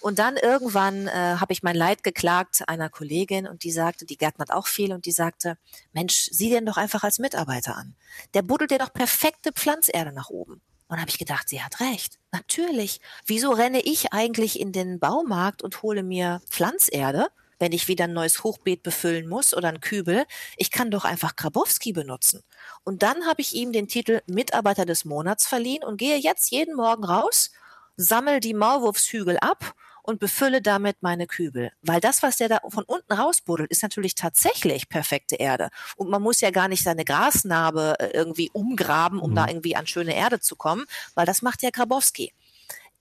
Und 0.00 0.18
dann 0.18 0.36
irgendwann 0.36 1.06
äh, 1.06 1.12
habe 1.12 1.52
ich 1.52 1.62
mein 1.62 1.76
Leid 1.76 2.02
geklagt 2.02 2.68
einer 2.68 2.90
Kollegin 2.90 3.46
und 3.46 3.62
die 3.62 3.72
sagte, 3.72 4.04
die 4.04 4.18
gärtnert 4.18 4.52
auch 4.52 4.66
viel 4.66 4.92
und 4.92 5.06
die 5.06 5.12
sagte, 5.12 5.56
Mensch, 5.92 6.28
sieh 6.32 6.50
den 6.50 6.66
doch 6.66 6.76
einfach 6.76 7.04
als 7.04 7.18
Mitarbeiter 7.20 7.76
an. 7.76 7.94
Der 8.34 8.42
buddelt 8.42 8.72
dir 8.72 8.78
doch 8.78 8.92
perfekte 8.92 9.52
Pflanzerde 9.52 10.12
nach 10.12 10.28
oben. 10.28 10.60
Und 10.90 11.00
habe 11.00 11.08
ich 11.08 11.18
gedacht, 11.18 11.48
sie 11.48 11.62
hat 11.62 11.78
recht. 11.78 12.18
Natürlich. 12.32 13.00
Wieso 13.24 13.52
renne 13.52 13.80
ich 13.80 14.12
eigentlich 14.12 14.58
in 14.58 14.72
den 14.72 14.98
Baumarkt 14.98 15.62
und 15.62 15.82
hole 15.82 16.02
mir 16.02 16.42
Pflanzerde, 16.50 17.28
wenn 17.60 17.70
ich 17.70 17.86
wieder 17.86 18.04
ein 18.04 18.12
neues 18.12 18.42
Hochbeet 18.42 18.82
befüllen 18.82 19.28
muss 19.28 19.54
oder 19.54 19.68
ein 19.68 19.80
Kübel? 19.80 20.24
Ich 20.56 20.72
kann 20.72 20.90
doch 20.90 21.04
einfach 21.04 21.36
Grabowski 21.36 21.92
benutzen. 21.92 22.42
Und 22.82 23.04
dann 23.04 23.24
habe 23.24 23.40
ich 23.40 23.54
ihm 23.54 23.70
den 23.70 23.86
Titel 23.86 24.20
Mitarbeiter 24.26 24.84
des 24.84 25.04
Monats 25.04 25.46
verliehen 25.46 25.84
und 25.84 25.96
gehe 25.96 26.16
jetzt 26.16 26.50
jeden 26.50 26.74
Morgen 26.74 27.04
raus, 27.04 27.52
sammel 27.96 28.40
die 28.40 28.54
Maulwurfshügel 28.54 29.38
ab 29.38 29.76
und 30.02 30.20
befülle 30.20 30.62
damit 30.62 30.96
meine 31.00 31.26
Kübel. 31.26 31.72
Weil 31.82 32.00
das, 32.00 32.22
was 32.22 32.36
der 32.36 32.48
da 32.48 32.60
von 32.68 32.84
unten 32.84 33.12
rausbuddelt, 33.12 33.70
ist 33.70 33.82
natürlich 33.82 34.14
tatsächlich 34.14 34.88
perfekte 34.88 35.36
Erde. 35.36 35.70
Und 35.96 36.10
man 36.10 36.22
muss 36.22 36.40
ja 36.40 36.50
gar 36.50 36.68
nicht 36.68 36.82
seine 36.82 37.04
Grasnarbe 37.04 37.96
äh, 37.98 38.10
irgendwie 38.12 38.50
umgraben, 38.52 39.20
um 39.20 39.30
mhm. 39.30 39.34
da 39.36 39.48
irgendwie 39.48 39.76
an 39.76 39.86
schöne 39.86 40.14
Erde 40.14 40.40
zu 40.40 40.56
kommen, 40.56 40.84
weil 41.14 41.26
das 41.26 41.42
macht 41.42 41.62
ja 41.62 41.70
Grabowski. 41.70 42.32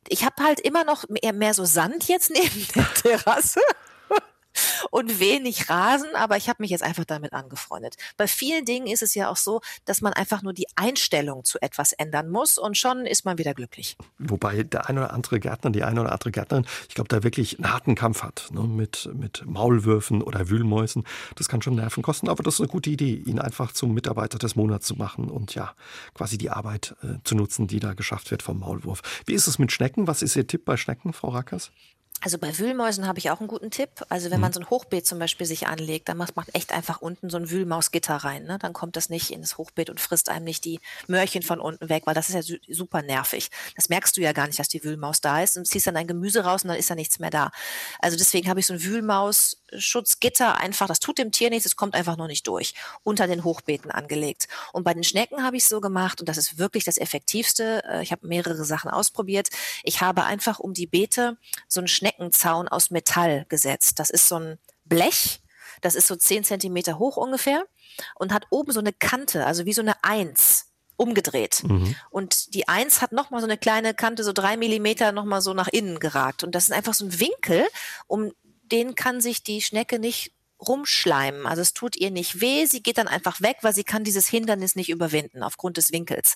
Ich 0.08 0.24
habe 0.24 0.44
halt 0.44 0.60
immer 0.60 0.84
noch 0.86 1.06
mehr, 1.10 1.34
mehr 1.34 1.54
so 1.54 1.66
Sand 1.66 2.08
jetzt 2.08 2.32
neben 2.32 2.68
der 2.76 2.94
Terrasse 2.94 3.62
und 4.92 5.20
wenig 5.20 5.70
Rasen, 5.70 6.10
aber 6.16 6.38
ich 6.38 6.50
habe 6.50 6.62
mich 6.62 6.72
jetzt 6.72 6.84
einfach 6.84 7.06
damit 7.06 7.34
angefreundet. 7.34 7.96
Bei 8.18 8.28
vielen 8.28 8.66
Dingen 8.66 8.88
ist 8.88 9.02
es 9.02 9.16
ja 9.16 9.30
auch 9.30 9.38
so, 9.38 9.62
dass 9.86 10.02
man 10.02 10.14
einfach 10.14 10.42
nur 10.42 10.54
die 10.54 10.68
Einstellung 10.76 11.44
zu 11.44 11.62
etwas 11.62 11.94
ändern 11.94 12.30
muss 12.30 12.58
und 12.58 12.78
schon 12.78 13.06
ist 13.06 13.26
man 13.26 13.38
wieder 13.38 13.54
glücklich. 13.54 13.98
Wobei 14.18 14.64
der 14.64 14.90
eine 14.90 15.02
oder 15.02 15.14
andere 15.14 15.40
Gärtner, 15.40 15.72
die 15.72 15.84
eine 15.84 16.02
oder 16.02 16.12
andere 16.12 16.32
Gärtnerin, 16.32 16.66
ich 16.88 16.96
glaube, 16.96 17.08
da 17.08 17.24
wirklich 17.24 17.58
einen 17.58 17.72
harten 17.72 17.96
Kampf 17.96 18.24
hat 18.24 18.50
ne? 18.52 18.62
mit, 18.62 19.10
mit 19.14 19.46
Maulwürfen 19.46 20.22
oder 20.22 20.50
Wühlmäusen. 20.50 21.04
Das 21.36 21.50
kann 21.50 21.62
schon 21.62 21.76
Nerven 21.76 22.04
kosten, 22.04 22.30
aber 22.30 22.44
das 22.44 22.56
ist 22.56 22.62
eine 22.62 22.70
gute 22.70 22.90
Idee, 22.90 23.16
ihn 23.16 23.40
einfach 23.40 23.72
zum 23.72 23.94
Mitarbeiter 23.94 24.38
des 24.38 24.56
Monats 24.56 24.88
zu 24.88 24.96
machen 24.96 25.30
und 25.30 25.56
ja, 25.56 25.74
quasi 26.14 26.38
die 26.38 26.50
Arbeit 26.50 26.96
äh, 27.04 27.16
zu 27.24 27.36
nutzen, 27.36 27.68
die 27.68 27.80
da 27.80 27.94
geschafft 27.94 28.32
wird 28.32 28.44
vom 28.44 28.60
Maulwurf. 28.60 29.02
Wie 29.26 29.34
ist 29.34 29.48
es 29.48 29.60
mit 29.60 29.72
Schnecken? 29.72 30.08
Was 30.08 30.22
ist 30.22 30.36
Ihr 30.36 30.48
Tipp 30.48 30.66
bei 30.66 30.78
Schnecken, 30.78 31.14
Frau 31.14 31.30
Rackers? 31.30 31.72
Also 32.22 32.38
bei 32.38 32.58
Wühlmäusen 32.58 33.08
habe 33.08 33.18
ich 33.20 33.32
auch 33.32 33.40
einen 33.40 33.48
guten 33.48 33.72
Tipp. 33.72 33.90
Also 34.10 34.30
wenn 34.30 34.38
Mhm. 34.38 34.42
man 34.42 34.54
so 34.54 34.60
ein 34.60 34.70
Hochbeet 34.70 35.06
zum 35.06 35.20
Beispiel 35.20 35.46
sich 35.48 35.68
anlegt, 35.68 36.10
dann 36.10 36.18
macht 36.18 36.36
man 36.36 36.46
echt 36.54 36.74
einfach 36.74 37.02
unten 37.02 37.30
so 37.30 37.38
ein 37.38 37.50
Wühlmausgitter 37.50 38.16
rein. 38.16 38.44
Ne? 38.44 38.58
Dann 38.60 38.74
kommt 38.74 38.98
das 38.98 39.10
nicht 39.10 39.32
in 39.32 39.42
das 39.42 39.58
Hochbeet 39.58 39.90
und 39.90 40.02
frisst 40.02 40.28
einem 40.30 40.44
nicht 40.44 40.66
die 40.66 40.82
Möhrchen 41.08 41.44
von 41.44 41.60
unten 41.62 41.88
weg, 41.88 42.04
weil 42.06 42.16
das 42.16 42.28
ist 42.30 42.36
ja 42.36 42.42
su 42.42 42.56
super 42.68 43.02
nervig. 43.02 43.50
Das 43.76 43.88
merkst 43.88 44.18
du 44.18 44.22
ja 44.22 44.34
gar 44.34 44.48
nicht, 44.48 44.60
dass 44.60 44.68
die 44.68 44.84
Wühlmaus 44.84 45.22
da 45.22 45.42
ist 45.42 45.56
und 45.58 45.66
ziehst 45.66 45.88
dann 45.88 45.96
dein 45.96 46.08
Gemüse 46.08 46.44
raus 46.44 46.64
und 46.64 46.70
dann 46.70 46.78
ist 46.78 46.90
ja 46.90 46.96
nichts 46.96 47.20
mehr 47.20 47.30
da. 47.30 47.52
Also 48.00 48.18
deswegen 48.18 48.50
habe 48.50 48.60
ich 48.60 48.66
so 48.68 48.74
ein 48.74 48.84
Wühlmaus-Schutzgitter 49.72 50.58
einfach, 50.58 50.88
das 50.88 51.00
tut 51.00 51.18
dem 51.18 51.32
Tier 51.32 51.50
nichts, 51.50 51.66
es 51.66 51.76
kommt 51.76 51.96
einfach 51.96 52.18
nur 52.18 52.28
nicht 52.28 52.48
durch, 52.48 52.74
unter 53.04 53.28
den 53.28 53.44
Hochbeeten 53.44 53.92
angelegt. 53.92 54.48
Und 54.74 54.84
bei 54.84 54.94
den 54.94 55.04
Schnecken 55.04 55.44
habe 55.44 55.58
ich 55.58 55.66
so 55.66 55.82
gemacht 55.82 56.20
und 56.20 56.30
das 56.30 56.38
ist 56.38 56.58
wirklich 56.58 56.84
das 56.84 56.98
Effektivste. 56.98 57.84
Äh, 57.86 58.04
Ich 58.04 58.12
habe 58.12 58.28
mehrere 58.28 58.64
Sachen 58.66 58.90
ausprobiert. 58.92 59.50
Ich 59.84 60.02
habe 60.02 60.24
einfach 60.24 60.60
um 60.60 60.74
die 60.74 60.88
Beete 60.88 61.38
so 61.68 61.80
einen 61.80 61.88
Schneckenzaun 61.88 62.68
aus 62.68 62.92
Metall 62.92 63.46
gesetzt. 63.50 64.00
Das 64.00 64.10
ist 64.10 64.28
so 64.28 64.36
ein 64.40 64.60
Blech, 64.86 65.42
das 65.82 65.96
ist 65.96 66.08
so 66.08 66.16
zehn 66.16 66.44
Zentimeter 66.44 66.98
hoch 67.00 67.18
ungefähr 67.18 67.66
und 68.16 68.34
hat 68.34 68.48
oben 68.50 68.72
so 68.72 68.80
eine 68.80 68.94
Kante, 68.94 69.46
also 69.46 69.66
wie 69.66 69.74
so 69.74 69.82
eine 69.82 70.04
Eins 70.04 70.66
umgedreht. 70.98 71.64
Und 72.10 72.54
die 72.54 72.68
Eins 72.68 73.02
hat 73.02 73.14
nochmal 73.14 73.40
so 73.40 73.48
eine 73.48 73.58
kleine 73.58 73.94
Kante, 73.94 74.24
so 74.24 74.34
drei 74.34 74.58
Millimeter 74.58 75.14
nochmal 75.14 75.42
so 75.42 75.54
nach 75.54 75.70
innen 75.70 76.00
geragt. 76.00 76.44
Und 76.44 76.56
das 76.56 76.66
ist 76.66 76.72
einfach 76.74 76.94
so 76.94 77.06
ein 77.06 77.20
Winkel, 77.20 77.66
um 78.08 78.34
den 78.72 78.96
kann 78.96 79.22
sich 79.22 79.44
die 79.44 79.62
Schnecke 79.62 80.00
nicht 80.00 80.34
rumschleimen. 80.60 81.46
Also 81.46 81.62
es 81.62 81.74
tut 81.74 81.96
ihr 81.96 82.12
nicht 82.12 82.42
weh, 82.42 82.66
sie 82.66 82.84
geht 82.84 82.98
dann 82.98 83.08
einfach 83.08 83.42
weg, 83.42 83.58
weil 83.62 83.74
sie 83.74 83.84
kann 83.84 84.04
dieses 84.04 84.28
Hindernis 84.28 84.76
nicht 84.76 84.90
überwinden 84.90 85.44
aufgrund 85.44 85.78
des 85.78 85.92
Winkels. 85.92 86.36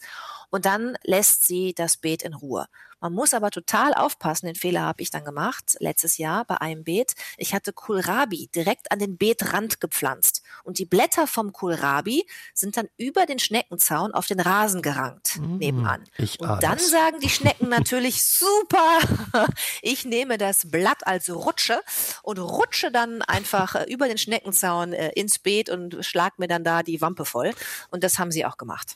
Und 0.49 0.65
dann 0.65 0.97
lässt 1.03 1.45
sie 1.45 1.73
das 1.73 1.97
Beet 1.97 2.23
in 2.23 2.33
Ruhe. 2.33 2.67
Man 3.03 3.11
muss 3.11 3.33
aber 3.33 3.51
total 3.51 3.93
aufpassen, 3.93 4.45
den 4.45 4.55
Fehler 4.55 4.83
habe 4.83 5.01
ich 5.01 5.11
dann 5.11 5.25
gemacht, 5.25 5.75
letztes 5.79 6.17
Jahr 6.17 6.45
bei 6.45 6.61
einem 6.61 6.85
Beet. 6.85 7.15
Ich 7.35 7.53
hatte 7.53 7.73
Kohlrabi 7.73 8.49
direkt 8.55 8.93
an 8.93 8.99
den 8.99 9.17
Beetrand 9.17 9.81
gepflanzt. 9.81 10.41
Und 10.63 10.79
die 10.79 10.85
Blätter 10.85 11.27
vom 11.27 11.51
Kohlrabi 11.51 12.25
sind 12.53 12.77
dann 12.77 12.87
über 12.95 13.25
den 13.25 13.39
Schneckenzaun 13.39 14.13
auf 14.13 14.27
den 14.27 14.39
Rasen 14.39 14.81
gerankt, 14.81 15.37
nebenan. 15.41 16.05
ich 16.17 16.39
Und 16.39 16.63
dann 16.63 16.79
sagen 16.79 17.19
die 17.19 17.29
Schnecken 17.29 17.67
natürlich, 17.69 18.23
super, 18.23 18.99
ich 19.81 20.05
nehme 20.05 20.37
das 20.37 20.71
Blatt 20.71 21.05
als 21.05 21.29
Rutsche 21.29 21.81
und 22.21 22.39
rutsche 22.39 22.89
dann 22.89 23.21
einfach 23.21 23.75
äh, 23.75 23.83
über 23.91 24.07
den 24.07 24.17
Schneckenzaun 24.17 24.93
äh, 24.93 25.09
ins 25.09 25.39
Beet 25.39 25.69
und 25.69 26.05
schlag 26.05 26.39
mir 26.39 26.47
dann 26.47 26.63
da 26.63 26.83
die 26.83 27.01
Wampe 27.01 27.25
voll. 27.25 27.51
Und 27.89 28.05
das 28.05 28.17
haben 28.17 28.31
sie 28.31 28.45
auch 28.45 28.55
gemacht. 28.55 28.95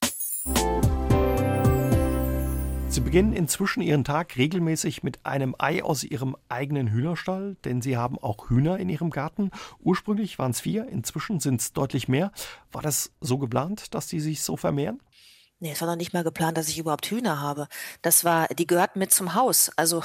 Sie 2.89 3.02
beginnen 3.02 3.34
inzwischen 3.34 3.82
Ihren 3.82 4.04
Tag 4.04 4.38
regelmäßig 4.38 5.04
mit 5.04 5.26
einem 5.26 5.56
Ei 5.60 5.84
aus 5.84 6.04
Ihrem 6.04 6.36
eigenen 6.50 6.89
Hühnerstall, 6.89 7.56
denn 7.63 7.82
Sie 7.82 7.97
haben 7.97 8.17
auch 8.17 8.50
Hühner 8.50 8.80
in 8.80 8.89
Ihrem 8.89 9.10
Garten. 9.10 9.52
Ursprünglich 9.80 10.39
waren 10.39 10.52
es 10.52 10.62
vier, 10.62 10.88
inzwischen 10.88 11.39
sind 11.39 11.62
es 11.62 11.73
deutlich 11.73 12.08
mehr. 12.08 12.32
War 12.71 12.82
das 12.82 13.12
so 13.21 13.38
geplant, 13.38 13.93
dass 13.93 14.08
die 14.08 14.19
sich 14.19 14.41
so 14.41 14.58
vermehren? 14.58 15.00
Nee, 15.60 15.71
es 15.71 15.82
war 15.82 15.88
noch 15.88 15.95
nicht 15.95 16.13
mal 16.13 16.23
geplant, 16.23 16.56
dass 16.56 16.69
ich 16.69 16.78
überhaupt 16.78 17.08
Hühner 17.08 17.41
habe. 17.41 17.67
Das 18.04 18.23
war, 18.23 18.47
die 18.50 18.67
gehörten 18.67 19.00
mit 19.00 19.12
zum 19.12 19.34
Haus. 19.34 19.71
Also 19.76 20.04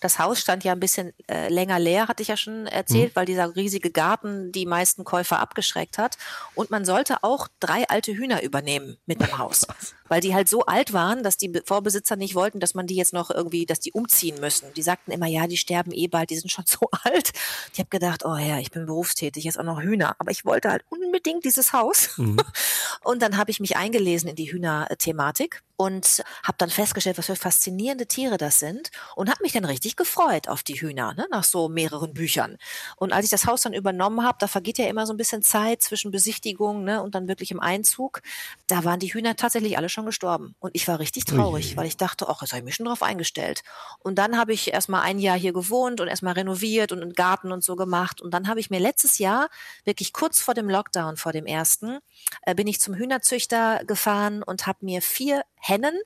das 0.00 0.18
Haus 0.18 0.40
stand 0.40 0.62
ja 0.62 0.72
ein 0.72 0.80
bisschen 0.80 1.14
äh, 1.26 1.48
länger 1.48 1.78
leer, 1.78 2.06
hatte 2.06 2.22
ich 2.22 2.28
ja 2.28 2.36
schon 2.36 2.66
erzählt, 2.66 3.16
weil 3.16 3.24
dieser 3.24 3.56
riesige 3.56 3.90
Garten 3.90 4.52
die 4.52 4.66
meisten 4.66 5.04
Käufer 5.04 5.38
abgeschreckt 5.38 5.96
hat. 5.96 6.18
Und 6.54 6.70
man 6.70 6.84
sollte 6.84 7.24
auch 7.24 7.48
drei 7.60 7.88
alte 7.88 8.12
Hühner 8.12 8.42
übernehmen 8.42 8.98
mit 9.06 9.22
dem 9.22 9.38
Haus, 9.38 9.66
weil 10.10 10.20
die 10.20 10.34
halt 10.34 10.48
so 10.48 10.66
alt 10.66 10.92
waren, 10.92 11.22
dass 11.22 11.36
die 11.38 11.48
Be- 11.48 11.62
Vorbesitzer 11.64 12.16
nicht 12.16 12.34
wollten, 12.34 12.60
dass 12.60 12.74
man 12.74 12.86
die 12.86 12.96
jetzt 12.96 13.12
noch 13.14 13.30
irgendwie, 13.30 13.64
dass 13.64 13.80
die 13.80 13.92
umziehen 13.92 14.38
müssen. 14.40 14.66
Die 14.74 14.82
sagten 14.82 15.12
immer, 15.12 15.26
ja, 15.26 15.46
die 15.46 15.56
sterben 15.56 15.92
eh 15.92 16.08
bald, 16.08 16.28
die 16.30 16.36
sind 16.36 16.50
schon 16.50 16.64
so 16.68 16.88
alt. 17.04 17.30
Ich 17.72 17.78
habe 17.78 17.88
gedacht, 17.88 18.24
oh 18.26 18.36
ja, 18.36 18.58
ich 18.58 18.70
bin 18.70 18.84
berufstätig, 18.86 19.44
jetzt 19.44 19.58
auch 19.58 19.64
noch 19.64 19.80
Hühner, 19.80 20.16
aber 20.18 20.32
ich 20.32 20.44
wollte 20.44 20.68
halt 20.70 20.84
unbedingt 20.90 21.44
dieses 21.46 21.72
Haus. 21.72 22.18
Und 23.04 23.22
dann 23.22 23.36
habe 23.38 23.50
ich 23.50 23.60
mich 23.60 23.76
eingelesen 23.76 24.28
in 24.28 24.36
die 24.36 24.52
Hühnerthematik 24.52 25.62
und 25.80 26.22
habe 26.42 26.58
dann 26.58 26.68
festgestellt, 26.68 27.16
was 27.16 27.24
für 27.24 27.36
faszinierende 27.36 28.06
Tiere 28.06 28.36
das 28.36 28.58
sind 28.58 28.90
und 29.16 29.30
habe 29.30 29.42
mich 29.42 29.52
dann 29.52 29.64
richtig 29.64 29.96
gefreut 29.96 30.46
auf 30.46 30.62
die 30.62 30.78
Hühner, 30.78 31.14
ne, 31.14 31.26
nach 31.30 31.42
so 31.42 31.70
mehreren 31.70 32.12
Büchern. 32.12 32.58
Und 32.96 33.14
als 33.14 33.24
ich 33.24 33.30
das 33.30 33.46
Haus 33.46 33.62
dann 33.62 33.72
übernommen 33.72 34.22
habe, 34.22 34.36
da 34.38 34.46
vergeht 34.46 34.76
ja 34.76 34.86
immer 34.88 35.06
so 35.06 35.14
ein 35.14 35.16
bisschen 35.16 35.40
Zeit 35.40 35.80
zwischen 35.80 36.10
Besichtigung 36.10 36.84
ne, 36.84 37.02
und 37.02 37.14
dann 37.14 37.28
wirklich 37.28 37.50
im 37.50 37.60
Einzug, 37.60 38.20
da 38.66 38.84
waren 38.84 39.00
die 39.00 39.14
Hühner 39.14 39.36
tatsächlich 39.36 39.78
alle 39.78 39.88
schon 39.88 40.04
gestorben. 40.04 40.54
Und 40.60 40.72
ich 40.74 40.86
war 40.86 40.98
richtig 40.98 41.24
traurig, 41.24 41.70
Ui. 41.70 41.76
weil 41.78 41.86
ich 41.86 41.96
dachte, 41.96 42.28
ach, 42.28 42.42
jetzt 42.42 42.50
habe 42.50 42.58
ich 42.58 42.64
mich 42.66 42.74
schon 42.74 42.84
drauf 42.84 43.02
eingestellt. 43.02 43.62
Und 44.00 44.16
dann 44.16 44.36
habe 44.36 44.52
ich 44.52 44.74
erstmal 44.74 45.00
ein 45.00 45.18
Jahr 45.18 45.38
hier 45.38 45.54
gewohnt 45.54 46.02
und 46.02 46.08
erstmal 46.08 46.34
renoviert 46.34 46.92
und 46.92 47.00
einen 47.00 47.14
Garten 47.14 47.52
und 47.52 47.64
so 47.64 47.74
gemacht. 47.74 48.20
Und 48.20 48.34
dann 48.34 48.48
habe 48.48 48.60
ich 48.60 48.68
mir 48.68 48.80
letztes 48.80 49.16
Jahr, 49.16 49.48
wirklich 49.86 50.12
kurz 50.12 50.42
vor 50.42 50.52
dem 50.52 50.68
Lockdown, 50.68 51.16
vor 51.16 51.32
dem 51.32 51.46
ersten, 51.46 52.00
äh, 52.42 52.54
bin 52.54 52.66
ich 52.66 52.82
zum 52.82 52.92
Hühnerzüchter 52.92 53.82
gefahren 53.86 54.42
und 54.42 54.66
habe 54.66 54.84
mir 54.84 55.00
vier 55.00 55.42
Hennen 55.70 55.98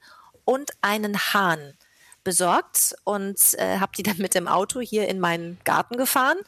und 0.44 0.70
einen 0.82 1.18
Hahn 1.18 1.74
besorgt 2.24 2.94
und 3.04 3.38
äh, 3.54 3.78
habe 3.78 3.92
die 3.96 4.02
dann 4.02 4.16
mit 4.18 4.34
dem 4.34 4.48
Auto 4.48 4.80
hier 4.80 5.08
in 5.08 5.20
meinen 5.20 5.58
Garten 5.64 5.96
gefahren 5.96 6.38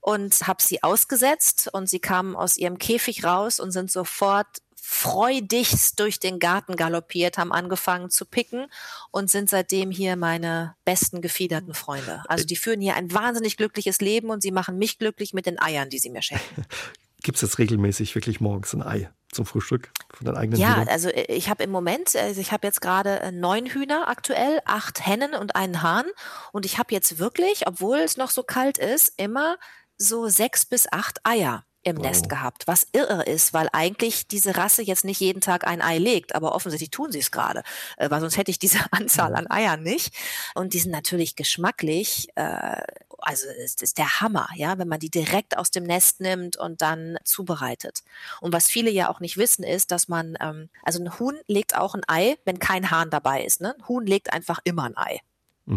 und 0.00 0.46
habe 0.46 0.62
sie 0.62 0.82
ausgesetzt 0.82 1.68
und 1.72 1.88
sie 1.88 2.00
kamen 2.00 2.34
aus 2.34 2.56
ihrem 2.56 2.78
Käfig 2.78 3.24
raus 3.24 3.60
und 3.60 3.70
sind 3.72 3.90
sofort 3.90 4.62
freudigst 4.80 6.00
durch 6.00 6.18
den 6.18 6.38
Garten 6.38 6.74
galoppiert, 6.74 7.36
haben 7.36 7.52
angefangen 7.52 8.08
zu 8.08 8.24
picken 8.24 8.68
und 9.10 9.30
sind 9.30 9.50
seitdem 9.50 9.90
hier 9.90 10.16
meine 10.16 10.76
besten 10.86 11.20
gefiederten 11.20 11.74
Freunde. 11.74 12.22
Also 12.26 12.46
die 12.46 12.56
führen 12.56 12.80
hier 12.80 12.94
ein 12.94 13.12
wahnsinnig 13.12 13.58
glückliches 13.58 14.00
Leben 14.00 14.30
und 14.30 14.40
sie 14.40 14.50
machen 14.50 14.78
mich 14.78 14.98
glücklich 14.98 15.34
mit 15.34 15.44
den 15.44 15.60
Eiern, 15.60 15.90
die 15.90 15.98
sie 15.98 16.08
mir 16.08 16.22
schenken. 16.22 16.64
Gibt 17.22 17.36
es 17.36 17.42
jetzt 17.42 17.58
regelmäßig 17.58 18.14
wirklich 18.14 18.40
morgens 18.40 18.74
ein 18.74 18.82
Ei 18.82 19.10
zum 19.32 19.44
Frühstück 19.44 19.90
von 20.14 20.26
den 20.26 20.36
eigenen 20.36 20.60
Ja, 20.60 20.76
Hühnern? 20.76 20.88
also 20.88 21.08
äh, 21.08 21.32
ich 21.32 21.48
habe 21.50 21.62
im 21.62 21.70
Moment, 21.70 22.14
also 22.16 22.40
ich 22.40 22.52
habe 22.52 22.66
jetzt 22.66 22.80
gerade 22.80 23.20
äh, 23.20 23.32
neun 23.32 23.66
Hühner 23.66 24.08
aktuell, 24.08 24.60
acht 24.64 25.04
Hennen 25.06 25.34
und 25.34 25.54
einen 25.56 25.82
Hahn. 25.82 26.06
Und 26.52 26.64
ich 26.64 26.78
habe 26.78 26.94
jetzt 26.94 27.18
wirklich, 27.18 27.66
obwohl 27.66 27.98
es 27.98 28.16
noch 28.16 28.30
so 28.30 28.42
kalt 28.42 28.78
ist, 28.78 29.12
immer 29.16 29.56
so 29.98 30.28
sechs 30.28 30.64
bis 30.64 30.90
acht 30.92 31.18
Eier 31.24 31.64
im 31.90 31.96
Nest 31.96 32.28
gehabt, 32.28 32.66
was 32.66 32.86
irre 32.92 33.24
ist, 33.24 33.52
weil 33.52 33.68
eigentlich 33.72 34.26
diese 34.26 34.56
Rasse 34.56 34.82
jetzt 34.82 35.04
nicht 35.04 35.20
jeden 35.20 35.40
Tag 35.40 35.66
ein 35.66 35.82
Ei 35.82 35.98
legt, 35.98 36.34
aber 36.34 36.54
offensichtlich 36.54 36.90
tun 36.90 37.12
sie 37.12 37.18
es 37.18 37.30
gerade, 37.30 37.62
äh, 37.96 38.10
weil 38.10 38.20
sonst 38.20 38.36
hätte 38.36 38.50
ich 38.50 38.58
diese 38.58 38.78
Anzahl 38.90 39.34
an 39.34 39.50
Eiern 39.50 39.82
nicht. 39.82 40.14
Und 40.54 40.74
die 40.74 40.78
sind 40.78 40.92
natürlich 40.92 41.36
geschmacklich, 41.36 42.28
äh, 42.34 42.82
also 43.18 43.46
es 43.64 43.74
ist 43.74 43.98
der 43.98 44.20
Hammer, 44.20 44.48
ja, 44.54 44.78
wenn 44.78 44.88
man 44.88 45.00
die 45.00 45.10
direkt 45.10 45.58
aus 45.58 45.70
dem 45.70 45.84
Nest 45.84 46.20
nimmt 46.20 46.56
und 46.56 46.82
dann 46.82 47.18
zubereitet. 47.24 48.02
Und 48.40 48.52
was 48.52 48.68
viele 48.68 48.90
ja 48.90 49.08
auch 49.10 49.20
nicht 49.20 49.36
wissen, 49.36 49.64
ist, 49.64 49.90
dass 49.90 50.08
man, 50.08 50.36
ähm, 50.40 50.68
also 50.82 51.02
ein 51.02 51.18
Huhn 51.18 51.38
legt 51.46 51.76
auch 51.76 51.94
ein 51.94 52.02
Ei, 52.06 52.36
wenn 52.44 52.58
kein 52.58 52.90
Hahn 52.90 53.10
dabei 53.10 53.44
ist. 53.44 53.60
Ne? 53.60 53.74
Ein 53.76 53.88
Huhn 53.88 54.06
legt 54.06 54.32
einfach 54.32 54.60
immer 54.64 54.84
ein 54.84 54.96
Ei. 54.96 55.20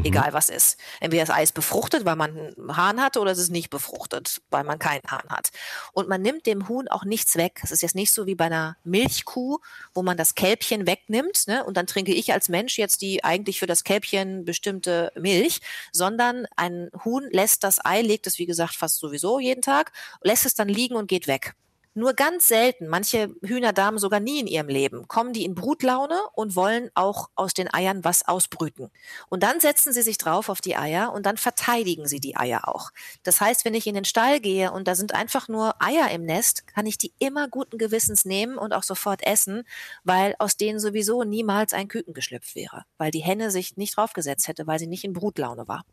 Egal 0.03 0.33
was 0.33 0.49
ist. 0.49 0.77
Entweder 0.99 1.25
das 1.25 1.35
Ei 1.35 1.43
ist 1.43 1.53
befruchtet, 1.53 2.05
weil 2.05 2.15
man 2.15 2.37
einen 2.37 2.77
Hahn 2.77 3.01
hatte, 3.01 3.19
oder 3.19 3.31
es 3.31 3.39
ist 3.39 3.51
nicht 3.51 3.69
befruchtet, 3.69 4.41
weil 4.49 4.63
man 4.63 4.79
keinen 4.79 5.03
Hahn 5.09 5.29
hat. 5.29 5.51
Und 5.91 6.07
man 6.07 6.21
nimmt 6.21 6.45
dem 6.45 6.69
Huhn 6.69 6.87
auch 6.87 7.03
nichts 7.03 7.35
weg. 7.35 7.59
Es 7.63 7.71
ist 7.71 7.81
jetzt 7.81 7.95
nicht 7.95 8.11
so 8.11 8.25
wie 8.25 8.35
bei 8.35 8.45
einer 8.45 8.77
Milchkuh, 8.83 9.59
wo 9.93 10.01
man 10.01 10.17
das 10.17 10.35
Kälbchen 10.35 10.87
wegnimmt, 10.87 11.47
ne? 11.47 11.65
Und 11.65 11.75
dann 11.75 11.87
trinke 11.87 12.13
ich 12.13 12.31
als 12.31 12.47
Mensch 12.47 12.77
jetzt 12.77 13.01
die 13.01 13.23
eigentlich 13.23 13.59
für 13.59 13.67
das 13.67 13.83
Kälbchen 13.83 14.45
bestimmte 14.45 15.11
Milch, 15.15 15.59
sondern 15.91 16.45
ein 16.55 16.89
Huhn 17.03 17.27
lässt 17.31 17.63
das 17.63 17.83
Ei, 17.83 18.01
legt 18.01 18.27
es 18.27 18.39
wie 18.39 18.45
gesagt 18.45 18.75
fast 18.75 18.99
sowieso 18.99 19.39
jeden 19.39 19.61
Tag, 19.61 19.91
lässt 20.21 20.45
es 20.45 20.55
dann 20.55 20.69
liegen 20.69 20.95
und 20.95 21.07
geht 21.07 21.27
weg. 21.27 21.53
Nur 21.93 22.13
ganz 22.13 22.47
selten, 22.47 22.87
manche 22.87 23.35
Hühnerdamen 23.43 23.99
sogar 23.99 24.19
nie 24.19 24.39
in 24.39 24.47
ihrem 24.47 24.69
Leben, 24.69 25.07
kommen 25.09 25.33
die 25.33 25.43
in 25.43 25.55
Brutlaune 25.55 26.17
und 26.33 26.55
wollen 26.55 26.89
auch 26.93 27.29
aus 27.35 27.53
den 27.53 27.73
Eiern 27.73 28.03
was 28.05 28.25
ausbrüten. 28.27 28.89
Und 29.27 29.43
dann 29.43 29.59
setzen 29.59 29.91
sie 29.91 30.01
sich 30.01 30.17
drauf 30.17 30.47
auf 30.47 30.61
die 30.61 30.77
Eier 30.77 31.11
und 31.11 31.25
dann 31.25 31.35
verteidigen 31.37 32.07
sie 32.07 32.19
die 32.21 32.37
Eier 32.37 32.67
auch. 32.69 32.91
Das 33.23 33.41
heißt, 33.41 33.65
wenn 33.65 33.73
ich 33.73 33.87
in 33.87 33.95
den 33.95 34.05
Stall 34.05 34.39
gehe 34.39 34.71
und 34.71 34.87
da 34.87 34.95
sind 34.95 35.13
einfach 35.13 35.49
nur 35.49 35.75
Eier 35.81 36.09
im 36.11 36.23
Nest, 36.25 36.65
kann 36.67 36.85
ich 36.85 36.97
die 36.97 37.11
immer 37.19 37.49
guten 37.49 37.77
Gewissens 37.77 38.23
nehmen 38.23 38.57
und 38.57 38.73
auch 38.73 38.83
sofort 38.83 39.21
essen, 39.23 39.63
weil 40.05 40.35
aus 40.39 40.55
denen 40.55 40.79
sowieso 40.79 41.23
niemals 41.23 41.73
ein 41.73 41.89
Küken 41.89 42.13
geschlüpft 42.13 42.55
wäre, 42.55 42.85
weil 42.97 43.11
die 43.11 43.19
Henne 43.19 43.51
sich 43.51 43.75
nicht 43.75 43.97
draufgesetzt 43.97 44.47
hätte, 44.47 44.65
weil 44.65 44.79
sie 44.79 44.87
nicht 44.87 45.03
in 45.03 45.13
Brutlaune 45.13 45.67
war. 45.67 45.83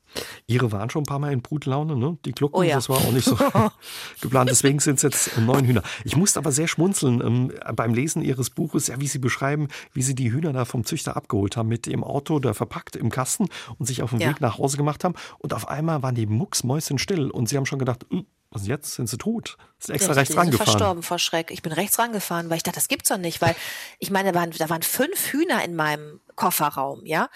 Ihre 0.47 0.71
waren 0.71 0.91
schon 0.91 1.03
ein 1.03 1.07
paar 1.07 1.19
Mal 1.19 1.33
in 1.33 1.43
Brutlaune, 1.43 1.97
ne? 1.97 2.19
Die 2.25 2.33
Glucken, 2.33 2.57
Oh 2.57 2.63
ja. 2.63 2.77
das 2.77 2.89
war 2.89 2.99
auch 2.99 3.13
nicht 3.13 3.25
so 3.25 3.37
geplant. 4.21 4.49
Deswegen 4.51 4.79
sind 4.79 4.97
es 4.97 5.03
jetzt 5.03 5.39
neun 5.39 5.65
Hühner. 5.65 5.83
Ich 6.05 6.17
musste 6.17 6.39
aber 6.39 6.53
sehr 6.53 6.69
schmunzeln 6.69 7.21
ähm, 7.21 7.53
beim 7.75 7.95
Lesen 7.95 8.23
Ihres 8.23 8.51
Buches, 8.51 8.87
ja, 8.89 9.01
wie 9.01 9.09
Sie 9.09 9.19
beschreiben, 9.19 9.69
wie 9.93 10.03
Sie 10.03 10.15
die 10.15 10.33
Hühner 10.33 10.53
da 10.53 10.65
vom 10.65 10.85
Züchter 10.85 11.17
abgeholt 11.17 11.57
haben, 11.57 11.69
mit 11.69 11.87
dem 11.87 12.05
Auto 12.05 12.39
da 12.39 12.55
verpackt 12.55 12.97
im 12.97 13.11
Kasten 13.11 13.49
und 13.79 13.87
sich 13.87 14.03
auf 14.03 14.11
den 14.11 14.21
Ja. 14.21 14.31
Weg 14.31 14.41
nach 14.41 14.59
Hause 14.59 14.77
gemacht 14.77 15.05
haben. 15.05 15.15
Und 15.39 15.53
auf 15.55 15.69
einmal 15.69 16.03
waren 16.03 16.15
die 16.15 16.27
mucksmäuschenstill 16.27 17.31
und 17.31 17.49
Sie 17.49 17.57
haben 17.57 17.67
schon 17.67 17.79
gedacht, 17.79 18.05
"Hm, 18.11 18.27
was 18.51 18.67
jetzt? 18.67 18.95
Sind 18.95 19.09
sie 19.09 19.19
tot? 19.19 19.59
Sind 19.79 19.95
extra 19.95 20.13
Ja, 20.13 20.19
rechts 20.21 20.33
sind 20.33 20.41
rangefahren. 20.41 20.67
verstorben 20.71 21.03
vor 21.03 21.19
Schreck. 21.19 21.51
Ich 21.51 21.61
bin 21.63 21.73
rechts 21.73 21.99
rangefahren, 21.99 22.49
weil 22.49 22.57
ich 22.57 22.63
dachte, 22.63 22.77
das 22.77 22.89
gibt's 22.89 23.11
doch 23.11 23.19
nicht, 23.19 23.41
weil 23.43 23.55
ich 23.99 24.11
meine, 24.11 24.33
da 24.33 24.39
waren, 24.41 24.51
da 24.53 24.71
waren 24.71 24.83
fünf 24.83 25.33
Hühner 25.33 25.63
in 25.65 25.77
meinem 25.77 26.21
Kofferraum, 26.35 27.05
ja. 27.05 27.29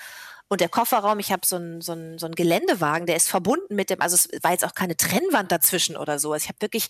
Und 0.49 0.61
der 0.61 0.69
Kofferraum, 0.69 1.19
ich 1.19 1.33
habe 1.33 1.47
so 1.47 1.57
einen 1.57 1.81
so 1.81 1.95
so 2.19 2.27
ein 2.27 2.35
Geländewagen, 2.35 3.07
der 3.07 3.17
ist 3.17 3.29
verbunden 3.31 3.75
mit 3.75 3.89
dem, 3.91 4.01
also 4.03 4.17
es 4.17 4.29
war 4.43 4.53
jetzt 4.53 4.65
auch 4.67 4.75
keine 4.75 4.97
Trennwand 4.97 5.51
dazwischen 5.53 5.97
oder 5.97 6.19
so. 6.19 6.33
Also 6.33 6.45
ich 6.45 6.49
habe 6.49 6.61
wirklich, 6.61 6.89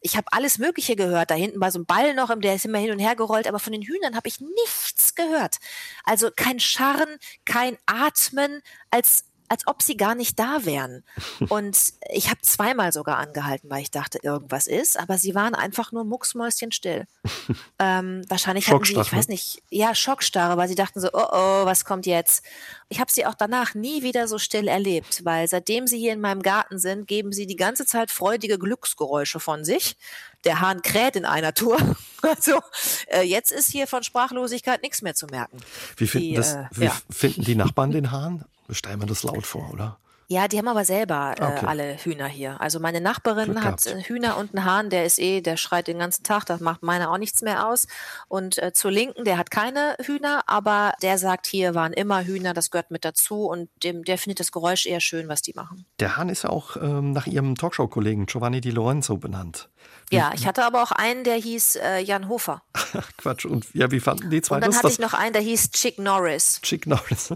ich 0.00 0.16
habe 0.16 0.26
alles 0.32 0.58
Mögliche 0.58 0.96
gehört. 0.96 1.30
Da 1.30 1.34
hinten 1.34 1.60
war 1.60 1.70
so 1.70 1.78
ein 1.78 1.86
Ball 1.86 2.14
noch, 2.14 2.32
der 2.38 2.54
ist 2.54 2.64
immer 2.64 2.78
hin 2.78 2.92
und 2.92 2.98
her 2.98 3.16
gerollt, 3.16 3.46
aber 3.46 3.58
von 3.58 3.72
den 3.72 3.82
Hühnern 3.82 4.16
habe 4.16 4.28
ich 4.28 4.40
nichts 4.40 5.14
gehört. 5.14 5.56
Also 6.04 6.30
kein 6.34 6.60
Scharren, 6.60 7.18
kein 7.44 7.76
Atmen, 7.86 8.62
als 8.90 9.24
als 9.48 9.66
ob 9.66 9.82
sie 9.82 9.96
gar 9.96 10.14
nicht 10.14 10.38
da 10.38 10.64
wären. 10.64 11.02
Und 11.48 11.92
ich 12.10 12.28
habe 12.28 12.40
zweimal 12.42 12.92
sogar 12.92 13.18
angehalten, 13.18 13.70
weil 13.70 13.82
ich 13.82 13.90
dachte, 13.90 14.18
irgendwas 14.22 14.66
ist, 14.66 14.98
aber 14.98 15.18
sie 15.18 15.34
waren 15.34 15.54
einfach 15.54 15.92
nur 15.92 16.04
mucksmäuschenstill. 16.04 17.06
ähm, 17.78 18.22
wahrscheinlich 18.28 18.68
hatten 18.68 18.84
sie, 18.84 19.00
ich 19.00 19.12
weiß 19.12 19.28
nicht, 19.28 19.62
ja, 19.70 19.94
Schockstarre, 19.94 20.56
weil 20.56 20.68
sie 20.68 20.74
dachten 20.74 21.00
so, 21.00 21.08
oh 21.12 21.26
oh, 21.30 21.64
was 21.64 21.84
kommt 21.84 22.06
jetzt? 22.06 22.44
Ich 22.88 23.00
habe 23.00 23.10
sie 23.10 23.26
auch 23.26 23.34
danach 23.34 23.74
nie 23.74 24.02
wieder 24.02 24.28
so 24.28 24.38
still 24.38 24.68
erlebt, 24.68 25.24
weil 25.24 25.48
seitdem 25.48 25.86
sie 25.86 25.98
hier 25.98 26.12
in 26.12 26.20
meinem 26.20 26.42
Garten 26.42 26.78
sind, 26.78 27.08
geben 27.08 27.32
sie 27.32 27.46
die 27.46 27.56
ganze 27.56 27.84
Zeit 27.84 28.10
freudige 28.10 28.58
Glücksgeräusche 28.58 29.40
von 29.40 29.64
sich. 29.64 29.96
Der 30.44 30.60
Hahn 30.60 30.82
kräht 30.82 31.16
in 31.16 31.24
einer 31.24 31.54
Tour. 31.54 31.78
Also 32.22 32.60
äh, 33.06 33.22
jetzt 33.22 33.52
ist 33.52 33.70
hier 33.70 33.86
von 33.86 34.02
Sprachlosigkeit 34.02 34.82
nichts 34.82 35.00
mehr 35.00 35.14
zu 35.14 35.26
merken. 35.26 35.58
Wie 35.96 36.08
finden, 36.08 36.28
die, 36.30 36.34
das, 36.34 36.54
äh, 36.54 36.64
wie 36.72 36.86
ja. 36.86 36.96
finden 37.08 37.42
die 37.42 37.54
Nachbarn 37.54 37.92
den 37.92 38.10
Hahn? 38.10 38.44
Stellen 38.70 39.00
wir 39.00 39.06
das 39.06 39.22
laut 39.22 39.46
vor, 39.46 39.72
oder? 39.72 39.98
Ja, 40.28 40.48
die 40.48 40.58
haben 40.58 40.66
aber 40.66 40.84
selber 40.84 41.34
äh, 41.38 41.44
okay. 41.44 41.66
alle 41.66 41.96
Hühner 41.98 42.26
hier. 42.26 42.60
Also 42.60 42.80
meine 42.80 43.00
Nachbarin 43.00 43.62
hat 43.62 43.84
gehabt. 43.84 44.08
Hühner 44.08 44.36
und 44.36 44.54
einen 44.54 44.64
Hahn, 44.64 44.90
der 44.90 45.04
ist 45.04 45.20
eh, 45.20 45.40
der 45.40 45.56
schreit 45.56 45.86
den 45.86 46.00
ganzen 46.00 46.24
Tag, 46.24 46.46
das 46.46 46.60
macht 46.60 46.82
meine 46.82 47.10
auch 47.10 47.18
nichts 47.18 47.42
mehr 47.42 47.68
aus. 47.68 47.86
Und 48.26 48.60
äh, 48.60 48.72
zur 48.72 48.90
Linken, 48.90 49.24
der 49.24 49.38
hat 49.38 49.50
keine 49.52 49.96
Hühner, 50.02 50.42
aber 50.46 50.94
der 51.00 51.18
sagt, 51.18 51.46
hier 51.46 51.76
waren 51.76 51.92
immer 51.92 52.24
Hühner, 52.24 52.54
das 52.54 52.70
gehört 52.70 52.90
mit 52.90 53.04
dazu 53.04 53.46
und 53.46 53.68
dem, 53.84 54.04
der 54.04 54.18
findet 54.18 54.40
das 54.40 54.50
Geräusch 54.50 54.86
eher 54.86 55.00
schön, 55.00 55.28
was 55.28 55.42
die 55.42 55.52
machen. 55.54 55.86
Der 56.00 56.16
Hahn 56.16 56.28
ist 56.28 56.42
ja 56.42 56.50
auch 56.50 56.76
ähm, 56.76 57.12
nach 57.12 57.26
ihrem 57.26 57.54
Talkshow-Kollegen 57.54 58.26
Giovanni 58.26 58.60
Di 58.60 58.70
Lorenzo 58.70 59.16
benannt. 59.18 59.68
Ja, 60.10 60.32
ich 60.34 60.46
hatte 60.46 60.64
aber 60.64 60.82
auch 60.82 60.92
einen, 60.92 61.24
der 61.24 61.34
hieß 61.36 61.76
äh, 61.76 61.98
Jan 61.98 62.28
Hofer. 62.28 62.62
Quatsch. 63.18 63.44
Und 63.44 63.66
ja, 63.74 63.90
wie 63.90 64.00
fanden 64.00 64.30
die 64.30 64.42
zwei 64.42 64.56
Und 64.56 64.62
dann 64.62 64.70
das? 64.70 64.78
hatte 64.78 64.92
ich 64.92 64.98
noch 64.98 65.14
einen, 65.14 65.32
der 65.32 65.42
hieß 65.42 65.70
Chick 65.70 65.98
Norris. 65.98 66.60
Chick 66.62 66.86
Norris. 66.86 67.32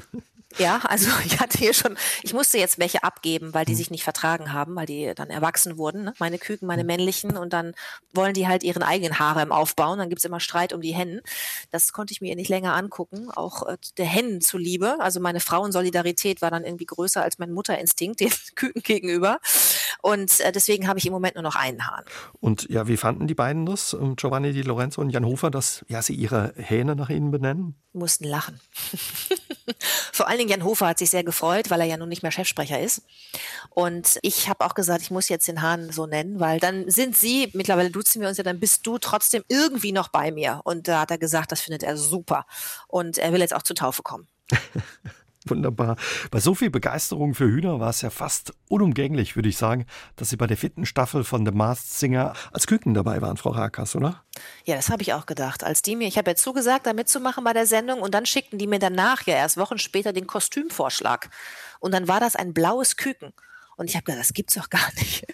Ja, 0.58 0.80
also 0.84 1.10
ich 1.24 1.40
hatte 1.40 1.58
hier 1.58 1.74
schon, 1.74 1.96
ich 2.22 2.34
musste 2.34 2.58
jetzt 2.58 2.78
welche 2.78 3.02
abgeben, 3.02 3.54
weil 3.54 3.64
die 3.64 3.72
mhm. 3.72 3.76
sich 3.76 3.90
nicht 3.90 4.04
vertragen 4.04 4.52
haben, 4.52 4.74
weil 4.76 4.86
die 4.86 5.12
dann 5.14 5.30
erwachsen 5.30 5.78
wurden, 5.78 6.04
ne? 6.04 6.14
meine 6.18 6.38
Küken, 6.38 6.66
meine 6.66 6.82
mhm. 6.82 6.88
männlichen, 6.88 7.36
und 7.36 7.52
dann 7.52 7.74
wollen 8.12 8.34
die 8.34 8.48
halt 8.48 8.62
ihren 8.62 8.82
eigenen 8.82 9.18
Harem 9.18 9.52
aufbauen. 9.52 9.98
Dann 9.98 10.08
gibt's 10.08 10.24
immer 10.24 10.40
Streit 10.40 10.72
um 10.72 10.80
die 10.80 10.94
Hennen. 10.94 11.20
Das 11.70 11.92
konnte 11.92 12.12
ich 12.12 12.20
mir 12.20 12.34
nicht 12.34 12.48
länger 12.48 12.74
angucken, 12.74 13.30
auch 13.30 13.66
äh, 13.66 13.76
der 13.96 14.06
Hennen 14.06 14.40
zuliebe. 14.40 14.96
Also 15.00 15.20
meine 15.20 15.40
Frauensolidarität 15.40 16.42
war 16.42 16.50
dann 16.50 16.64
irgendwie 16.64 16.86
größer 16.86 17.22
als 17.22 17.38
mein 17.38 17.52
Mutterinstinkt 17.52 18.20
den 18.20 18.30
Küken 18.54 18.82
gegenüber. 18.82 19.38
Und 20.02 20.40
äh, 20.40 20.52
deswegen 20.52 20.88
habe 20.88 20.98
ich 20.98 21.06
im 21.06 21.12
Moment 21.12 21.34
nur 21.34 21.42
noch 21.42 21.56
einen 21.56 21.86
Hahn. 21.86 22.04
Und 22.40 22.68
ja, 22.68 22.88
wie 22.88 22.96
fanden 22.96 23.26
die 23.26 23.34
beiden 23.34 23.66
das, 23.66 23.92
ähm, 23.92 24.16
Giovanni 24.16 24.52
Di 24.52 24.62
Lorenzo 24.62 25.00
und 25.00 25.10
Jan 25.10 25.26
Hofer, 25.26 25.50
dass 25.50 25.84
ja, 25.88 26.02
sie 26.02 26.14
ihre 26.14 26.54
Hähne 26.56 26.96
nach 26.96 27.10
ihnen 27.10 27.30
benennen? 27.30 27.76
mussten 27.92 28.24
lachen. 28.24 28.60
Vor 30.12 30.28
allen 30.28 30.38
Dingen 30.38 30.50
Jan 30.50 30.64
Hofer 30.64 30.88
hat 30.88 30.98
sich 30.98 31.10
sehr 31.10 31.24
gefreut, 31.24 31.70
weil 31.70 31.80
er 31.80 31.86
ja 31.86 31.96
nun 31.96 32.08
nicht 32.08 32.22
mehr 32.22 32.32
Chefsprecher 32.32 32.80
ist. 32.80 33.02
Und 33.70 34.18
ich 34.22 34.48
habe 34.48 34.64
auch 34.64 34.74
gesagt, 34.74 35.02
ich 35.02 35.10
muss 35.10 35.28
jetzt 35.28 35.48
den 35.48 35.62
Hahn 35.62 35.92
so 35.92 36.06
nennen, 36.06 36.40
weil 36.40 36.60
dann 36.60 36.90
sind 36.90 37.16
Sie, 37.16 37.50
mittlerweile 37.52 37.90
duzen 37.90 38.20
wir 38.20 38.28
uns 38.28 38.38
ja, 38.38 38.44
dann 38.44 38.60
bist 38.60 38.86
du 38.86 38.98
trotzdem 38.98 39.44
irgendwie 39.48 39.92
noch 39.92 40.08
bei 40.08 40.32
mir. 40.32 40.60
Und 40.64 40.88
da 40.88 41.00
hat 41.00 41.10
er 41.10 41.18
gesagt, 41.18 41.52
das 41.52 41.60
findet 41.60 41.82
er 41.82 41.96
super. 41.96 42.46
Und 42.88 43.18
er 43.18 43.32
will 43.32 43.40
jetzt 43.40 43.54
auch 43.54 43.62
zur 43.62 43.76
Taufe 43.76 44.02
kommen. 44.02 44.28
Wunderbar. 45.46 45.96
Bei 46.30 46.38
so 46.38 46.54
viel 46.54 46.68
Begeisterung 46.68 47.34
für 47.34 47.46
Hühner 47.46 47.80
war 47.80 47.88
es 47.88 48.02
ja 48.02 48.10
fast 48.10 48.52
unumgänglich, 48.68 49.36
würde 49.36 49.48
ich 49.48 49.56
sagen, 49.56 49.86
dass 50.16 50.28
Sie 50.28 50.36
bei 50.36 50.46
der 50.46 50.58
vierten 50.58 50.84
Staffel 50.84 51.24
von 51.24 51.46
The 51.46 51.52
Masked 51.52 51.90
Singer 51.90 52.34
als 52.52 52.66
Küken 52.66 52.92
dabei 52.92 53.22
waren, 53.22 53.38
Frau 53.38 53.50
Rakas, 53.50 53.96
oder? 53.96 54.22
Ja, 54.66 54.76
das 54.76 54.90
habe 54.90 55.02
ich 55.02 55.14
auch 55.14 55.24
gedacht. 55.24 55.64
Als 55.64 55.80
die 55.80 55.96
mir, 55.96 56.06
ich 56.08 56.18
habe 56.18 56.30
ja 56.30 56.36
zugesagt, 56.36 56.86
da 56.86 56.92
mitzumachen 56.92 57.42
bei 57.42 57.54
der 57.54 57.64
Sendung 57.66 58.02
und 58.02 58.12
dann 58.12 58.26
schickten 58.26 58.58
die 58.58 58.66
mir 58.66 58.78
danach 58.78 59.22
ja 59.22 59.34
erst 59.34 59.56
Wochen 59.56 59.78
später 59.78 60.12
den 60.12 60.26
Kostümvorschlag. 60.26 61.30
Und 61.78 61.92
dann 61.92 62.06
war 62.06 62.20
das 62.20 62.36
ein 62.36 62.52
blaues 62.52 62.96
Küken. 62.96 63.32
Und 63.80 63.88
ich 63.88 63.96
habe 63.96 64.04
gedacht, 64.04 64.20
das 64.20 64.34
gibt's 64.34 64.56
doch 64.56 64.68
gar 64.68 64.92
nicht. 64.96 65.24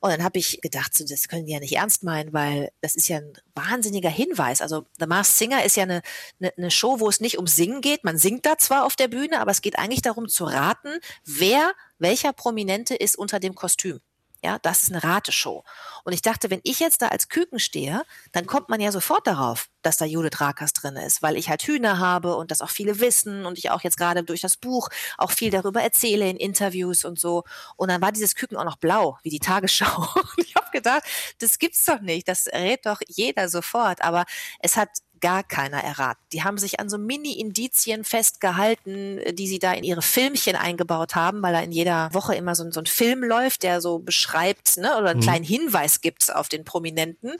Und 0.00 0.10
dann 0.10 0.24
habe 0.24 0.36
ich 0.36 0.60
gedacht, 0.60 0.92
so, 0.92 1.04
das 1.04 1.28
können 1.28 1.46
die 1.46 1.52
ja 1.52 1.60
nicht 1.60 1.76
ernst 1.76 2.02
meinen, 2.02 2.32
weil 2.32 2.72
das 2.80 2.96
ist 2.96 3.06
ja 3.06 3.18
ein 3.18 3.32
wahnsinniger 3.54 4.10
Hinweis. 4.10 4.60
Also 4.60 4.86
The 4.98 5.06
Masked 5.06 5.38
Singer 5.38 5.64
ist 5.64 5.76
ja 5.76 5.84
eine, 5.84 6.02
eine, 6.40 6.52
eine 6.56 6.70
Show, 6.72 6.98
wo 6.98 7.08
es 7.08 7.20
nicht 7.20 7.38
um 7.38 7.46
Singen 7.46 7.80
geht. 7.80 8.02
Man 8.02 8.18
singt 8.18 8.44
da 8.44 8.58
zwar 8.58 8.86
auf 8.86 8.96
der 8.96 9.06
Bühne, 9.06 9.38
aber 9.38 9.52
es 9.52 9.62
geht 9.62 9.78
eigentlich 9.78 10.02
darum 10.02 10.26
zu 10.26 10.42
raten, 10.42 10.98
wer, 11.24 11.74
welcher 12.00 12.32
Prominente 12.32 12.96
ist 12.96 13.16
unter 13.16 13.38
dem 13.38 13.54
Kostüm. 13.54 14.00
Ja, 14.44 14.58
das 14.58 14.82
ist 14.82 14.90
eine 14.90 15.04
Rateshow. 15.04 15.62
Und 16.02 16.12
ich 16.12 16.20
dachte, 16.20 16.50
wenn 16.50 16.60
ich 16.64 16.80
jetzt 16.80 17.00
da 17.00 17.08
als 17.08 17.28
Küken 17.28 17.60
stehe, 17.60 18.02
dann 18.32 18.46
kommt 18.46 18.68
man 18.68 18.80
ja 18.80 18.90
sofort 18.90 19.24
darauf, 19.28 19.68
dass 19.82 19.98
da 19.98 20.04
Judith 20.04 20.40
Rakers 20.40 20.72
drin 20.72 20.96
ist, 20.96 21.22
weil 21.22 21.36
ich 21.36 21.48
halt 21.48 21.62
Hühner 21.62 22.00
habe 22.00 22.34
und 22.34 22.50
das 22.50 22.60
auch 22.60 22.70
viele 22.70 22.98
wissen 22.98 23.46
und 23.46 23.56
ich 23.56 23.70
auch 23.70 23.82
jetzt 23.82 23.96
gerade 23.96 24.24
durch 24.24 24.40
das 24.40 24.56
Buch 24.56 24.88
auch 25.16 25.30
viel 25.30 25.50
darüber 25.50 25.80
erzähle 25.80 26.28
in 26.28 26.36
Interviews 26.36 27.04
und 27.04 27.20
so. 27.20 27.44
Und 27.76 27.88
dann 27.88 28.02
war 28.02 28.10
dieses 28.10 28.34
Küken 28.34 28.56
auch 28.56 28.64
noch 28.64 28.78
blau, 28.78 29.16
wie 29.22 29.30
die 29.30 29.38
Tagesschau. 29.38 30.08
Und 30.36 30.44
ich 30.44 30.56
habe 30.56 30.70
gedacht, 30.72 31.04
das 31.38 31.58
gibt's 31.58 31.84
doch 31.84 32.00
nicht, 32.00 32.26
das 32.26 32.48
rät 32.48 32.84
doch 32.86 33.00
jeder 33.06 33.48
sofort. 33.48 34.02
Aber 34.02 34.24
es 34.58 34.76
hat 34.76 34.88
gar 35.22 35.42
keiner 35.44 35.82
erraten. 35.82 36.20
Die 36.32 36.42
haben 36.42 36.58
sich 36.58 36.80
an 36.80 36.90
so 36.90 36.98
Mini-Indizien 36.98 38.04
festgehalten, 38.04 39.20
die 39.32 39.46
sie 39.46 39.60
da 39.60 39.72
in 39.72 39.84
ihre 39.84 40.02
Filmchen 40.02 40.56
eingebaut 40.56 41.14
haben, 41.14 41.40
weil 41.42 41.54
da 41.54 41.60
in 41.60 41.72
jeder 41.72 42.12
Woche 42.12 42.34
immer 42.34 42.54
so, 42.54 42.70
so 42.70 42.80
ein 42.80 42.86
Film 42.86 43.22
läuft, 43.22 43.62
der 43.62 43.80
so 43.80 44.00
beschreibt 44.00 44.76
ne, 44.76 44.98
oder 44.98 45.10
einen 45.10 45.20
mhm. 45.20 45.24
kleinen 45.24 45.44
Hinweis 45.44 46.00
gibt 46.00 46.34
auf 46.34 46.48
den 46.48 46.64
Prominenten. 46.64 47.32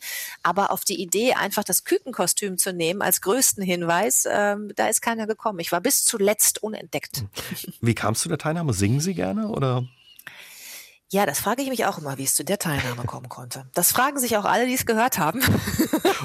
Aber 0.43 0.71
auf 0.71 0.85
die 0.85 1.03
Idee, 1.03 1.35
einfach 1.35 1.65
das 1.65 1.85
Kükenkostüm 1.85 2.57
zu 2.57 2.73
nehmen 2.73 3.03
als 3.03 3.21
größten 3.21 3.63
Hinweis, 3.63 4.27
ähm, 4.31 4.73
da 4.77 4.87
ist 4.87 5.03
keiner 5.03 5.27
gekommen. 5.27 5.59
Ich 5.59 5.73
war 5.73 5.81
bis 5.81 6.05
zuletzt 6.05 6.63
unentdeckt. 6.63 7.25
Wie 7.81 7.95
kamst 7.95 8.25
du 8.25 8.29
der 8.29 8.39
Teilnahme? 8.39 8.73
Singen 8.73 9.01
Sie 9.01 9.15
gerne 9.15 9.49
oder? 9.49 9.85
Ja, 11.13 11.27
das 11.27 11.41
frage 11.41 11.61
ich 11.61 11.69
mich 11.69 11.85
auch 11.85 11.99
immer, 11.99 12.17
wie 12.17 12.25
es 12.25 12.35
zu 12.35 12.43
der 12.43 12.59
Teilnahme 12.59 13.05
kommen 13.05 13.29
konnte. 13.29 13.67
Das 13.75 13.93
fragen 13.93 14.19
sich 14.19 14.39
auch 14.39 14.47
alle, 14.47 14.67
die 14.67 14.73
es 14.73 14.87
gehört 14.87 15.19
haben. 15.19 15.43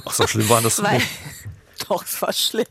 Ach, 0.06 0.14
so 0.14 0.26
schlimm 0.26 0.48
war 0.48 0.62
das 0.62 0.82
Weil, 0.82 1.02
Doch, 1.90 2.06
es 2.06 2.22
war 2.22 2.32
schlimm. 2.32 2.66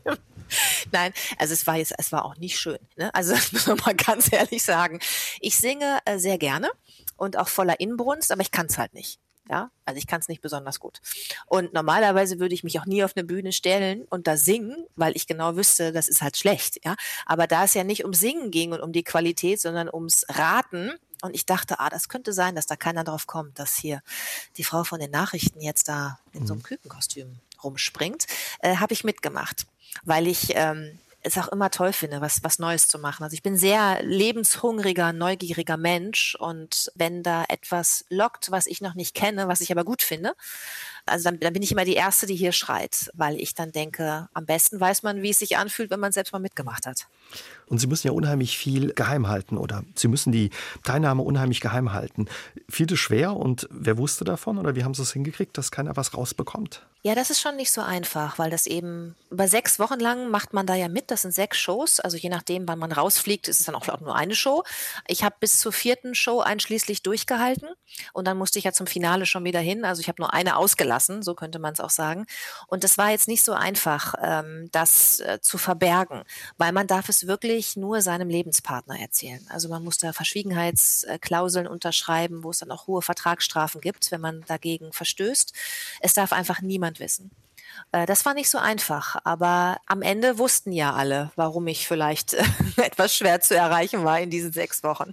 Nein, 0.91 1.13
also 1.37 1.53
es 1.53 1.67
war 1.67 1.75
jetzt, 1.75 1.93
es 1.95 2.11
war 2.11 2.25
auch 2.25 2.35
nicht 2.37 2.57
schön. 2.57 2.79
Ne? 2.95 3.13
Also 3.13 3.33
das 3.35 3.51
muss 3.51 3.67
man 3.67 3.77
mal 3.85 3.93
ganz 3.93 4.33
ehrlich 4.33 4.63
sagen. 4.63 4.99
Ich 5.41 5.59
singe 5.59 5.99
äh, 6.05 6.17
sehr 6.17 6.39
gerne 6.39 6.71
und 7.17 7.37
auch 7.37 7.49
voller 7.49 7.79
Inbrunst, 7.79 8.31
aber 8.31 8.41
ich 8.41 8.49
kann 8.49 8.65
es 8.65 8.79
halt 8.79 8.95
nicht. 8.95 9.19
Ja, 9.47 9.69
also 9.85 9.99
ich 9.99 10.07
kann 10.07 10.19
es 10.19 10.27
nicht 10.27 10.41
besonders 10.41 10.79
gut. 10.79 10.99
Und 11.45 11.71
normalerweise 11.71 12.39
würde 12.39 12.55
ich 12.55 12.63
mich 12.63 12.79
auch 12.79 12.85
nie 12.87 13.03
auf 13.03 13.15
eine 13.15 13.25
Bühne 13.25 13.53
stellen 13.53 14.05
und 14.09 14.25
da 14.25 14.35
singen, 14.37 14.87
weil 14.95 15.15
ich 15.15 15.27
genau 15.27 15.55
wüsste, 15.55 15.93
das 15.93 16.09
ist 16.09 16.21
halt 16.23 16.35
schlecht. 16.35 16.83
Ja, 16.83 16.95
aber 17.27 17.47
da 17.47 17.63
es 17.63 17.75
ja 17.75 17.85
nicht 17.85 18.03
um 18.03 18.13
Singen 18.13 18.49
ging 18.51 18.73
und 18.73 18.81
um 18.81 18.91
die 18.91 19.03
Qualität, 19.03 19.61
sondern 19.61 19.87
ums 19.93 20.25
Raten, 20.29 20.91
und 21.21 21.35
ich 21.35 21.45
dachte, 21.45 21.79
ah, 21.79 21.89
das 21.89 22.09
könnte 22.09 22.33
sein, 22.33 22.55
dass 22.55 22.67
da 22.67 22.75
keiner 22.75 23.03
drauf 23.03 23.27
kommt, 23.27 23.59
dass 23.59 23.75
hier 23.75 24.01
die 24.57 24.63
Frau 24.63 24.83
von 24.83 24.99
den 24.99 25.11
Nachrichten 25.11 25.61
jetzt 25.61 25.87
da 25.87 26.19
in 26.33 26.45
so 26.45 26.53
einem 26.53 26.61
mhm. 26.61 26.65
Kükenkostüm 26.65 27.39
rumspringt, 27.63 28.27
äh, 28.59 28.77
habe 28.77 28.93
ich 28.93 29.03
mitgemacht, 29.03 29.65
weil 30.03 30.27
ich 30.27 30.55
ähm, 30.55 30.99
es 31.21 31.37
auch 31.37 31.47
immer 31.49 31.69
toll 31.69 31.93
finde, 31.93 32.21
was, 32.21 32.43
was 32.43 32.59
Neues 32.59 32.87
zu 32.87 32.99
machen. 32.99 33.23
Also 33.23 33.33
ich 33.33 33.43
bin 33.43 33.57
sehr 33.57 34.01
lebenshungriger, 34.03 35.13
neugieriger 35.13 35.77
Mensch 35.77 36.35
und 36.35 36.91
wenn 36.95 37.23
da 37.23 37.43
etwas 37.49 38.05
lockt, 38.09 38.51
was 38.51 38.67
ich 38.67 38.81
noch 38.81 38.95
nicht 38.95 39.13
kenne, 39.13 39.47
was 39.47 39.61
ich 39.61 39.71
aber 39.71 39.83
gut 39.83 40.01
finde, 40.01 40.35
also 41.07 41.25
dann, 41.25 41.39
dann 41.39 41.53
bin 41.53 41.63
ich 41.63 41.71
immer 41.71 41.85
die 41.85 41.95
Erste, 41.95 42.25
die 42.25 42.35
hier 42.35 42.51
schreit, 42.51 43.09
weil 43.13 43.39
ich 43.39 43.55
dann 43.55 43.71
denke, 43.71 44.27
am 44.33 44.45
besten 44.45 44.79
weiß 44.79 45.03
man, 45.03 45.21
wie 45.21 45.29
es 45.29 45.39
sich 45.39 45.57
anfühlt, 45.57 45.89
wenn 45.89 45.99
man 45.99 46.11
selbst 46.11 46.33
mal 46.33 46.39
mitgemacht 46.39 46.85
hat. 46.85 47.07
Und 47.67 47.79
Sie 47.79 47.87
müssen 47.87 48.07
ja 48.07 48.13
unheimlich 48.13 48.57
viel 48.57 48.93
geheim 48.93 49.27
halten 49.27 49.57
oder 49.57 49.83
Sie 49.95 50.07
müssen 50.07 50.31
die 50.31 50.51
Teilnahme 50.83 51.23
unheimlich 51.23 51.59
geheim 51.59 51.91
halten. 51.93 52.27
Fiel 52.69 52.85
das 52.85 52.99
schwer 52.99 53.35
und 53.35 53.67
wer 53.71 53.97
wusste 53.97 54.23
davon 54.23 54.57
oder 54.57 54.75
wie 54.75 54.83
haben 54.83 54.93
Sie 54.93 55.01
es 55.01 55.13
hingekriegt, 55.13 55.57
dass 55.57 55.71
keiner 55.71 55.97
was 55.97 56.13
rausbekommt? 56.13 56.81
Ja, 57.03 57.15
das 57.15 57.29
ist 57.29 57.39
schon 57.39 57.55
nicht 57.55 57.71
so 57.71 57.81
einfach, 57.81 58.39
weil 58.39 58.49
das 58.49 58.65
eben 58.65 59.15
über 59.29 59.47
sechs 59.47 59.79
Wochen 59.79 59.99
lang 59.99 60.29
macht 60.29 60.53
man 60.53 60.65
da 60.65 60.75
ja 60.75 60.89
mit. 60.89 61.11
Das 61.11 61.21
sind 61.21 61.33
sechs 61.33 61.57
Shows. 61.57 61.99
Also 61.99 62.17
je 62.17 62.29
nachdem, 62.29 62.67
wann 62.67 62.79
man 62.79 62.91
rausfliegt, 62.91 63.47
ist 63.47 63.59
es 63.59 63.65
dann 63.65 63.75
auch 63.75 63.85
nur 64.01 64.15
eine 64.15 64.35
Show. 64.35 64.63
Ich 65.07 65.23
habe 65.23 65.35
bis 65.39 65.59
zur 65.59 65.71
vierten 65.71 66.15
Show 66.15 66.39
einschließlich 66.39 67.03
durchgehalten 67.03 67.69
und 68.13 68.25
dann 68.27 68.37
musste 68.37 68.59
ich 68.59 68.65
ja 68.65 68.71
zum 68.71 68.87
Finale 68.87 69.25
schon 69.25 69.43
wieder 69.43 69.59
hin. 69.59 69.85
Also 69.85 70.01
ich 70.01 70.07
habe 70.07 70.21
nur 70.21 70.33
eine 70.33 70.57
ausgelassen, 70.57 70.96
so 70.99 71.35
könnte 71.35 71.59
man 71.59 71.73
es 71.73 71.79
auch 71.79 71.89
sagen. 71.89 72.25
Und 72.67 72.83
das 72.83 72.97
war 72.97 73.11
jetzt 73.11 73.27
nicht 73.27 73.43
so 73.43 73.53
einfach, 73.53 74.15
ähm, 74.21 74.69
das 74.71 75.19
äh, 75.19 75.39
zu 75.41 75.57
verbergen, 75.57 76.23
weil 76.57 76.71
man 76.71 76.87
darf 76.87 77.09
es 77.09 77.27
wirklich 77.27 77.75
nur 77.75 78.01
seinem 78.01 78.29
Lebenspartner 78.29 78.99
erzählen. 78.99 79.45
Also 79.49 79.69
man 79.69 79.83
muss 79.83 79.97
da 79.97 80.13
Verschwiegenheitsklauseln 80.13 81.67
unterschreiben, 81.67 82.43
wo 82.43 82.51
es 82.51 82.59
dann 82.59 82.71
auch 82.71 82.87
hohe 82.87 83.01
Vertragsstrafen 83.01 83.81
gibt, 83.81 84.11
wenn 84.11 84.21
man 84.21 84.43
dagegen 84.47 84.93
verstößt. 84.93 85.53
Es 86.01 86.13
darf 86.13 86.33
einfach 86.33 86.61
niemand 86.61 86.99
wissen. 86.99 87.31
Äh, 87.91 88.05
das 88.05 88.25
war 88.25 88.33
nicht 88.33 88.49
so 88.49 88.57
einfach, 88.57 89.17
aber 89.23 89.77
am 89.85 90.01
Ende 90.01 90.37
wussten 90.37 90.71
ja 90.71 90.93
alle, 90.93 91.31
warum 91.35 91.67
ich 91.67 91.87
vielleicht 91.87 92.33
etwas 92.77 93.15
schwer 93.15 93.41
zu 93.41 93.55
erreichen 93.55 94.03
war 94.03 94.19
in 94.19 94.29
diesen 94.29 94.51
sechs 94.51 94.83
Wochen. 94.83 95.11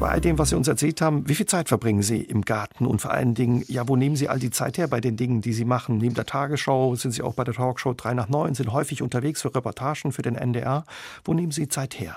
Bei 0.00 0.10
all 0.10 0.20
dem, 0.20 0.38
was 0.38 0.50
Sie 0.50 0.54
uns 0.54 0.68
erzählt 0.68 1.00
haben, 1.00 1.28
wie 1.28 1.34
viel 1.34 1.46
Zeit 1.46 1.68
verbringen 1.68 2.02
Sie 2.02 2.20
im 2.20 2.42
Garten 2.42 2.86
und 2.86 3.00
vor 3.00 3.10
allen 3.10 3.34
Dingen, 3.34 3.64
ja, 3.66 3.88
wo 3.88 3.96
nehmen 3.96 4.14
Sie 4.14 4.28
all 4.28 4.38
die 4.38 4.52
Zeit 4.52 4.78
her 4.78 4.86
bei 4.86 5.00
den 5.00 5.16
Dingen, 5.16 5.40
die 5.40 5.52
Sie 5.52 5.64
machen? 5.64 5.98
Neben 5.98 6.14
der 6.14 6.24
Tagesschau 6.24 6.94
sind 6.94 7.10
Sie 7.10 7.22
auch 7.22 7.34
bei 7.34 7.42
der 7.42 7.54
Talkshow 7.54 7.94
3 7.94 8.14
nach 8.14 8.28
9, 8.28 8.54
sind 8.54 8.72
häufig 8.72 9.02
unterwegs 9.02 9.42
für 9.42 9.52
Reportagen 9.52 10.12
für 10.12 10.22
den 10.22 10.36
NDR. 10.36 10.84
Wo 11.24 11.34
nehmen 11.34 11.50
Sie 11.50 11.66
Zeit 11.66 11.98
her? 11.98 12.14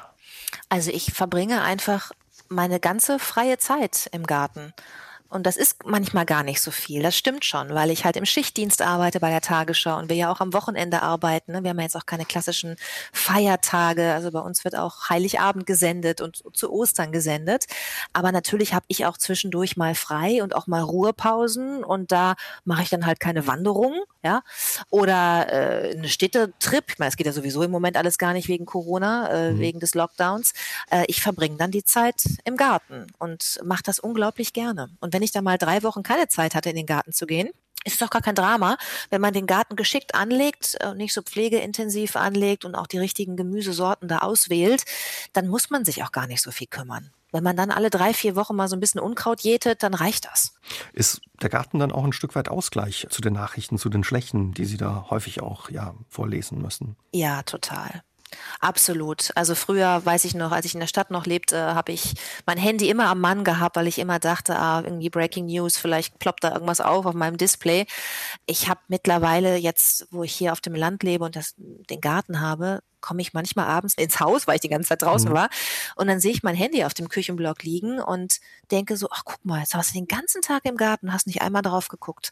Also 0.69 0.91
ich 0.91 1.11
verbringe 1.11 1.63
einfach 1.63 2.11
meine 2.49 2.79
ganze 2.79 3.17
freie 3.17 3.57
Zeit 3.57 4.09
im 4.11 4.27
Garten. 4.27 4.73
Und 5.31 5.45
das 5.47 5.55
ist 5.55 5.85
manchmal 5.85 6.25
gar 6.25 6.43
nicht 6.43 6.61
so 6.61 6.71
viel. 6.71 7.01
Das 7.01 7.15
stimmt 7.17 7.45
schon, 7.45 7.73
weil 7.73 7.89
ich 7.89 8.03
halt 8.03 8.17
im 8.17 8.25
Schichtdienst 8.25 8.81
arbeite 8.81 9.21
bei 9.21 9.29
der 9.29 9.39
Tagesschau 9.39 9.97
und 9.97 10.09
wir 10.09 10.17
ja 10.17 10.31
auch 10.31 10.41
am 10.41 10.53
Wochenende 10.53 11.01
arbeiten. 11.01 11.53
Ne? 11.53 11.63
Wir 11.63 11.69
haben 11.69 11.77
ja 11.77 11.83
jetzt 11.83 11.95
auch 11.95 12.05
keine 12.05 12.25
klassischen 12.25 12.75
Feiertage. 13.13 14.13
Also 14.13 14.31
bei 14.31 14.41
uns 14.41 14.65
wird 14.65 14.75
auch 14.75 15.09
Heiligabend 15.09 15.65
gesendet 15.65 16.19
und 16.19 16.43
zu 16.53 16.71
Ostern 16.71 17.13
gesendet. 17.13 17.65
Aber 18.11 18.33
natürlich 18.33 18.73
habe 18.73 18.85
ich 18.89 19.05
auch 19.05 19.17
zwischendurch 19.17 19.77
mal 19.77 19.95
frei 19.95 20.43
und 20.43 20.53
auch 20.53 20.67
mal 20.67 20.81
Ruhepausen 20.81 21.83
und 21.83 22.11
da 22.11 22.35
mache 22.65 22.83
ich 22.83 22.89
dann 22.89 23.05
halt 23.05 23.21
keine 23.21 23.47
Wanderung, 23.47 24.03
ja, 24.23 24.43
oder 24.89 25.47
äh, 25.51 25.91
eine 25.91 26.09
Städtetrip. 26.09 26.85
Ich 26.89 26.99
meine, 26.99 27.09
es 27.09 27.17
geht 27.17 27.25
ja 27.25 27.33
sowieso 27.33 27.63
im 27.63 27.71
Moment 27.71 27.97
alles 27.97 28.17
gar 28.17 28.33
nicht 28.33 28.47
wegen 28.47 28.65
Corona, 28.65 29.29
äh, 29.29 29.51
mhm. 29.51 29.59
wegen 29.59 29.79
des 29.79 29.95
Lockdowns. 29.95 30.53
Äh, 30.89 31.05
ich 31.07 31.21
verbringe 31.21 31.57
dann 31.57 31.71
die 31.71 31.83
Zeit 31.83 32.23
im 32.43 32.57
Garten 32.57 33.07
und 33.17 33.59
mache 33.63 33.83
das 33.83 33.99
unglaublich 33.99 34.53
gerne. 34.53 34.89
Und 34.99 35.13
wenn 35.13 35.20
wenn 35.21 35.25
ich 35.25 35.31
da 35.31 35.43
mal 35.43 35.59
drei 35.59 35.83
Wochen 35.83 36.01
keine 36.01 36.29
Zeit 36.29 36.55
hatte, 36.55 36.71
in 36.71 36.75
den 36.75 36.87
Garten 36.87 37.13
zu 37.13 37.27
gehen, 37.27 37.51
ist 37.85 38.01
doch 38.01 38.09
gar 38.09 38.23
kein 38.23 38.33
Drama, 38.33 38.75
wenn 39.11 39.21
man 39.21 39.35
den 39.35 39.45
Garten 39.45 39.75
geschickt 39.75 40.15
anlegt 40.15 40.79
und 40.83 40.97
nicht 40.97 41.13
so 41.13 41.21
pflegeintensiv 41.21 42.15
anlegt 42.15 42.65
und 42.65 42.73
auch 42.73 42.87
die 42.87 42.97
richtigen 42.97 43.35
Gemüsesorten 43.35 44.07
da 44.07 44.19
auswählt, 44.19 44.83
dann 45.33 45.47
muss 45.47 45.69
man 45.69 45.85
sich 45.85 46.03
auch 46.03 46.11
gar 46.11 46.25
nicht 46.25 46.41
so 46.41 46.49
viel 46.49 46.65
kümmern. 46.65 47.11
Wenn 47.31 47.43
man 47.43 47.55
dann 47.55 47.69
alle 47.69 47.91
drei, 47.91 48.15
vier 48.15 48.35
Wochen 48.35 48.55
mal 48.55 48.67
so 48.67 48.75
ein 48.75 48.79
bisschen 48.79 48.99
Unkraut 48.99 49.41
jätet, 49.41 49.83
dann 49.83 49.93
reicht 49.93 50.25
das. 50.25 50.55
Ist 50.91 51.21
der 51.39 51.49
Garten 51.49 51.77
dann 51.77 51.91
auch 51.91 52.03
ein 52.03 52.13
Stück 52.13 52.33
weit 52.33 52.49
Ausgleich 52.49 53.05
zu 53.11 53.21
den 53.21 53.33
Nachrichten, 53.33 53.77
zu 53.77 53.89
den 53.89 54.03
schlechten, 54.03 54.55
die 54.55 54.65
Sie 54.65 54.77
da 54.77 55.05
häufig 55.11 55.43
auch 55.43 55.69
ja, 55.69 55.93
vorlesen 56.09 56.59
müssen? 56.59 56.97
Ja, 57.13 57.43
total. 57.43 58.01
Absolut. 58.59 59.31
Also 59.35 59.55
früher, 59.55 60.05
weiß 60.05 60.25
ich 60.25 60.35
noch, 60.35 60.51
als 60.51 60.65
ich 60.65 60.73
in 60.73 60.79
der 60.79 60.87
Stadt 60.87 61.11
noch 61.11 61.25
lebte, 61.25 61.75
habe 61.75 61.91
ich 61.91 62.13
mein 62.45 62.57
Handy 62.57 62.89
immer 62.89 63.07
am 63.07 63.19
Mann 63.19 63.43
gehabt, 63.43 63.75
weil 63.75 63.87
ich 63.87 63.99
immer 63.99 64.19
dachte, 64.19 64.57
ah, 64.57 64.81
irgendwie 64.83 65.09
Breaking 65.09 65.45
News, 65.45 65.77
vielleicht 65.77 66.19
ploppt 66.19 66.43
da 66.43 66.53
irgendwas 66.53 66.81
auf 66.81 67.05
auf 67.05 67.15
meinem 67.15 67.37
Display. 67.37 67.85
Ich 68.45 68.69
habe 68.69 68.79
mittlerweile 68.87 69.57
jetzt, 69.57 70.07
wo 70.11 70.23
ich 70.23 70.33
hier 70.33 70.51
auf 70.51 70.61
dem 70.61 70.75
Land 70.75 71.03
lebe 71.03 71.25
und 71.25 71.35
das, 71.35 71.55
den 71.57 72.01
Garten 72.01 72.41
habe, 72.41 72.81
komme 73.01 73.21
ich 73.21 73.33
manchmal 73.33 73.65
abends 73.65 73.95
ins 73.95 74.19
Haus, 74.19 74.47
weil 74.47 74.55
ich 74.55 74.61
die 74.61 74.69
ganze 74.69 74.89
Zeit 74.89 75.01
draußen 75.01 75.29
mhm. 75.29 75.33
war. 75.33 75.49
Und 75.95 76.07
dann 76.07 76.19
sehe 76.19 76.31
ich 76.31 76.43
mein 76.43 76.55
Handy 76.55 76.85
auf 76.85 76.93
dem 76.93 77.09
Küchenblock 77.09 77.63
liegen 77.63 77.99
und 77.99 78.39
denke 78.69 78.95
so, 78.95 79.07
ach 79.11 79.23
guck 79.25 79.43
mal, 79.43 79.59
jetzt 79.59 79.73
hast 79.73 79.91
du 79.91 79.95
den 79.95 80.07
ganzen 80.07 80.41
Tag 80.41 80.65
im 80.65 80.77
Garten, 80.77 81.11
hast 81.11 81.27
nicht 81.27 81.41
einmal 81.41 81.63
drauf 81.63 81.87
geguckt. 81.87 82.31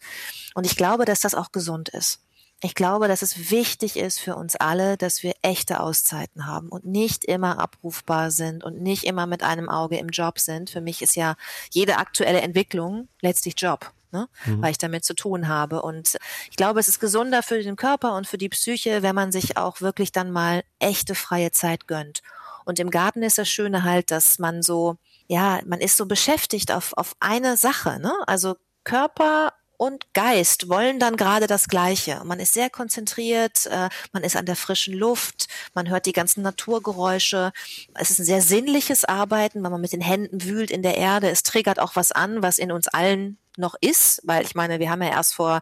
Und 0.53 0.65
ich 0.65 0.77
glaube, 0.77 1.05
dass 1.05 1.19
das 1.19 1.35
auch 1.35 1.51
gesund 1.51 1.89
ist. 1.89 2.21
Ich 2.61 2.75
glaube, 2.75 3.07
dass 3.07 3.21
es 3.21 3.51
wichtig 3.51 3.95
ist 3.95 4.19
für 4.19 4.35
uns 4.35 4.57
alle, 4.57 4.97
dass 4.97 5.23
wir 5.23 5.33
echte 5.41 5.79
Auszeiten 5.79 6.45
haben 6.45 6.67
und 6.67 6.85
nicht 6.85 7.23
immer 7.23 7.57
abrufbar 7.57 8.31
sind 8.31 8.65
und 8.65 8.81
nicht 8.81 9.05
immer 9.05 9.27
mit 9.27 9.43
einem 9.43 9.69
Auge 9.69 9.97
im 9.97 10.09
Job 10.09 10.39
sind. 10.39 10.69
Für 10.69 10.81
mich 10.81 11.01
ist 11.01 11.15
ja 11.15 11.35
jede 11.71 11.97
aktuelle 11.97 12.41
Entwicklung 12.41 13.07
letztlich 13.21 13.55
Job. 13.57 13.91
Ne? 14.11 14.27
Mhm. 14.45 14.63
weil 14.63 14.71
ich 14.71 14.79
damit 14.79 15.05
zu 15.05 15.13
tun 15.13 15.47
habe. 15.47 15.83
Und 15.83 16.17
ich 16.49 16.57
glaube, 16.57 16.79
es 16.79 16.87
ist 16.87 16.99
gesunder 16.99 17.43
für 17.43 17.61
den 17.61 17.75
Körper 17.75 18.15
und 18.15 18.25
für 18.25 18.39
die 18.39 18.49
Psyche, 18.49 19.03
wenn 19.03 19.13
man 19.13 19.31
sich 19.31 19.55
auch 19.55 19.81
wirklich 19.81 20.11
dann 20.11 20.31
mal 20.31 20.63
echte 20.79 21.13
freie 21.13 21.51
Zeit 21.51 21.87
gönnt. 21.87 22.23
Und 22.65 22.79
im 22.79 22.89
Garten 22.89 23.21
ist 23.21 23.37
das 23.37 23.49
Schöne 23.49 23.83
halt, 23.83 24.09
dass 24.09 24.39
man 24.39 24.63
so, 24.63 24.97
ja, 25.27 25.59
man 25.67 25.79
ist 25.79 25.95
so 25.95 26.07
beschäftigt 26.07 26.71
auf, 26.71 26.93
auf 26.97 27.15
eine 27.19 27.55
Sache. 27.55 27.99
Ne? 27.99 28.11
Also 28.25 28.55
Körper 28.83 29.53
und 29.79 30.13
Geist 30.13 30.67
wollen 30.67 30.99
dann 30.99 31.15
gerade 31.15 31.47
das 31.47 31.69
Gleiche. 31.69 32.21
Man 32.25 32.41
ist 32.41 32.53
sehr 32.53 32.69
konzentriert, 32.69 33.65
äh, 33.67 33.87
man 34.11 34.23
ist 34.25 34.35
an 34.35 34.45
der 34.45 34.57
frischen 34.57 34.93
Luft, 34.93 35.47
man 35.73 35.87
hört 35.87 36.05
die 36.05 36.11
ganzen 36.11 36.41
Naturgeräusche. 36.41 37.53
Es 37.93 38.09
ist 38.09 38.19
ein 38.19 38.25
sehr 38.25 38.41
sinnliches 38.41 39.05
Arbeiten, 39.05 39.63
wenn 39.63 39.71
man 39.71 39.79
mit 39.79 39.93
den 39.93 40.01
Händen 40.01 40.43
wühlt 40.43 40.69
in 40.69 40.83
der 40.83 40.97
Erde. 40.97 41.29
Es 41.29 41.43
triggert 41.43 41.79
auch 41.79 41.95
was 41.95 42.11
an, 42.11 42.43
was 42.43 42.57
in 42.57 42.73
uns 42.73 42.89
allen 42.89 43.37
noch 43.59 43.75
ist, 43.81 44.21
weil 44.23 44.43
ich 44.43 44.55
meine, 44.55 44.79
wir 44.79 44.89
haben 44.89 45.01
ja 45.01 45.09
erst 45.09 45.35
vor 45.35 45.61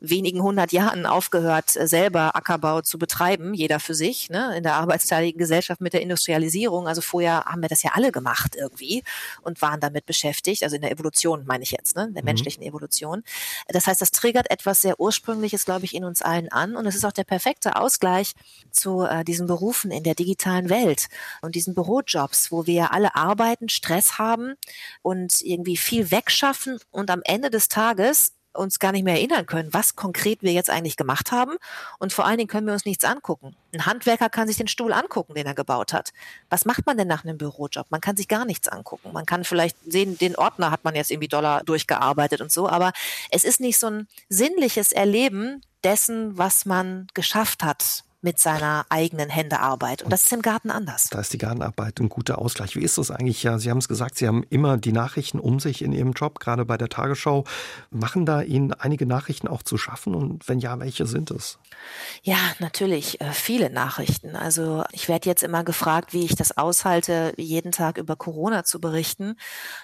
wenigen 0.00 0.42
hundert 0.42 0.72
Jahren 0.72 1.06
aufgehört, 1.06 1.76
äh, 1.76 1.86
selber 1.86 2.34
Ackerbau 2.34 2.80
zu 2.80 2.98
betreiben, 2.98 3.54
jeder 3.54 3.80
für 3.80 3.94
sich, 3.94 4.30
ne, 4.30 4.56
in 4.56 4.62
der 4.62 4.74
arbeitsteiligen 4.74 5.38
Gesellschaft 5.38 5.80
mit 5.80 5.92
der 5.92 6.02
Industrialisierung. 6.02 6.88
Also 6.88 7.00
vorher 7.00 7.44
haben 7.44 7.62
wir 7.62 7.68
das 7.68 7.82
ja 7.82 7.92
alle 7.94 8.10
gemacht 8.10 8.56
irgendwie 8.56 9.04
und 9.42 9.62
waren 9.62 9.80
damit 9.80 10.06
beschäftigt, 10.06 10.62
also 10.62 10.76
in 10.76 10.82
der 10.82 10.90
Evolution 10.90 11.44
meine 11.46 11.62
ich 11.62 11.70
jetzt, 11.70 11.96
ne, 11.96 12.10
der 12.10 12.22
mhm. 12.22 12.26
menschlichen 12.26 12.62
Evolution. 12.62 13.22
Das 13.68 13.86
heißt, 13.86 14.00
das 14.00 14.10
triggert 14.10 14.50
etwas 14.50 14.82
sehr 14.82 14.98
Ursprüngliches, 14.98 15.64
glaube 15.64 15.84
ich, 15.84 15.94
in 15.94 16.04
uns 16.04 16.22
allen 16.22 16.50
an 16.50 16.76
und 16.76 16.86
es 16.86 16.94
ist 16.94 17.04
auch 17.04 17.12
der 17.12 17.24
perfekte 17.24 17.76
Ausgleich 17.76 18.34
zu 18.70 19.02
äh, 19.02 19.24
diesen 19.24 19.46
Berufen 19.46 19.90
in 19.90 20.02
der 20.02 20.14
digitalen 20.14 20.70
Welt 20.70 21.08
und 21.42 21.54
diesen 21.54 21.74
Bürojobs, 21.74 22.50
wo 22.50 22.66
wir 22.66 22.92
alle 22.92 23.14
arbeiten, 23.14 23.68
Stress 23.68 24.18
haben 24.18 24.54
und 25.02 25.42
irgendwie 25.42 25.76
viel 25.76 26.10
wegschaffen 26.10 26.78
und 26.90 27.10
am 27.10 27.20
Ende 27.24 27.33
Ende 27.34 27.50
des 27.50 27.68
Tages 27.68 28.32
uns 28.56 28.78
gar 28.78 28.92
nicht 28.92 29.02
mehr 29.02 29.14
erinnern 29.14 29.46
können, 29.46 29.74
was 29.74 29.96
konkret 29.96 30.42
wir 30.42 30.52
jetzt 30.52 30.70
eigentlich 30.70 30.96
gemacht 30.96 31.32
haben. 31.32 31.56
Und 31.98 32.12
vor 32.12 32.24
allen 32.24 32.38
Dingen 32.38 32.48
können 32.48 32.66
wir 32.66 32.72
uns 32.72 32.84
nichts 32.84 33.04
angucken. 33.04 33.56
Ein 33.72 33.84
Handwerker 33.86 34.28
kann 34.28 34.46
sich 34.46 34.56
den 34.56 34.68
Stuhl 34.68 34.92
angucken, 34.92 35.34
den 35.34 35.46
er 35.46 35.54
gebaut 35.54 35.92
hat. 35.92 36.12
Was 36.50 36.64
macht 36.64 36.86
man 36.86 36.96
denn 36.96 37.08
nach 37.08 37.24
einem 37.24 37.36
Bürojob? 37.36 37.86
Man 37.90 38.00
kann 38.00 38.16
sich 38.16 38.28
gar 38.28 38.44
nichts 38.44 38.68
angucken. 38.68 39.10
Man 39.12 39.26
kann 39.26 39.42
vielleicht 39.42 39.76
sehen, 39.84 40.16
den 40.18 40.36
Ordner 40.36 40.70
hat 40.70 40.84
man 40.84 40.94
jetzt 40.94 41.10
irgendwie 41.10 41.28
Dollar 41.28 41.64
durchgearbeitet 41.64 42.40
und 42.40 42.52
so, 42.52 42.68
aber 42.68 42.92
es 43.30 43.44
ist 43.44 43.60
nicht 43.60 43.78
so 43.78 43.88
ein 43.88 44.08
sinnliches 44.28 44.92
Erleben 44.92 45.62
dessen, 45.82 46.38
was 46.38 46.64
man 46.64 47.08
geschafft 47.14 47.64
hat 47.64 48.04
mit 48.24 48.38
seiner 48.38 48.86
eigenen 48.88 49.28
Händearbeit. 49.28 50.02
Und 50.02 50.10
das 50.10 50.24
ist 50.24 50.32
im 50.32 50.40
Garten 50.40 50.70
anders. 50.70 51.10
Da 51.10 51.20
ist 51.20 51.32
die 51.34 51.38
Gartenarbeit 51.38 52.00
ein 52.00 52.08
guter 52.08 52.38
Ausgleich. 52.38 52.74
Wie 52.74 52.82
ist 52.82 52.96
das 52.96 53.10
eigentlich? 53.10 53.42
Ja, 53.42 53.58
Sie 53.58 53.70
haben 53.70 53.78
es 53.78 53.86
gesagt, 53.86 54.16
Sie 54.16 54.26
haben 54.26 54.44
immer 54.48 54.78
die 54.78 54.92
Nachrichten 54.92 55.38
um 55.38 55.60
sich 55.60 55.82
in 55.82 55.92
Ihrem 55.92 56.12
Job, 56.12 56.40
gerade 56.40 56.64
bei 56.64 56.78
der 56.78 56.88
Tagesschau. 56.88 57.44
Machen 57.90 58.24
da 58.24 58.40
Ihnen 58.40 58.72
einige 58.72 59.04
Nachrichten 59.04 59.46
auch 59.46 59.62
zu 59.62 59.76
schaffen? 59.76 60.14
Und 60.14 60.48
wenn 60.48 60.58
ja, 60.58 60.80
welche 60.80 61.06
sind 61.06 61.30
es? 61.30 61.58
Ja, 62.22 62.38
natürlich 62.60 63.20
äh, 63.20 63.32
viele 63.32 63.68
Nachrichten. 63.68 64.36
Also 64.36 64.84
ich 64.92 65.08
werde 65.08 65.28
jetzt 65.28 65.42
immer 65.42 65.62
gefragt, 65.62 66.14
wie 66.14 66.24
ich 66.24 66.34
das 66.34 66.56
aushalte, 66.56 67.34
jeden 67.36 67.72
Tag 67.72 67.98
über 67.98 68.16
Corona 68.16 68.64
zu 68.64 68.80
berichten. 68.80 69.36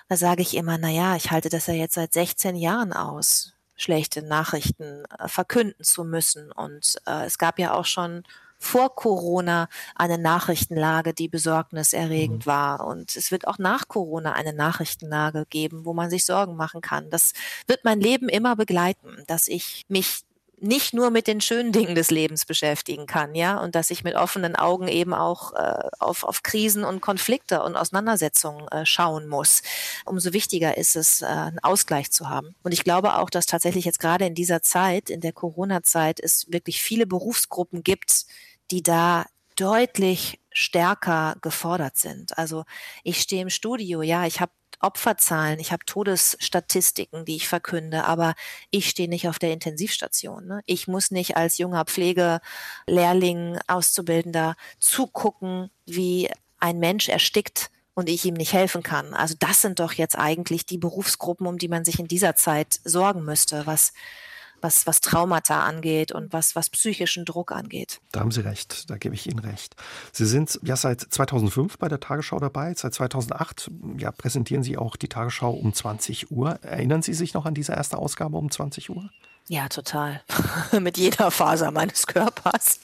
Da 0.09 0.17
sage 0.17 0.41
ich 0.41 0.57
immer, 0.57 0.79
na 0.79 0.89
ja, 0.89 1.15
ich 1.15 1.31
halte 1.31 1.51
das 1.51 1.67
ja 1.67 1.75
jetzt 1.75 1.95
seit 1.95 2.15
16 2.15 2.57
Jahren 2.57 2.95
aus 2.95 3.53
schlechte 3.81 4.23
Nachrichten 4.23 5.05
äh, 5.19 5.29
verkünden 5.29 5.85
zu 5.85 6.05
müssen. 6.05 6.53
Und 6.53 6.97
äh, 7.07 7.25
es 7.25 7.39
gab 7.39 7.59
ja 7.59 7.75
auch 7.75 7.87
schon 7.87 8.25
vor 8.59 8.95
Corona 8.95 9.69
eine 9.95 10.19
Nachrichtenlage, 10.19 11.15
die 11.15 11.29
besorgniserregend 11.29 12.45
mhm. 12.45 12.51
war. 12.51 12.87
Und 12.87 13.17
es 13.17 13.31
wird 13.33 13.49
auch 13.49 13.59
nach 13.59 13.89
Corona 13.89 14.35
eine 14.35 14.53
Nachrichtenlage 14.53 15.47
geben, 15.49 15.87
wo 15.87 15.95
man 15.95 16.11
sich 16.11 16.27
Sorgen 16.27 16.57
machen 16.57 16.83
kann. 16.83 17.09
Das 17.09 17.33
wird 17.67 17.85
mein 17.85 18.01
Leben 18.01 18.29
immer 18.29 18.57
begleiten, 18.57 19.25
dass 19.27 19.49
ich 19.49 19.87
mich 19.89 20.25
nicht 20.61 20.95
nur 20.95 21.11
mit 21.11 21.27
den 21.27 21.41
schönen 21.41 21.73
Dingen 21.73 21.95
des 21.95 22.11
Lebens 22.11 22.45
beschäftigen 22.45 23.07
kann, 23.07 23.35
ja, 23.35 23.59
und 23.59 23.75
dass 23.75 23.91
ich 23.91 24.05
mit 24.05 24.15
offenen 24.15 24.57
Augen 24.57 24.89
eben 24.89 25.15
auch 25.15 25.53
äh, 25.55 25.89
auf, 25.99 26.25
auf 26.25 26.43
Krisen 26.43 26.85
und 26.85 27.01
Konflikte 27.01 27.63
und 27.63 27.77
Auseinandersetzungen 27.77 28.69
äh, 28.69 28.85
schauen 28.87 29.29
muss. 29.29 29.63
Umso 30.05 30.33
wichtiger 30.33 30.77
ist 30.77 30.97
es, 30.97 31.23
äh, 31.23 31.27
einen 31.27 31.59
Ausgleich 31.61 32.11
zu 32.11 32.29
haben. 32.29 32.55
Und 32.63 32.73
ich 32.73 32.85
glaube 32.85 33.17
auch, 33.17 33.31
dass 33.31 33.47
tatsächlich 33.47 33.85
jetzt 33.85 34.01
gerade 34.01 34.27
in 34.27 34.35
dieser 34.35 34.63
Zeit, 34.63 35.11
in 35.11 35.21
der 35.21 35.33
Corona-Zeit, 35.33 36.21
es 36.21 36.51
wirklich 36.51 36.83
viele 36.83 37.07
Berufsgruppen 37.07 37.83
gibt, 37.83 38.27
die 38.71 38.83
da 38.83 39.27
deutlich 39.57 40.41
stärker 40.53 41.37
gefordert 41.43 41.97
sind. 41.97 42.37
Also 42.39 42.65
ich 43.05 43.21
stehe 43.21 43.43
im 43.43 43.51
Studio, 43.51 44.03
ja, 44.03 44.27
ich 44.27 44.41
habe 44.41 44.53
Opferzahlen, 44.81 45.61
ich 45.61 45.73
habe 45.73 45.85
Todesstatistiken, 45.85 47.25
die 47.25 47.37
ich 47.37 47.49
verkünde, 47.49 48.05
aber 48.05 48.35
ich 48.71 48.89
stehe 48.89 49.09
nicht 49.09 49.29
auf 49.29 49.39
der 49.39 49.53
Intensivstation. 49.53 50.47
Ne? 50.47 50.63
Ich 50.67 50.89
muss 50.89 51.11
nicht 51.11 51.37
als 51.37 51.59
junger 51.59 51.85
Pflegelehrling, 51.85 53.59
Auszubildender 53.67 54.57
zugucken, 54.79 55.71
wie 55.87 56.31
ein 56.59 56.79
Mensch 56.79 57.09
erstickt 57.09 57.71
und 57.95 58.09
ich 58.09 58.25
ihm 58.25 58.35
nicht 58.35 58.53
helfen 58.53 58.83
kann. 58.83 59.15
Also 59.15 59.35
das 59.39 59.61
sind 59.61 59.81
doch 59.81 59.93
jetzt 59.93 60.17
eigentlich 60.17 60.65
die 60.65 60.79
Berufsgruppen, 60.79 61.47
um 61.47 61.59
die 61.59 61.69
man 61.69 61.85
sich 61.85 61.99
in 61.99 62.09
dieser 62.09 62.35
Zeit 62.35 62.81
sorgen 62.85 63.25
müsste, 63.25 63.67
was 63.67 63.93
was, 64.63 64.87
was 64.87 65.01
Traumata 65.01 65.65
angeht 65.65 66.13
und 66.13 66.33
was, 66.33 66.57
was 66.57 66.71
psychischen 66.71 67.25
Druck 67.25 67.53
angeht. 67.53 68.01
Da 68.13 68.21
haben 68.21 68.31
Sie 68.31 68.41
recht, 68.41 68.91
da 68.91 68.97
gebe 68.97 69.15
ich 69.15 69.29
Ihnen 69.29 69.39
recht. 69.39 69.77
Sie 70.13 70.27
sind 70.27 70.59
ja 70.63 70.77
seit 70.77 71.01
2005 71.01 71.79
bei 71.79 71.89
der 71.89 72.01
Tagesschau 72.01 72.39
dabei, 72.39 72.75
seit 72.75 72.95
2008 72.95 73.71
ja, 73.99 74.11
präsentieren 74.13 74.63
Sie 74.63 74.77
auch 74.77 74.97
die 74.97 75.09
Tagesschau 75.09 75.53
um 75.53 75.73
20 75.73 76.31
Uhr. 76.31 76.59
Erinnern 76.63 77.03
Sie 77.03 77.15
sich 77.15 77.35
noch 77.35 77.47
an 77.47 77.55
diese 77.55 77.73
erste 77.73 77.99
Ausgabe 77.99 78.37
um 78.37 78.51
20 78.51 78.91
Uhr? 78.91 79.11
Ja, 79.53 79.69
total. 79.69 80.23
Mit 80.81 80.97
jeder 80.97 81.33
Faser 81.33 81.73
meines 81.73 82.07
Körpers. 82.07 82.79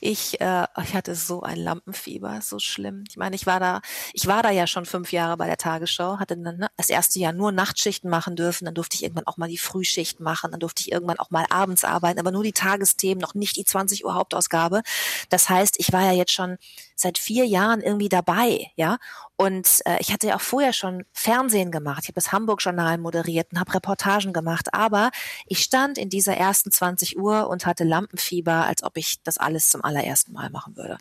Ich, 0.00 0.40
äh, 0.40 0.64
ich 0.84 0.94
hatte 0.94 1.16
so 1.16 1.42
ein 1.42 1.56
Lampenfieber, 1.56 2.40
so 2.42 2.60
schlimm. 2.60 3.02
Ich 3.08 3.16
meine, 3.16 3.34
ich 3.34 3.44
war 3.44 3.58
da, 3.58 3.80
ich 4.12 4.28
war 4.28 4.44
da 4.44 4.50
ja 4.50 4.68
schon 4.68 4.86
fünf 4.86 5.10
Jahre 5.10 5.36
bei 5.36 5.46
der 5.46 5.56
Tagesschau, 5.56 6.20
hatte 6.20 6.36
dann 6.36 6.58
ne, 6.58 6.68
das 6.76 6.90
erste 6.90 7.18
Jahr 7.18 7.32
nur 7.32 7.50
Nachtschichten 7.50 8.08
machen 8.08 8.36
dürfen, 8.36 8.66
dann 8.66 8.74
durfte 8.74 8.94
ich 8.94 9.02
irgendwann 9.02 9.26
auch 9.26 9.36
mal 9.36 9.48
die 9.48 9.58
Frühschicht 9.58 10.20
machen, 10.20 10.52
dann 10.52 10.60
durfte 10.60 10.82
ich 10.82 10.92
irgendwann 10.92 11.18
auch 11.18 11.32
mal 11.32 11.44
abends 11.50 11.82
arbeiten, 11.82 12.20
aber 12.20 12.30
nur 12.30 12.44
die 12.44 12.52
Tagesthemen, 12.52 13.20
noch 13.20 13.34
nicht 13.34 13.56
die 13.56 13.64
20 13.64 14.04
Uhr 14.04 14.14
Hauptausgabe. 14.14 14.82
Das 15.28 15.48
heißt, 15.48 15.74
ich 15.80 15.92
war 15.92 16.02
ja 16.02 16.12
jetzt 16.12 16.30
schon 16.32 16.56
seit 16.96 17.18
vier 17.18 17.46
Jahren 17.46 17.80
irgendwie 17.80 18.08
dabei, 18.08 18.72
ja. 18.74 18.98
Und 19.36 19.82
äh, 19.84 19.98
ich 20.00 20.12
hatte 20.12 20.28
ja 20.28 20.36
auch 20.36 20.40
vorher 20.40 20.72
schon 20.72 21.04
Fernsehen 21.12 21.70
gemacht. 21.70 22.00
Ich 22.02 22.08
habe 22.08 22.14
das 22.14 22.32
Hamburg-Journal 22.32 22.98
moderiert 22.98 23.52
und 23.52 23.60
habe 23.60 23.74
Reportagen 23.74 24.32
gemacht. 24.32 24.72
Aber 24.72 25.10
ich 25.46 25.60
stand 25.60 25.98
in 25.98 26.08
dieser 26.08 26.36
ersten 26.36 26.70
20 26.70 27.18
Uhr 27.18 27.48
und 27.48 27.66
hatte 27.66 27.84
Lampenfieber, 27.84 28.64
als 28.66 28.82
ob 28.82 28.96
ich 28.96 29.22
das 29.22 29.38
alles 29.38 29.68
zum 29.68 29.84
allerersten 29.84 30.32
Mal 30.32 30.50
machen 30.50 30.76
würde. 30.76 30.98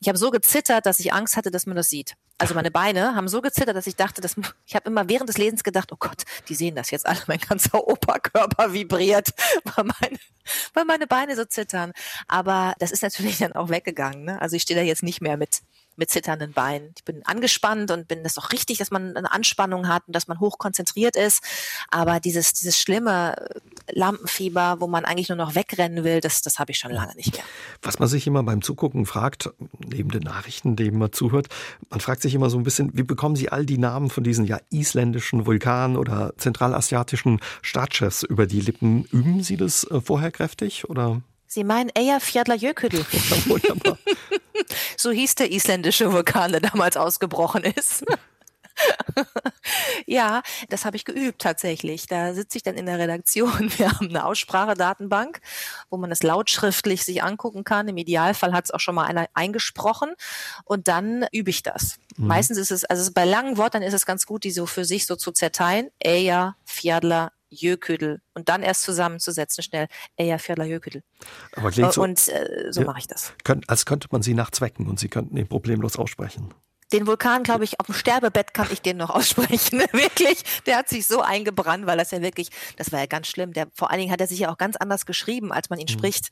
Ich 0.00 0.08
habe 0.08 0.18
so 0.18 0.30
gezittert, 0.30 0.86
dass 0.86 0.98
ich 0.98 1.12
Angst 1.12 1.36
hatte, 1.36 1.50
dass 1.50 1.66
man 1.66 1.76
das 1.76 1.90
sieht. 1.90 2.16
Also 2.40 2.54
meine 2.54 2.70
Beine 2.70 3.14
haben 3.14 3.28
so 3.28 3.42
gezittert, 3.42 3.76
dass 3.76 3.86
ich 3.86 3.96
dachte, 3.96 4.22
dass 4.22 4.34
ich 4.66 4.74
habe 4.74 4.88
immer 4.88 5.06
während 5.10 5.28
des 5.28 5.36
Lesens 5.36 5.62
gedacht, 5.62 5.92
oh 5.92 5.96
Gott, 5.98 6.22
die 6.48 6.54
sehen 6.54 6.74
das 6.74 6.90
jetzt 6.90 7.04
alle, 7.04 7.20
mein 7.26 7.38
ganzer 7.38 7.86
Oberkörper 7.86 8.72
vibriert, 8.72 9.28
weil 9.64 9.84
meine, 9.84 10.18
weil 10.72 10.84
meine 10.86 11.06
Beine 11.06 11.36
so 11.36 11.44
zittern. 11.44 11.92
Aber 12.28 12.72
das 12.78 12.92
ist 12.92 13.02
natürlich 13.02 13.36
dann 13.36 13.52
auch 13.52 13.68
weggegangen. 13.68 14.24
Ne? 14.24 14.40
Also 14.40 14.56
ich 14.56 14.62
stehe 14.62 14.80
da 14.80 14.82
jetzt 14.84 15.02
nicht 15.02 15.20
mehr 15.20 15.36
mit 15.36 15.60
mit 15.96 16.10
zitternden 16.10 16.52
Beinen. 16.52 16.92
Ich 16.96 17.04
bin 17.04 17.24
angespannt 17.26 17.90
und 17.90 18.08
bin 18.08 18.22
das 18.22 18.34
doch 18.34 18.52
richtig, 18.52 18.78
dass 18.78 18.90
man 18.90 19.16
eine 19.16 19.32
Anspannung 19.32 19.88
hat 19.88 20.02
und 20.06 20.16
dass 20.16 20.28
man 20.28 20.40
hoch 20.40 20.58
konzentriert 20.58 21.16
ist. 21.16 21.42
Aber 21.90 22.20
dieses, 22.20 22.52
dieses 22.52 22.78
schlimme 22.78 23.34
Lampenfieber, 23.90 24.76
wo 24.80 24.86
man 24.86 25.04
eigentlich 25.04 25.28
nur 25.28 25.36
noch 25.36 25.54
wegrennen 25.54 26.04
will, 26.04 26.20
das, 26.20 26.42
das 26.42 26.58
habe 26.58 26.72
ich 26.72 26.78
schon 26.78 26.92
lange 26.92 27.14
nicht 27.16 27.34
mehr. 27.34 27.44
Was 27.82 27.98
man 27.98 28.08
sich 28.08 28.26
immer 28.26 28.42
beim 28.42 28.62
Zugucken 28.62 29.06
fragt, 29.06 29.50
neben 29.78 30.10
den 30.10 30.22
Nachrichten, 30.22 30.76
denen 30.76 30.98
man 30.98 31.12
zuhört, 31.12 31.48
man 31.90 32.00
fragt 32.00 32.22
sich 32.22 32.34
immer 32.34 32.50
so 32.50 32.58
ein 32.58 32.62
bisschen, 32.62 32.96
wie 32.96 33.02
bekommen 33.02 33.36
Sie 33.36 33.50
all 33.50 33.66
die 33.66 33.78
Namen 33.78 34.10
von 34.10 34.24
diesen 34.24 34.44
ja 34.44 34.58
isländischen 34.70 35.46
Vulkan- 35.46 35.96
oder 35.96 36.32
zentralasiatischen 36.36 37.40
Staatschefs 37.62 38.22
über 38.22 38.46
die 38.46 38.60
Lippen? 38.60 39.04
Üben 39.04 39.42
Sie 39.42 39.56
das 39.56 39.84
äh, 39.84 40.00
vorher 40.00 40.30
kräftig 40.30 40.88
oder? 40.88 41.20
Sie 41.52 41.64
meinen 41.64 41.90
Eyjafjallajökull. 41.96 42.90
Ja, 43.12 43.46
wunderbar. 43.46 43.98
so 44.96 45.10
hieß 45.10 45.34
der 45.34 45.50
isländische 45.50 46.12
Vulkan, 46.12 46.52
der 46.52 46.60
damals 46.60 46.96
ausgebrochen 46.96 47.64
ist. 47.64 48.04
ja, 50.06 50.42
das 50.68 50.84
habe 50.84 50.96
ich 50.96 51.04
geübt 51.04 51.42
tatsächlich. 51.42 52.06
Da 52.06 52.34
sitze 52.34 52.56
ich 52.56 52.62
dann 52.62 52.76
in 52.76 52.86
der 52.86 53.00
Redaktion. 53.00 53.72
Wir 53.76 53.90
haben 53.90 54.10
eine 54.10 54.26
Aussprachedatenbank, 54.26 55.40
wo 55.90 55.96
man 55.96 56.12
es 56.12 56.22
lautschriftlich 56.22 57.04
sich 57.04 57.24
angucken 57.24 57.64
kann. 57.64 57.88
Im 57.88 57.96
Idealfall 57.96 58.52
hat 58.52 58.66
es 58.66 58.70
auch 58.70 58.80
schon 58.80 58.94
mal 58.94 59.06
einer 59.06 59.26
eingesprochen 59.34 60.14
und 60.64 60.86
dann 60.86 61.26
übe 61.32 61.50
ich 61.50 61.64
das. 61.64 61.98
Mhm. 62.16 62.28
Meistens 62.28 62.58
ist 62.58 62.70
es, 62.70 62.84
also 62.84 63.10
bei 63.12 63.24
langen 63.24 63.56
Worten 63.56 63.82
ist 63.82 63.94
es 63.94 64.06
ganz 64.06 64.24
gut, 64.24 64.44
die 64.44 64.52
so 64.52 64.66
für 64.66 64.84
sich 64.84 65.04
so 65.04 65.16
zu 65.16 65.32
zerteilen. 65.32 65.90
Eja, 65.98 66.54
Fjadla, 66.64 67.32
Jöködel 67.50 68.20
und 68.34 68.48
dann 68.48 68.62
erst 68.62 68.82
zusammenzusetzen 68.82 69.62
schnell. 69.62 69.88
Eja, 70.16 70.38
Fjadla, 70.38 70.64
Jöködel. 70.64 71.02
Aber 71.54 71.70
klingt 71.70 71.92
so, 71.92 72.02
und 72.02 72.28
äh, 72.28 72.70
so 72.70 72.80
ja, 72.80 72.86
mache 72.86 73.00
ich 73.00 73.06
das. 73.06 73.34
Könnt, 73.44 73.68
als 73.68 73.84
könnte 73.84 74.08
man 74.10 74.22
sie 74.22 74.34
nachzwecken 74.34 74.86
und 74.86 74.98
sie 74.98 75.08
könnten 75.08 75.36
ihn 75.36 75.48
problemlos 75.48 75.96
aussprechen. 75.96 76.54
Den 76.92 77.06
Vulkan, 77.06 77.44
glaube 77.44 77.62
ich, 77.62 77.78
auf 77.78 77.86
dem 77.86 77.94
Sterbebett 77.94 78.52
kann 78.52 78.68
ich 78.72 78.82
den 78.82 78.96
noch 78.96 79.10
aussprechen. 79.14 79.80
wirklich. 79.92 80.42
Der 80.66 80.78
hat 80.78 80.88
sich 80.88 81.06
so 81.06 81.20
eingebrannt, 81.20 81.86
weil 81.86 81.98
das 81.98 82.10
ja 82.10 82.22
wirklich, 82.22 82.50
das 82.76 82.92
war 82.92 83.00
ja 83.00 83.06
ganz 83.06 83.28
schlimm. 83.28 83.52
Der, 83.52 83.68
vor 83.74 83.90
allen 83.90 84.00
Dingen 84.00 84.12
hat 84.12 84.20
er 84.20 84.26
sich 84.26 84.40
ja 84.40 84.50
auch 84.50 84.58
ganz 84.58 84.76
anders 84.76 85.06
geschrieben, 85.06 85.52
als 85.52 85.70
man 85.70 85.78
ihn 85.78 85.86
mhm. 85.88 85.92
spricht. 85.92 86.30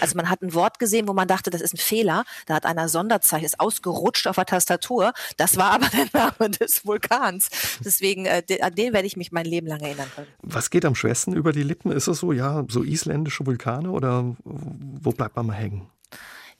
Also 0.00 0.16
man 0.16 0.28
hat 0.30 0.42
ein 0.42 0.54
Wort 0.54 0.78
gesehen, 0.78 1.08
wo 1.08 1.12
man 1.12 1.28
dachte, 1.28 1.50
das 1.50 1.60
ist 1.60 1.74
ein 1.74 1.78
Fehler. 1.78 2.24
Da 2.46 2.54
hat 2.54 2.66
einer 2.66 2.88
Sonderzeichen, 2.88 3.44
ist 3.44 3.60
ausgerutscht 3.60 4.26
auf 4.26 4.36
der 4.36 4.46
Tastatur. 4.46 5.12
Das 5.36 5.56
war 5.56 5.72
aber 5.72 5.86
der 5.88 6.06
Name 6.12 6.50
des 6.60 6.84
Vulkans. 6.84 7.48
Deswegen, 7.84 8.26
äh, 8.26 8.42
an 8.60 8.74
den 8.74 8.92
werde 8.92 9.06
ich 9.06 9.16
mich 9.16 9.32
mein 9.32 9.46
Leben 9.46 9.66
lang 9.66 9.80
erinnern 9.80 10.10
können. 10.14 10.28
Was 10.42 10.70
geht 10.70 10.84
am 10.84 10.94
schwersten 10.94 11.32
über 11.32 11.52
die 11.52 11.62
Lippen? 11.62 11.92
Ist 11.92 12.08
es 12.08 12.18
so, 12.18 12.32
ja, 12.32 12.64
so 12.68 12.82
isländische 12.82 13.46
Vulkane 13.46 13.90
oder 13.90 14.36
wo 14.44 15.10
bleibt 15.12 15.36
man 15.36 15.46
mal 15.46 15.54
hängen? 15.54 15.88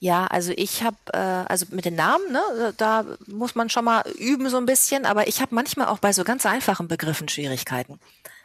Ja, 0.01 0.27
also 0.27 0.53
ich 0.55 0.85
habe, 0.85 0.97
äh, 1.13 1.19
also 1.19 1.67
mit 1.71 1.85
den 1.85 1.97
Namen, 1.97 2.31
ne, 2.31 2.75
da 2.77 3.05
muss 3.27 3.57
man 3.57 3.69
schon 3.69 3.85
mal 3.85 4.05
üben 4.17 4.49
so 4.49 4.57
ein 4.57 4.67
bisschen, 4.67 5.05
aber 5.05 5.27
ich 5.27 5.41
habe 5.41 5.55
manchmal 5.55 5.89
auch 5.89 5.99
bei 5.99 6.13
so 6.13 6.23
ganz 6.23 6.47
einfachen 6.47 6.87
Begriffen 6.87 7.29
Schwierigkeiten. 7.29 7.99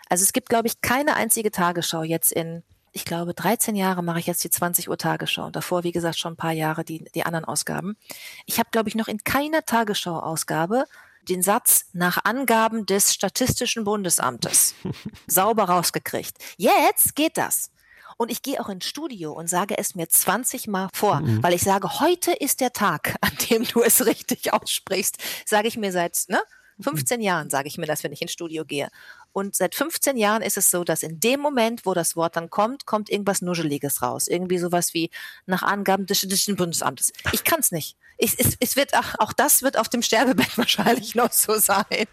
Also 0.09 0.23
es 0.23 0.33
gibt, 0.33 0.49
glaube 0.49 0.67
ich, 0.67 0.81
keine 0.81 1.15
einzige 1.15 1.51
Tagesschau 1.51 2.03
jetzt 2.03 2.31
in, 2.31 2.63
ich 2.93 3.05
glaube, 3.05 3.33
13 3.33 3.75
Jahre 3.75 4.03
mache 4.03 4.19
ich 4.19 4.27
jetzt 4.27 4.43
die 4.43 4.49
20 4.49 4.87
Uhr 4.87 4.97
Tagesschau 4.97 5.47
und 5.47 5.55
davor, 5.55 5.83
wie 5.83 5.91
gesagt, 5.91 6.17
schon 6.17 6.33
ein 6.33 6.37
paar 6.37 6.51
Jahre 6.51 6.85
die, 6.85 7.03
die 7.15 7.25
anderen 7.25 7.43
Ausgaben. 7.43 7.97
Ich 8.45 8.59
habe, 8.59 8.69
glaube 8.71 8.87
ich, 8.87 8.95
noch 8.95 9.07
in 9.07 9.23
keiner 9.23 9.65
Tagesschau-Ausgabe 9.65 10.85
den 11.27 11.41
Satz 11.41 11.85
nach 11.93 12.23
Angaben 12.23 12.85
des 12.85 13.13
Statistischen 13.13 13.83
Bundesamtes 13.83 14.75
sauber 15.27 15.65
rausgekriegt. 15.65 16.37
Jetzt 16.57 17.15
geht 17.15 17.37
das. 17.37 17.71
Und 18.17 18.31
ich 18.31 18.43
gehe 18.43 18.61
auch 18.61 18.69
ins 18.69 18.85
Studio 18.85 19.33
und 19.33 19.49
sage 19.49 19.75
es 19.77 19.95
mir 19.95 20.07
20 20.07 20.67
Mal 20.67 20.89
vor, 20.93 21.21
mhm. 21.21 21.41
weil 21.41 21.53
ich 21.53 21.63
sage, 21.63 21.99
heute 21.99 22.31
ist 22.31 22.61
der 22.61 22.73
Tag, 22.73 23.15
an 23.21 23.31
dem 23.49 23.65
du 23.65 23.81
es 23.81 24.05
richtig 24.05 24.53
aussprichst. 24.53 25.17
Sage 25.45 25.67
ich 25.67 25.77
mir 25.77 25.91
seit 25.91 26.25
ne, 26.27 26.41
15 26.79 27.17
mhm. 27.17 27.23
Jahren, 27.23 27.49
sage 27.49 27.67
ich 27.67 27.77
mir 27.77 27.87
das, 27.87 28.03
wenn 28.03 28.11
ich 28.11 28.21
ins 28.21 28.31
Studio 28.31 28.65
gehe. 28.65 28.89
Und 29.33 29.55
seit 29.55 29.73
15 29.73 30.15
Jahren 30.15 30.43
ist 30.43 30.57
es 30.57 30.69
so, 30.69 30.83
dass 30.83 31.01
in 31.01 31.19
dem 31.19 31.39
Moment, 31.39 31.87
wo 31.87 31.95
das 31.95 32.15
Wort 32.15 32.35
dann 32.35 32.51
kommt, 32.51 32.85
kommt 32.85 33.09
irgendwas 33.09 33.41
Nuscheliges 33.41 34.03
raus. 34.03 34.27
Irgendwie 34.27 34.59
sowas 34.59 34.93
wie 34.93 35.09
nach 35.47 35.63
Angaben 35.63 36.05
des 36.05 36.19
Statistischen 36.19 36.55
Bundesamtes. 36.55 37.11
Ich 37.31 37.43
kann 37.43 37.59
es 37.59 37.71
nicht. 37.71 37.97
Ich, 38.19 38.39
es, 38.39 38.55
es 38.59 38.75
wird, 38.75 38.91
ach, 38.93 39.15
auch 39.17 39.33
das 39.33 39.63
wird 39.63 39.77
auf 39.77 39.89
dem 39.89 40.03
Sterbebett 40.03 40.55
wahrscheinlich 40.57 41.15
noch 41.15 41.31
so 41.31 41.57
sein. 41.57 42.05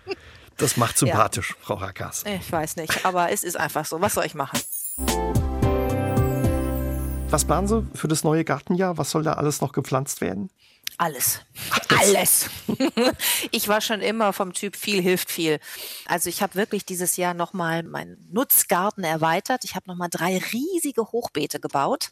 Das 0.56 0.78
macht 0.78 0.96
sympathisch, 0.96 1.50
ja. 1.50 1.56
Frau 1.60 1.74
Rakas. 1.74 2.24
Ich 2.26 2.50
weiß 2.50 2.76
nicht, 2.76 3.04
aber 3.04 3.30
es 3.30 3.44
ist 3.44 3.56
einfach 3.56 3.84
so. 3.84 4.00
Was 4.00 4.14
soll 4.14 4.24
ich 4.24 4.34
machen? 4.34 4.58
Was 7.28 7.44
planen 7.44 7.68
Sie 7.68 7.86
für 7.94 8.08
das 8.08 8.24
neue 8.24 8.44
Gartenjahr? 8.44 8.96
Was 8.96 9.10
soll 9.10 9.22
da 9.22 9.34
alles 9.34 9.60
noch 9.60 9.72
gepflanzt 9.72 10.22
werden? 10.22 10.50
Alles. 10.99 11.41
Alles. 11.88 12.51
ich 13.51 13.68
war 13.68 13.80
schon 13.80 14.01
immer 14.01 14.32
vom 14.32 14.53
Typ 14.53 14.76
viel 14.76 15.03
hilft 15.03 15.30
viel. 15.30 15.59
Also 16.07 16.28
ich 16.28 16.43
habe 16.43 16.55
wirklich 16.55 16.84
dieses 16.84 17.16
Jahr 17.16 17.34
nochmal 17.34 17.82
meinen 17.82 18.28
Nutzgarten 18.32 19.05
erweitert. 19.05 19.64
Ich 19.64 19.74
habe 19.74 19.88
nochmal 19.88 20.09
drei 20.11 20.38
riesige 20.53 21.12
Hochbeete 21.12 21.61
gebaut. 21.61 22.11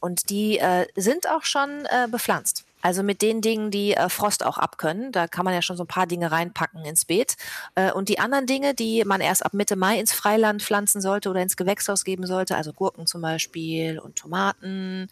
Und 0.00 0.28
die 0.28 0.58
äh, 0.58 0.86
sind 0.96 1.28
auch 1.28 1.44
schon 1.44 1.86
äh, 1.86 2.08
bepflanzt. 2.10 2.64
Also 2.84 3.02
mit 3.02 3.22
den 3.22 3.40
Dingen, 3.40 3.70
die 3.70 3.94
äh, 3.94 4.10
Frost 4.10 4.44
auch 4.44 4.58
abkönnen. 4.58 5.10
Da 5.10 5.26
kann 5.26 5.46
man 5.46 5.54
ja 5.54 5.62
schon 5.62 5.78
so 5.78 5.84
ein 5.84 5.88
paar 5.88 6.06
Dinge 6.06 6.30
reinpacken 6.30 6.84
ins 6.84 7.06
Beet. 7.06 7.36
Äh, 7.76 7.90
und 7.90 8.10
die 8.10 8.18
anderen 8.18 8.44
Dinge, 8.44 8.74
die 8.74 9.04
man 9.06 9.22
erst 9.22 9.42
ab 9.42 9.54
Mitte 9.54 9.74
Mai 9.74 9.98
ins 9.98 10.12
Freiland 10.12 10.62
pflanzen 10.62 11.00
sollte 11.00 11.30
oder 11.30 11.40
ins 11.40 11.56
Gewächshaus 11.56 12.04
geben 12.04 12.26
sollte, 12.26 12.56
also 12.56 12.74
Gurken 12.74 13.06
zum 13.06 13.22
Beispiel 13.22 13.98
und 13.98 14.16
Tomaten 14.16 15.08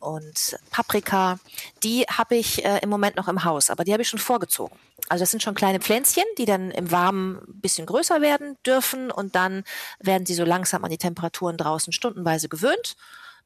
und 0.00 0.58
Paprika, 0.72 1.38
die 1.84 2.02
habe 2.10 2.34
ich 2.34 2.64
äh, 2.64 2.80
im 2.82 2.90
Moment 2.90 3.14
noch 3.14 3.28
im 3.28 3.44
Haus, 3.44 3.70
aber 3.70 3.84
die 3.84 3.92
habe 3.92 4.02
ich 4.02 4.08
schon 4.08 4.18
vorgezogen. 4.18 4.76
Also 5.08 5.22
das 5.22 5.30
sind 5.30 5.44
schon 5.44 5.54
kleine 5.54 5.78
Pflänzchen, 5.78 6.24
die 6.38 6.44
dann 6.44 6.72
im 6.72 6.90
Warmen 6.90 7.36
ein 7.36 7.60
bisschen 7.60 7.86
größer 7.86 8.20
werden 8.20 8.56
dürfen 8.66 9.12
und 9.12 9.36
dann 9.36 9.62
werden 10.00 10.26
sie 10.26 10.34
so 10.34 10.44
langsam 10.44 10.82
an 10.82 10.90
die 10.90 10.98
Temperaturen 10.98 11.56
draußen 11.56 11.92
stundenweise 11.92 12.48
gewöhnt 12.48 12.96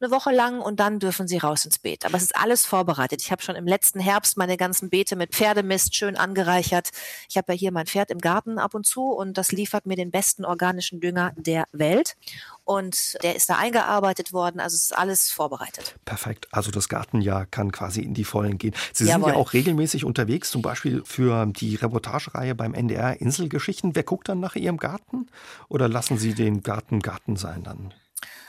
eine 0.01 0.11
Woche 0.11 0.33
lang 0.33 0.61
und 0.61 0.81
dann 0.81 0.99
dürfen 0.99 1.29
sie 1.29 1.39
raus 1.39 1.65
ins 1.65 1.79
Beet. 1.79 2.05
Aber 2.05 2.17
es 2.17 2.25
ist 2.25 2.37
alles 2.37 2.67
vorbereitet. 2.67 3.23
Ich 3.23 3.31
habe 3.31 3.43
schon 3.43 3.57
im 3.57 3.67
letzten 3.67 4.01
Herbst 4.01 4.37
meine 4.37 4.57
ganzen 4.57 4.91
Beete 4.91 5.17
mit 5.17 5.35
Pferdemist 5.35 5.95
schön 5.95 6.17
angereichert. 6.17 6.91
Ich 7.29 7.37
habe 7.37 7.53
ja 7.53 7.59
hier 7.59 7.73
mein 7.73 7.87
Pferd 7.87 8.11
im 8.11 8.19
Garten 8.19 8.59
ab 8.59 8.75
und 8.75 8.87
zu 8.87 9.05
und 9.05 9.39
das 9.39 9.53
liefert 9.53 9.87
mir 9.87 9.97
den 9.97 10.11
besten 10.11 10.45
organischen 10.45 11.01
Dünger 11.01 11.33
der 11.37 11.67
Welt. 11.73 12.17
Und 12.65 13.17
der 13.23 13.37
ist 13.37 13.49
da 13.49 13.57
eingearbeitet 13.57 14.33
worden, 14.33 14.61
also 14.61 14.75
es 14.75 14.85
ist 14.85 14.97
alles 14.97 15.31
vorbereitet. 15.31 15.95
Perfekt. 16.05 16.49
Also 16.51 16.73
das 16.73 16.89
Gartenjahr 16.89 17.47
kann 17.47 17.71
quasi 17.71 18.01
in 18.01 18.13
die 18.13 18.25
Vollen 18.25 18.59
gehen. 18.59 18.75
Sie 18.93 19.05
Jawohl. 19.05 19.27
sind 19.27 19.35
ja 19.35 19.41
auch 19.41 19.53
regelmäßig 19.53 20.05
unterwegs, 20.05 20.51
zum 20.51 20.63
Beispiel 20.63 21.03
für 21.05 21.47
die 21.47 21.77
Reportagereihe 21.77 22.55
beim 22.57 22.75
NDR 22.75 23.21
Inselgeschichten. 23.21 23.95
Wer 23.95 24.03
guckt 24.03 24.29
dann 24.29 24.41
nach 24.41 24.57
Ihrem 24.57 24.79
Garten? 24.79 25.29
Oder 25.69 25.89
lassen 25.89 26.19
Sie 26.19 26.35
den 26.35 26.63
Garten 26.63 27.01
Garten 27.01 27.37
sein 27.37 27.63
dann? 27.63 27.95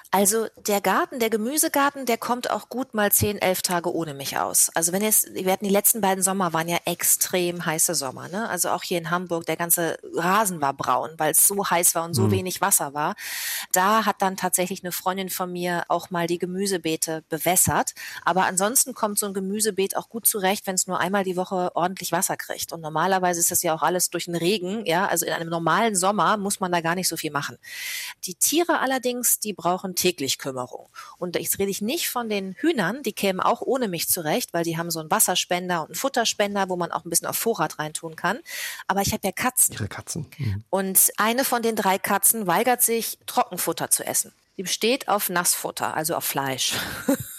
Also 0.09 0.47
der 0.55 0.79
Garten, 0.79 1.19
der 1.19 1.29
Gemüsegarten, 1.29 2.05
der 2.05 2.17
kommt 2.17 2.49
auch 2.49 2.69
gut 2.69 2.93
mal 2.93 3.11
zehn, 3.11 3.37
elf 3.39 3.61
Tage 3.61 3.93
ohne 3.93 4.13
mich 4.13 4.37
aus. 4.37 4.69
Also 4.73 4.93
wenn 4.93 5.01
jetzt, 5.01 5.33
wir 5.33 5.51
hatten 5.51 5.65
die 5.65 5.71
letzten 5.71 5.99
beiden 5.99 6.23
Sommer 6.23 6.53
waren 6.53 6.69
ja 6.69 6.77
extrem 6.85 7.65
heiße 7.65 7.93
Sommer, 7.93 8.29
ne? 8.29 8.47
Also 8.49 8.69
auch 8.69 8.83
hier 8.83 8.97
in 8.99 9.09
Hamburg, 9.11 9.45
der 9.45 9.57
ganze 9.57 9.99
Rasen 10.15 10.61
war 10.61 10.73
braun, 10.73 11.09
weil 11.17 11.31
es 11.31 11.45
so 11.45 11.69
heiß 11.69 11.93
war 11.93 12.05
und 12.05 12.13
so 12.13 12.23
Mhm. 12.23 12.31
wenig 12.31 12.61
Wasser 12.61 12.93
war. 12.93 13.15
Da 13.73 14.05
hat 14.05 14.21
dann 14.21 14.37
tatsächlich 14.37 14.81
eine 14.81 14.93
Freundin 14.93 15.29
von 15.29 15.51
mir 15.51 15.83
auch 15.89 16.09
mal 16.09 16.25
die 16.25 16.37
Gemüsebeete 16.39 17.23
bewässert. 17.27 17.93
Aber 18.23 18.45
ansonsten 18.45 18.93
kommt 18.93 19.19
so 19.19 19.25
ein 19.25 19.33
Gemüsebeet 19.33 19.97
auch 19.97 20.07
gut 20.07 20.25
zurecht, 20.25 20.67
wenn 20.67 20.75
es 20.75 20.87
nur 20.87 20.99
einmal 20.99 21.25
die 21.25 21.35
Woche 21.35 21.75
ordentlich 21.75 22.13
Wasser 22.13 22.37
kriegt. 22.37 22.71
Und 22.71 22.79
normalerweise 22.79 23.41
ist 23.41 23.51
das 23.51 23.61
ja 23.61 23.73
auch 23.75 23.83
alles 23.83 24.09
durch 24.09 24.25
den 24.25 24.35
Regen, 24.35 24.85
ja. 24.85 25.05
Also 25.05 25.25
in 25.25 25.33
einem 25.33 25.49
normalen 25.49 25.95
Sommer 25.95 26.37
muss 26.37 26.61
man 26.61 26.71
da 26.71 26.79
gar 26.79 26.95
nicht 26.95 27.09
so 27.09 27.17
viel 27.17 27.31
machen. 27.31 27.57
Die 28.23 28.35
Tiere 28.35 28.79
allerdings, 28.79 29.39
die 29.39 29.51
brauchen 29.53 29.95
täglich 29.97 30.37
Kümmerung. 30.37 30.89
Und 31.17 31.35
jetzt 31.35 31.59
rede 31.59 31.71
ich 31.71 31.81
nicht 31.81 32.09
von 32.09 32.29
den 32.29 32.53
Hühnern, 32.59 33.03
die 33.03 33.13
kämen 33.13 33.41
auch 33.41 33.61
ohne 33.61 33.87
mich 33.87 34.07
zurecht, 34.07 34.53
weil 34.53 34.63
die 34.63 34.77
haben 34.77 34.91
so 34.91 34.99
einen 34.99 35.11
Wasserspender 35.11 35.81
und 35.81 35.87
einen 35.87 35.95
Futterspender, 35.95 36.69
wo 36.69 36.77
man 36.77 36.91
auch 36.91 37.03
ein 37.03 37.09
bisschen 37.09 37.27
auf 37.27 37.37
Vorrat 37.37 37.79
reintun 37.79 38.15
kann. 38.15 38.39
Aber 38.87 39.01
ich 39.01 39.11
habe 39.11 39.25
ja 39.25 39.31
Katzen. 39.31 39.73
Ihre 39.73 39.87
Katzen. 39.87 40.27
Mhm. 40.37 40.63
Und 40.69 41.11
eine 41.17 41.43
von 41.43 41.61
den 41.61 41.75
drei 41.75 41.97
Katzen 41.97 42.47
weigert 42.47 42.81
sich, 42.81 43.19
Trockenfutter 43.25 43.89
zu 43.89 44.05
essen. 44.05 44.31
Die 44.57 44.63
besteht 44.63 45.07
auf 45.07 45.29
Nassfutter, 45.29 45.93
also 45.93 46.15
auf 46.15 46.23
Fleisch. 46.23 46.73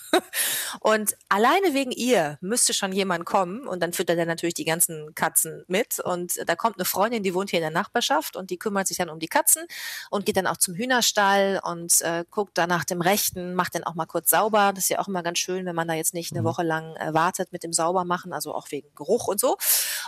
Und 0.81 1.17
alleine 1.29 1.75
wegen 1.75 1.91
ihr 1.93 2.39
müsste 2.41 2.75
schon 2.75 2.93
jemand 2.93 3.25
kommen 3.25 3.67
und 3.67 3.83
dann 3.83 3.93
füttert 3.93 4.19
er 4.19 4.27
natürlich 4.27 4.55
die 4.55 4.65
ganzen 4.65 5.15
Katzen 5.15 5.65
mit. 5.69 6.01
Und 6.01 6.35
da 6.47 6.57
kommt 6.57 6.77
eine 6.77 6.85
Freundin, 6.85 7.23
die 7.23 7.35
wohnt 7.35 7.51
hier 7.51 7.59
in 7.59 7.63
der 7.63 7.71
Nachbarschaft 7.71 8.37
und 8.37 8.51
die 8.51 8.59
kümmert 8.59 8.89
sich 8.89 8.99
dann 8.99 9.11
um 9.11 9.19
die 9.19 9.29
Katzen 9.29 9.65
und 10.11 10.27
geht 10.27 10.37
dann 10.37 10.47
auch 10.47 10.57
zum 10.57 10.75
Hühnerstall 10.75 11.61
und 11.63 12.01
äh, 12.03 12.25
guckt 12.31 12.57
da 12.59 12.67
nach 12.67 12.85
dem 12.85 13.01
Rechten, 13.01 13.55
macht 13.55 13.75
den 13.75 13.85
auch 13.85 13.95
mal 13.95 14.07
kurz 14.07 14.31
sauber. 14.31 14.73
Das 14.75 14.85
ist 14.85 14.91
ja 14.91 14.99
auch 14.99 15.09
immer 15.09 15.23
ganz 15.23 15.39
schön, 15.39 15.67
wenn 15.67 15.75
man 15.75 15.89
da 15.89 15.95
jetzt 15.95 16.15
nicht 16.15 16.33
eine 16.33 16.41
Mhm. 16.41 16.45
Woche 16.45 16.63
lang 16.63 16.97
äh, 16.97 17.15
wartet 17.15 17.53
mit 17.53 17.63
dem 17.63 17.73
Saubermachen, 17.73 18.33
also 18.33 18.55
auch 18.55 18.71
wegen 18.71 18.89
Geruch 18.95 19.29
und 19.29 19.41
so. 19.41 19.57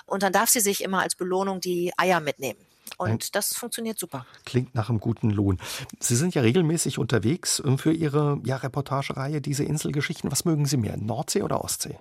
Und 0.06 0.22
dann 0.22 0.32
darf 0.32 0.48
sie 0.48 0.60
sich 0.60 0.82
immer 0.82 1.00
als 1.00 1.14
Belohnung 1.14 1.60
die 1.60 1.92
Eier 1.96 2.20
mitnehmen. 2.20 2.69
Und 2.98 3.34
das 3.34 3.54
funktioniert 3.54 3.98
super. 3.98 4.26
Klingt 4.44 4.74
nach 4.74 4.88
einem 4.88 5.00
guten 5.00 5.30
Lohn. 5.30 5.58
Sie 5.98 6.16
sind 6.16 6.34
ja 6.34 6.42
regelmäßig 6.42 6.98
unterwegs 6.98 7.62
ähm, 7.64 7.78
für 7.78 7.92
Ihre 7.92 8.40
ja, 8.44 8.56
Reportagereihe, 8.56 9.40
diese 9.40 9.64
Inselgeschichten. 9.64 10.30
Was 10.30 10.44
mögen 10.44 10.66
Sie 10.66 10.76
mehr, 10.76 10.96
Nordsee 10.96 11.42
oder 11.42 11.64
Ostsee? 11.64 11.98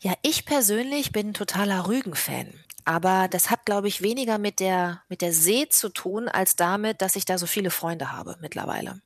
Ja, 0.00 0.14
ich 0.22 0.46
persönlich 0.46 1.12
bin 1.12 1.34
totaler 1.34 1.86
Rügen-Fan. 1.86 2.48
Aber 2.90 3.28
das 3.28 3.50
hat, 3.52 3.66
glaube 3.66 3.86
ich, 3.86 4.02
weniger 4.02 4.38
mit 4.38 4.58
der, 4.58 5.04
mit 5.08 5.22
der 5.22 5.32
See 5.32 5.68
zu 5.68 5.90
tun, 5.90 6.26
als 6.26 6.56
damit, 6.56 7.00
dass 7.02 7.14
ich 7.14 7.24
da 7.24 7.38
so 7.38 7.46
viele 7.46 7.70
Freunde 7.70 8.10
habe 8.10 8.36
mittlerweile. 8.40 9.00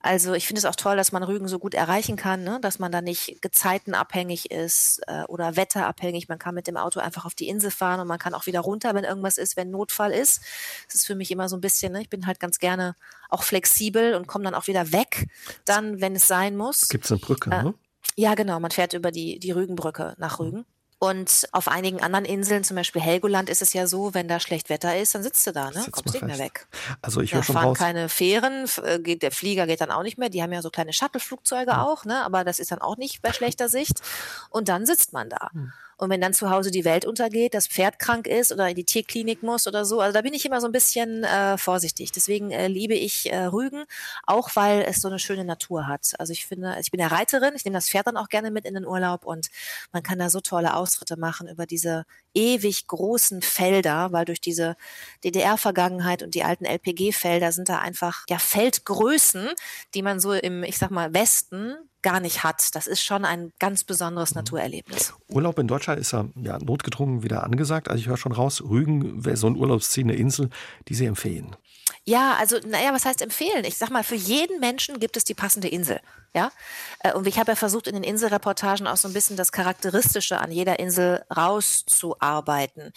Also 0.00 0.34
ich 0.34 0.48
finde 0.48 0.58
es 0.58 0.64
auch 0.64 0.74
toll, 0.74 0.96
dass 0.96 1.12
man 1.12 1.22
Rügen 1.22 1.46
so 1.46 1.60
gut 1.60 1.74
erreichen 1.74 2.16
kann, 2.16 2.42
ne? 2.42 2.58
dass 2.60 2.80
man 2.80 2.90
da 2.90 3.00
nicht 3.00 3.40
gezeitenabhängig 3.40 4.50
ist 4.50 5.02
äh, 5.06 5.22
oder 5.28 5.54
wetterabhängig. 5.54 6.28
Man 6.28 6.40
kann 6.40 6.56
mit 6.56 6.66
dem 6.66 6.76
Auto 6.76 6.98
einfach 6.98 7.24
auf 7.24 7.36
die 7.36 7.46
Insel 7.46 7.70
fahren 7.70 8.00
und 8.00 8.08
man 8.08 8.18
kann 8.18 8.34
auch 8.34 8.46
wieder 8.46 8.62
runter, 8.62 8.96
wenn 8.96 9.04
irgendwas 9.04 9.38
ist, 9.38 9.56
wenn 9.56 9.70
Notfall 9.70 10.10
ist. 10.10 10.40
Das 10.86 10.96
ist 10.96 11.06
für 11.06 11.14
mich 11.14 11.30
immer 11.30 11.48
so 11.48 11.56
ein 11.56 11.60
bisschen, 11.60 11.92
ne? 11.92 12.02
ich 12.02 12.10
bin 12.10 12.26
halt 12.26 12.40
ganz 12.40 12.58
gerne 12.58 12.96
auch 13.28 13.44
flexibel 13.44 14.14
und 14.14 14.26
komme 14.26 14.42
dann 14.42 14.56
auch 14.56 14.66
wieder 14.66 14.90
weg, 14.90 15.28
dann, 15.64 16.00
wenn 16.00 16.16
es 16.16 16.26
sein 16.26 16.56
muss. 16.56 16.88
Gibt 16.88 17.04
es 17.04 17.12
eine 17.12 17.20
Brücke, 17.20 17.50
Äh, 17.50 17.62
ne? 17.62 17.74
Ja, 18.16 18.34
genau. 18.34 18.58
Man 18.58 18.72
fährt 18.72 18.92
über 18.92 19.12
die, 19.12 19.38
die 19.38 19.52
Rügenbrücke 19.52 20.14
nach 20.18 20.40
Rügen. 20.40 20.66
Und 21.02 21.48
auf 21.52 21.66
einigen 21.68 22.02
anderen 22.02 22.26
Inseln, 22.26 22.62
zum 22.62 22.76
Beispiel 22.76 23.00
Helgoland, 23.00 23.48
ist 23.48 23.62
es 23.62 23.72
ja 23.72 23.86
so, 23.86 24.12
wenn 24.12 24.28
da 24.28 24.38
schlecht 24.38 24.68
Wetter 24.68 24.98
ist, 24.98 25.14
dann 25.14 25.22
sitzt 25.22 25.46
du 25.46 25.52
da, 25.52 25.70
ne? 25.70 25.86
Kommst 25.92 26.12
nicht 26.12 26.22
mehr 26.26 26.38
weg. 26.38 26.66
Also 27.00 27.22
ich 27.22 27.30
Da 27.30 27.36
höre 27.36 27.42
schon 27.42 27.54
fahren 27.54 27.68
raus. 27.68 27.78
keine 27.78 28.10
Fähren, 28.10 28.68
äh, 28.84 28.98
geht, 28.98 29.22
der 29.22 29.30
Flieger 29.32 29.66
geht 29.66 29.80
dann 29.80 29.90
auch 29.90 30.02
nicht 30.02 30.18
mehr. 30.18 30.28
Die 30.28 30.42
haben 30.42 30.52
ja 30.52 30.60
so 30.60 30.68
kleine 30.68 30.92
Shuttle-Flugzeuge 30.92 31.78
auch, 31.78 32.04
ne? 32.04 32.22
Aber 32.22 32.44
das 32.44 32.58
ist 32.58 32.70
dann 32.70 32.80
auch 32.82 32.98
nicht 32.98 33.22
bei 33.22 33.32
schlechter 33.32 33.70
Sicht. 33.70 34.02
Und 34.50 34.68
dann 34.68 34.84
sitzt 34.84 35.14
man 35.14 35.30
da. 35.30 35.48
Hm. 35.52 35.72
Und 36.00 36.08
wenn 36.08 36.22
dann 36.22 36.32
zu 36.32 36.48
Hause 36.48 36.70
die 36.70 36.86
Welt 36.86 37.04
untergeht, 37.04 37.52
das 37.52 37.66
Pferd 37.66 37.98
krank 37.98 38.26
ist 38.26 38.52
oder 38.52 38.70
in 38.70 38.74
die 38.74 38.84
Tierklinik 38.84 39.42
muss 39.42 39.66
oder 39.66 39.84
so, 39.84 40.00
also 40.00 40.14
da 40.14 40.22
bin 40.22 40.32
ich 40.32 40.46
immer 40.46 40.58
so 40.62 40.66
ein 40.66 40.72
bisschen 40.72 41.24
äh, 41.24 41.58
vorsichtig. 41.58 42.10
Deswegen 42.10 42.50
äh, 42.50 42.68
liebe 42.68 42.94
ich 42.94 43.30
äh, 43.30 43.44
Rügen, 43.44 43.84
auch 44.26 44.56
weil 44.56 44.80
es 44.88 45.02
so 45.02 45.08
eine 45.08 45.18
schöne 45.18 45.44
Natur 45.44 45.86
hat. 45.86 46.14
Also 46.18 46.32
ich 46.32 46.46
finde, 46.46 46.74
ich 46.80 46.90
bin 46.90 47.00
ja 47.00 47.08
Reiterin, 47.08 47.52
ich 47.54 47.66
nehme 47.66 47.76
das 47.76 47.90
Pferd 47.90 48.06
dann 48.06 48.16
auch 48.16 48.28
gerne 48.28 48.50
mit 48.50 48.64
in 48.64 48.72
den 48.72 48.86
Urlaub 48.86 49.26
und 49.26 49.48
man 49.92 50.02
kann 50.02 50.18
da 50.18 50.30
so 50.30 50.40
tolle 50.40 50.74
Austritte 50.74 51.18
machen 51.18 51.48
über 51.48 51.66
diese 51.66 52.06
ewig 52.32 52.86
großen 52.86 53.42
Felder, 53.42 54.10
weil 54.10 54.24
durch 54.24 54.40
diese 54.40 54.76
DDR-Vergangenheit 55.22 56.22
und 56.22 56.34
die 56.34 56.44
alten 56.44 56.64
LPG-Felder 56.64 57.52
sind 57.52 57.68
da 57.68 57.80
einfach 57.80 58.24
ja 58.30 58.38
Feldgrößen, 58.38 59.50
die 59.92 60.00
man 60.00 60.18
so 60.18 60.32
im, 60.32 60.62
ich 60.62 60.78
sag 60.78 60.90
mal, 60.90 61.12
Westen 61.12 61.76
gar 62.02 62.20
nicht 62.20 62.44
hat. 62.44 62.74
Das 62.74 62.86
ist 62.86 63.02
schon 63.02 63.24
ein 63.24 63.52
ganz 63.58 63.84
besonderes 63.84 64.34
Naturerlebnis. 64.34 65.14
Urlaub 65.28 65.58
in 65.58 65.68
Deutschland 65.68 66.00
ist 66.00 66.12
ja, 66.12 66.26
ja 66.36 66.58
notgedrungen 66.58 67.22
wieder 67.22 67.44
angesagt. 67.44 67.88
Also 67.88 68.00
ich 68.00 68.08
höre 68.08 68.16
schon 68.16 68.32
raus, 68.32 68.62
Rügen 68.62 69.24
wäre 69.24 69.36
so 69.36 69.46
ein 69.46 69.56
Urlaubsziel, 69.56 70.04
eine 70.04 70.14
Insel, 70.14 70.50
die 70.88 70.94
Sie 70.94 71.06
empfehlen. 71.06 71.56
Ja, 72.04 72.36
also, 72.38 72.56
naja, 72.66 72.92
was 72.92 73.04
heißt 73.04 73.20
empfehlen? 73.22 73.64
Ich 73.64 73.76
sag 73.76 73.90
mal, 73.90 74.02
für 74.02 74.14
jeden 74.14 74.58
Menschen 74.58 74.98
gibt 75.00 75.16
es 75.16 75.24
die 75.24 75.34
passende 75.34 75.68
Insel. 75.68 76.00
Ja, 76.34 76.52
Äh, 77.02 77.14
und 77.14 77.26
ich 77.26 77.38
habe 77.38 77.52
ja 77.52 77.56
versucht, 77.56 77.86
in 77.86 77.94
den 77.94 78.04
Inselreportagen 78.04 78.86
auch 78.86 78.96
so 78.96 79.08
ein 79.08 79.14
bisschen 79.14 79.36
das 79.36 79.52
Charakteristische 79.52 80.38
an 80.38 80.52
jeder 80.52 80.78
Insel 80.78 81.24
rauszuarbeiten. 81.34 82.92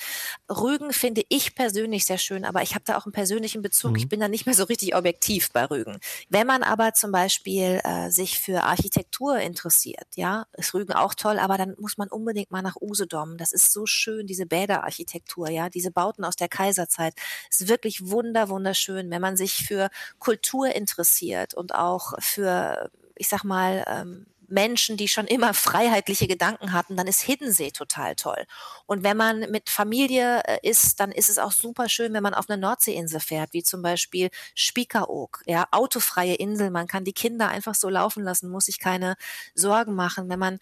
Rügen 0.50 0.94
finde 0.94 1.24
ich 1.30 1.56
persönlich 1.56 2.06
sehr 2.06 2.18
schön, 2.18 2.46
aber 2.46 2.62
ich 2.64 2.76
habe 2.76 2.84
da 2.86 2.98
auch 2.98 3.06
einen 3.06 3.14
persönlichen 3.14 3.62
Bezug. 3.62 3.98
Ich 3.98 4.10
bin 4.10 4.20
da 4.20 4.28
nicht 4.28 4.46
mehr 4.46 4.56
so 4.56 4.66
richtig 4.66 4.96
objektiv 4.96 5.52
bei 5.52 5.66
Rügen. 5.66 6.00
Wenn 6.30 6.48
man 6.48 6.64
aber 6.64 6.94
zum 6.94 7.12
Beispiel 7.12 7.82
äh, 7.84 8.10
sich 8.12 8.40
für 8.40 8.64
Architektur 8.64 9.38
interessiert, 9.40 10.08
ja, 10.16 10.46
ist 10.54 10.74
Rügen 10.74 10.94
auch 10.94 11.14
toll, 11.16 11.40
aber 11.40 11.58
dann 11.58 11.76
muss 11.80 11.98
man 11.98 12.10
unbedingt 12.10 12.52
mal 12.52 12.62
nach 12.62 12.76
Usedom. 12.82 13.38
Das 13.38 13.52
ist 13.54 13.72
so 13.74 13.86
schön, 13.86 14.28
diese 14.28 14.46
Bäderarchitektur, 14.46 15.50
ja, 15.50 15.70
diese 15.70 15.92
Bauten 15.92 16.26
aus 16.26 16.36
der 16.36 16.50
Kaiserzeit. 16.50 17.14
Ist 17.50 17.68
wirklich 17.68 18.10
wunder, 18.10 18.50
wunderschön, 18.50 19.10
wenn 19.12 19.22
man 19.22 19.38
sich 19.38 19.66
für 19.66 19.90
Kultur 20.20 20.76
interessiert 20.76 21.54
und 21.54 21.74
auch 21.76 22.14
für 22.20 22.92
ich 23.16 23.28
sag 23.28 23.44
mal, 23.44 23.84
ähm, 23.88 24.26
Menschen, 24.54 24.96
die 24.98 25.08
schon 25.08 25.28
immer 25.28 25.54
freiheitliche 25.54 26.28
Gedanken 26.28 26.72
hatten, 26.72 26.96
dann 26.96 27.08
ist 27.08 27.22
Hiddensee 27.22 27.72
total 27.72 28.16
toll. 28.16 28.46
Und 28.86 29.04
wenn 29.04 29.18
man 29.18 29.52
mit 29.52 29.70
Familie 29.70 30.42
äh, 30.46 30.60
ist, 30.62 31.00
dann 31.00 31.12
ist 31.12 31.30
es 31.30 31.40
auch 31.40 31.52
super 31.52 31.90
schön, 31.90 32.14
wenn 32.14 32.24
man 32.24 32.34
auf 32.34 32.50
eine 32.50 32.62
Nordseeinsel 32.62 33.20
fährt, 33.20 33.54
wie 33.54 33.64
zum 33.64 33.82
Beispiel 33.82 34.30
Spiekeroog, 34.56 35.42
ja, 35.46 35.68
autofreie 35.72 36.36
Insel. 36.36 36.70
Man 36.70 36.88
kann 36.88 37.04
die 37.04 37.14
Kinder 37.14 37.50
einfach 37.50 37.76
so 37.76 37.90
laufen 37.90 38.24
lassen, 38.24 38.50
muss 38.50 38.66
sich 38.66 38.80
keine 38.80 39.16
Sorgen 39.56 39.96
machen. 39.96 40.30
Wenn 40.30 40.40
man 40.40 40.60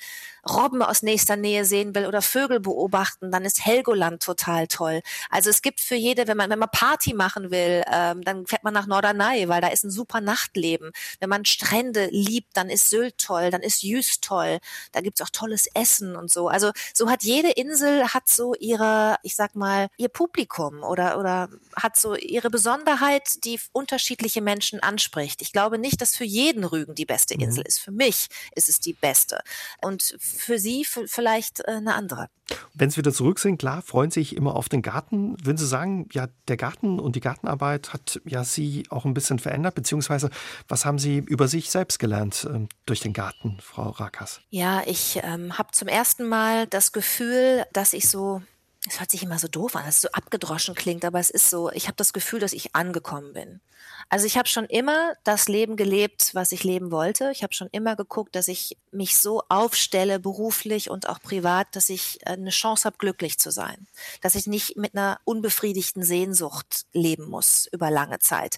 Robben 0.47 0.81
aus 0.81 1.03
nächster 1.03 1.35
Nähe 1.35 1.65
sehen 1.65 1.93
will 1.93 2.07
oder 2.07 2.21
Vögel 2.21 2.59
beobachten, 2.59 3.31
dann 3.31 3.43
ist 3.43 3.65
Helgoland 3.65 4.23
total 4.23 4.67
toll. 4.67 5.01
Also 5.29 5.49
es 5.49 5.61
gibt 5.61 5.81
für 5.81 5.95
jede, 5.95 6.27
wenn 6.27 6.37
man, 6.37 6.49
wenn 6.49 6.59
man 6.59 6.69
Party 6.71 7.13
machen 7.13 7.51
will, 7.51 7.83
ähm, 7.91 8.23
dann 8.23 8.45
fährt 8.47 8.63
man 8.63 8.73
nach 8.73 8.87
Norderney, 8.87 9.49
weil 9.49 9.61
da 9.61 9.67
ist 9.67 9.83
ein 9.83 9.91
super 9.91 10.21
Nachtleben. 10.21 10.91
Wenn 11.19 11.29
man 11.29 11.45
Strände 11.45 12.07
liebt, 12.11 12.55
dann 12.55 12.69
ist 12.69 12.89
Sylt 12.89 13.17
toll, 13.17 13.51
dann 13.51 13.61
ist 13.61 13.80
Jüst 13.83 14.23
toll. 14.23 14.59
Da 14.91 15.01
gibt's 15.01 15.21
auch 15.21 15.29
tolles 15.29 15.67
Essen 15.73 16.15
und 16.15 16.31
so. 16.31 16.47
Also 16.47 16.71
so 16.93 17.09
hat 17.09 17.23
jede 17.23 17.51
Insel 17.51 18.07
hat 18.07 18.29
so 18.29 18.53
ihre, 18.55 19.17
ich 19.23 19.35
sag 19.35 19.55
mal, 19.55 19.87
ihr 19.97 20.09
Publikum 20.09 20.83
oder, 20.83 21.19
oder 21.19 21.49
hat 21.75 21.97
so 21.97 22.15
ihre 22.15 22.49
Besonderheit, 22.49 23.43
die 23.43 23.59
unterschiedliche 23.71 24.41
Menschen 24.41 24.81
anspricht. 24.81 25.41
Ich 25.41 25.51
glaube 25.51 25.77
nicht, 25.77 26.01
dass 26.01 26.15
für 26.15 26.25
jeden 26.25 26.63
Rügen 26.63 26.95
die 26.95 27.05
beste 27.05 27.33
Insel 27.33 27.63
ist. 27.65 27.79
Für 27.79 27.91
mich 27.91 28.27
ist 28.55 28.69
es 28.69 28.79
die 28.79 28.93
beste. 28.93 29.41
Und 29.81 30.15
für 30.19 30.59
Sie 30.59 30.85
vielleicht 30.85 31.61
äh, 31.61 31.71
eine 31.71 31.95
andere. 31.95 32.29
Wenn 32.73 32.89
Sie 32.89 32.97
wieder 32.97 33.13
zurück 33.13 33.39
sind, 33.39 33.57
klar, 33.57 33.81
freuen 33.81 34.11
Sie 34.11 34.21
sich 34.21 34.35
immer 34.35 34.55
auf 34.55 34.69
den 34.69 34.81
Garten. 34.81 35.37
Würden 35.43 35.57
Sie 35.57 35.67
sagen, 35.67 36.09
ja, 36.11 36.27
der 36.47 36.57
Garten 36.57 36.99
und 36.99 37.15
die 37.15 37.21
Gartenarbeit 37.21 37.93
hat 37.93 38.21
ja 38.25 38.43
Sie 38.43 38.83
auch 38.89 39.05
ein 39.05 39.13
bisschen 39.13 39.39
verändert, 39.39 39.75
beziehungsweise 39.75 40.29
was 40.67 40.85
haben 40.85 40.99
Sie 40.99 41.17
über 41.17 41.47
sich 41.47 41.69
selbst 41.69 41.99
gelernt 41.99 42.47
ähm, 42.49 42.67
durch 42.85 42.99
den 42.99 43.13
Garten, 43.13 43.57
Frau 43.71 43.91
Rakas? 43.91 44.41
Ja, 44.49 44.83
ich 44.85 45.21
ähm, 45.23 45.57
habe 45.57 45.71
zum 45.71 45.87
ersten 45.87 46.27
Mal 46.27 46.67
das 46.67 46.91
Gefühl, 46.91 47.65
dass 47.71 47.93
ich 47.93 48.09
so, 48.09 48.41
es 48.85 48.99
hört 48.99 49.09
sich 49.09 49.23
immer 49.23 49.39
so 49.39 49.47
doof 49.47 49.77
an, 49.77 49.85
dass 49.85 49.95
es 49.95 50.01
so 50.01 50.09
abgedroschen 50.11 50.75
klingt, 50.75 51.05
aber 51.05 51.21
es 51.21 51.29
ist 51.29 51.49
so, 51.49 51.71
ich 51.71 51.87
habe 51.87 51.95
das 51.95 52.11
Gefühl, 52.11 52.41
dass 52.41 52.51
ich 52.51 52.75
angekommen 52.75 53.31
bin. 53.31 53.61
Also 54.09 54.25
ich 54.25 54.37
habe 54.37 54.49
schon 54.49 54.65
immer 54.65 55.13
das 55.23 55.47
Leben 55.47 55.77
gelebt, 55.77 56.35
was 56.35 56.51
ich 56.51 56.65
leben 56.65 56.91
wollte. 56.91 57.31
Ich 57.31 57.43
habe 57.43 57.53
schon 57.53 57.69
immer 57.71 57.95
geguckt, 57.95 58.35
dass 58.35 58.49
ich 58.49 58.75
mich 58.91 59.17
so 59.17 59.41
aufstelle, 59.47 60.19
beruflich 60.19 60.89
und 60.89 61.07
auch 61.07 61.21
privat, 61.21 61.73
dass 61.73 61.87
ich 61.87 62.19
äh, 62.25 62.31
eine 62.31 62.49
Chance 62.49 62.83
habe, 62.83 62.97
glücklich 62.97 63.39
zu 63.39 63.51
sein. 63.51 63.87
Dass 64.19 64.35
ich 64.35 64.47
nicht 64.47 64.75
mit 64.75 64.95
einer 64.95 65.21
unbefriedigten 65.23 66.03
Sehnsucht 66.03 66.87
leben 66.91 67.29
muss 67.29 67.69
über 67.71 67.89
lange 67.89 68.19
Zeit. 68.19 68.57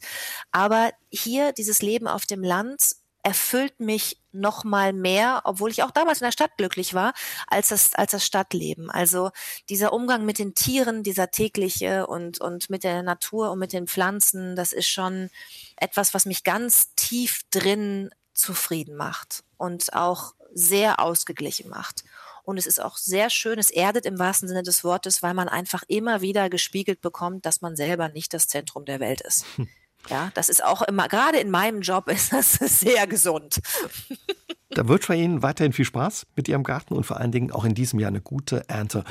Aber 0.51 0.89
hier 1.11 1.51
dieses 1.51 1.84
Leben 1.84 2.07
auf 2.07 2.26
dem 2.26 2.43
Land 2.43 2.95
erfüllt 3.24 3.80
mich 3.80 4.21
noch 4.34 4.63
mal 4.63 4.93
mehr, 4.93 5.41
obwohl 5.45 5.71
ich 5.71 5.84
auch 5.84 5.91
damals 5.91 6.19
in 6.19 6.26
der 6.26 6.32
Stadt 6.32 6.57
glücklich 6.57 6.93
war, 6.93 7.13
als 7.47 7.69
das, 7.69 7.95
als 7.95 8.11
das 8.11 8.26
Stadtleben. 8.26 8.91
Also 8.91 9.32
dieser 9.69 9.93
Umgang 9.93 10.26
mit 10.26 10.39
den 10.39 10.55
Tieren, 10.55 11.03
dieser 11.03 11.32
tägliche 11.32 12.05
und, 12.07 12.39
und 12.41 12.69
mit 12.69 12.84
der 12.84 13.01
Natur 13.01 13.51
und 13.51 13.59
mit 13.59 13.74
den 13.74 13.88
Pflanzen, 13.88 14.55
das 14.55 14.74
ist 14.74 14.88
schon 14.88 15.30
etwas, 15.78 16.13
was 16.13 16.26
mich 16.26 16.43
ganz 16.43 16.93
tief 16.95 17.41
drin 17.49 18.09
zufrieden 18.34 18.95
macht 18.95 19.43
und 19.57 19.93
auch 19.93 20.34
sehr 20.53 20.99
ausgeglichen 20.99 21.69
macht. 21.69 22.03
Und 22.43 22.57
es 22.57 22.65
ist 22.65 22.82
auch 22.82 22.97
sehr 22.97 23.30
schön, 23.30 23.57
es 23.57 23.71
erdet 23.71 24.05
im 24.05 24.19
wahrsten 24.19 24.49
Sinne 24.49 24.63
des 24.63 24.84
Wortes, 24.84 25.24
weil 25.24 25.34
man 25.34 25.47
einfach 25.47 25.84
immer 25.88 26.19
wieder 26.21 26.49
gespiegelt 26.49 26.99
bekommt, 26.99 27.45
dass 27.45 27.61
man 27.61 27.78
selber 27.78 28.09
nicht 28.09 28.34
das 28.34 28.47
Zentrum 28.47 28.84
der 28.84 28.99
Welt 28.99 29.21
ist. 29.21 29.45
Hm. 29.55 29.69
Ja, 30.10 30.32
das 30.34 30.49
ist 30.49 30.64
auch 30.64 30.82
immer, 30.82 31.08
gerade 31.08 31.39
in 31.39 31.49
meinem 31.49 31.82
Job 31.82 32.10
ist 32.10 32.34
das 32.34 32.54
sehr 32.60 33.08
gesund. 33.08 33.62
Da 34.70 34.88
wird 34.88 35.08
bei 35.08 35.16
Ihnen 35.16 35.43
weiterhin 35.43 35.74
viel 35.74 35.86
Spaß 35.86 36.26
mit 36.36 36.47
Ihrem 36.47 36.64
Garten 36.64 36.93
und 36.93 37.06
vor 37.06 37.18
allen 37.18 37.32
Dingen 37.32 37.51
auch 37.51 37.64
in 37.64 37.76
diesem 37.76 37.99
Jahr 37.99 38.10
eine 38.10 38.22
gute 38.22 38.68
Ernte. 38.68 39.04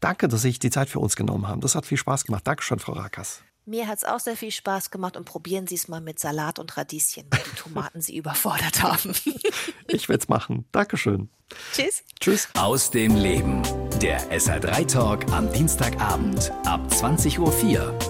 Danke, 0.00 0.28
dass 0.28 0.42
Sie 0.42 0.48
sich 0.48 0.58
die 0.58 0.70
Zeit 0.70 0.88
für 0.88 0.98
uns 0.98 1.16
genommen 1.16 1.46
haben. 1.46 1.60
Das 1.60 1.74
hat 1.74 1.86
viel 1.86 1.98
Spaß 1.98 2.24
gemacht. 2.24 2.46
Dankeschön, 2.46 2.78
Frau 2.78 2.92
Rakas. 2.92 3.42
Mir 3.66 3.86
hat 3.86 3.98
es 3.98 4.04
auch 4.04 4.18
sehr 4.18 4.36
viel 4.36 4.50
Spaß 4.50 4.90
gemacht 4.90 5.16
und 5.16 5.26
probieren 5.26 5.66
Sie 5.66 5.74
es 5.74 5.86
mal 5.86 6.00
mit 6.00 6.18
Salat 6.18 6.58
und 6.58 6.76
Radieschen, 6.76 7.26
weil 7.30 7.40
die 7.52 7.56
Tomaten 7.56 8.00
Sie 8.00 8.16
überfordert 8.16 8.82
haben. 8.82 9.14
ich 9.86 10.08
werde 10.08 10.22
es 10.22 10.28
machen. 10.28 10.64
Dankeschön. 10.72 11.28
Tschüss. 11.72 12.02
Tschüss. 12.18 12.48
Aus 12.54 12.90
dem 12.90 13.14
Leben. 13.14 13.62
Der 14.00 14.20
SR3 14.32 14.86
Talk 14.90 15.30
am 15.32 15.52
Dienstagabend 15.52 16.50
ab 16.64 16.80
20.04 16.90 17.38
Uhr 17.38 18.09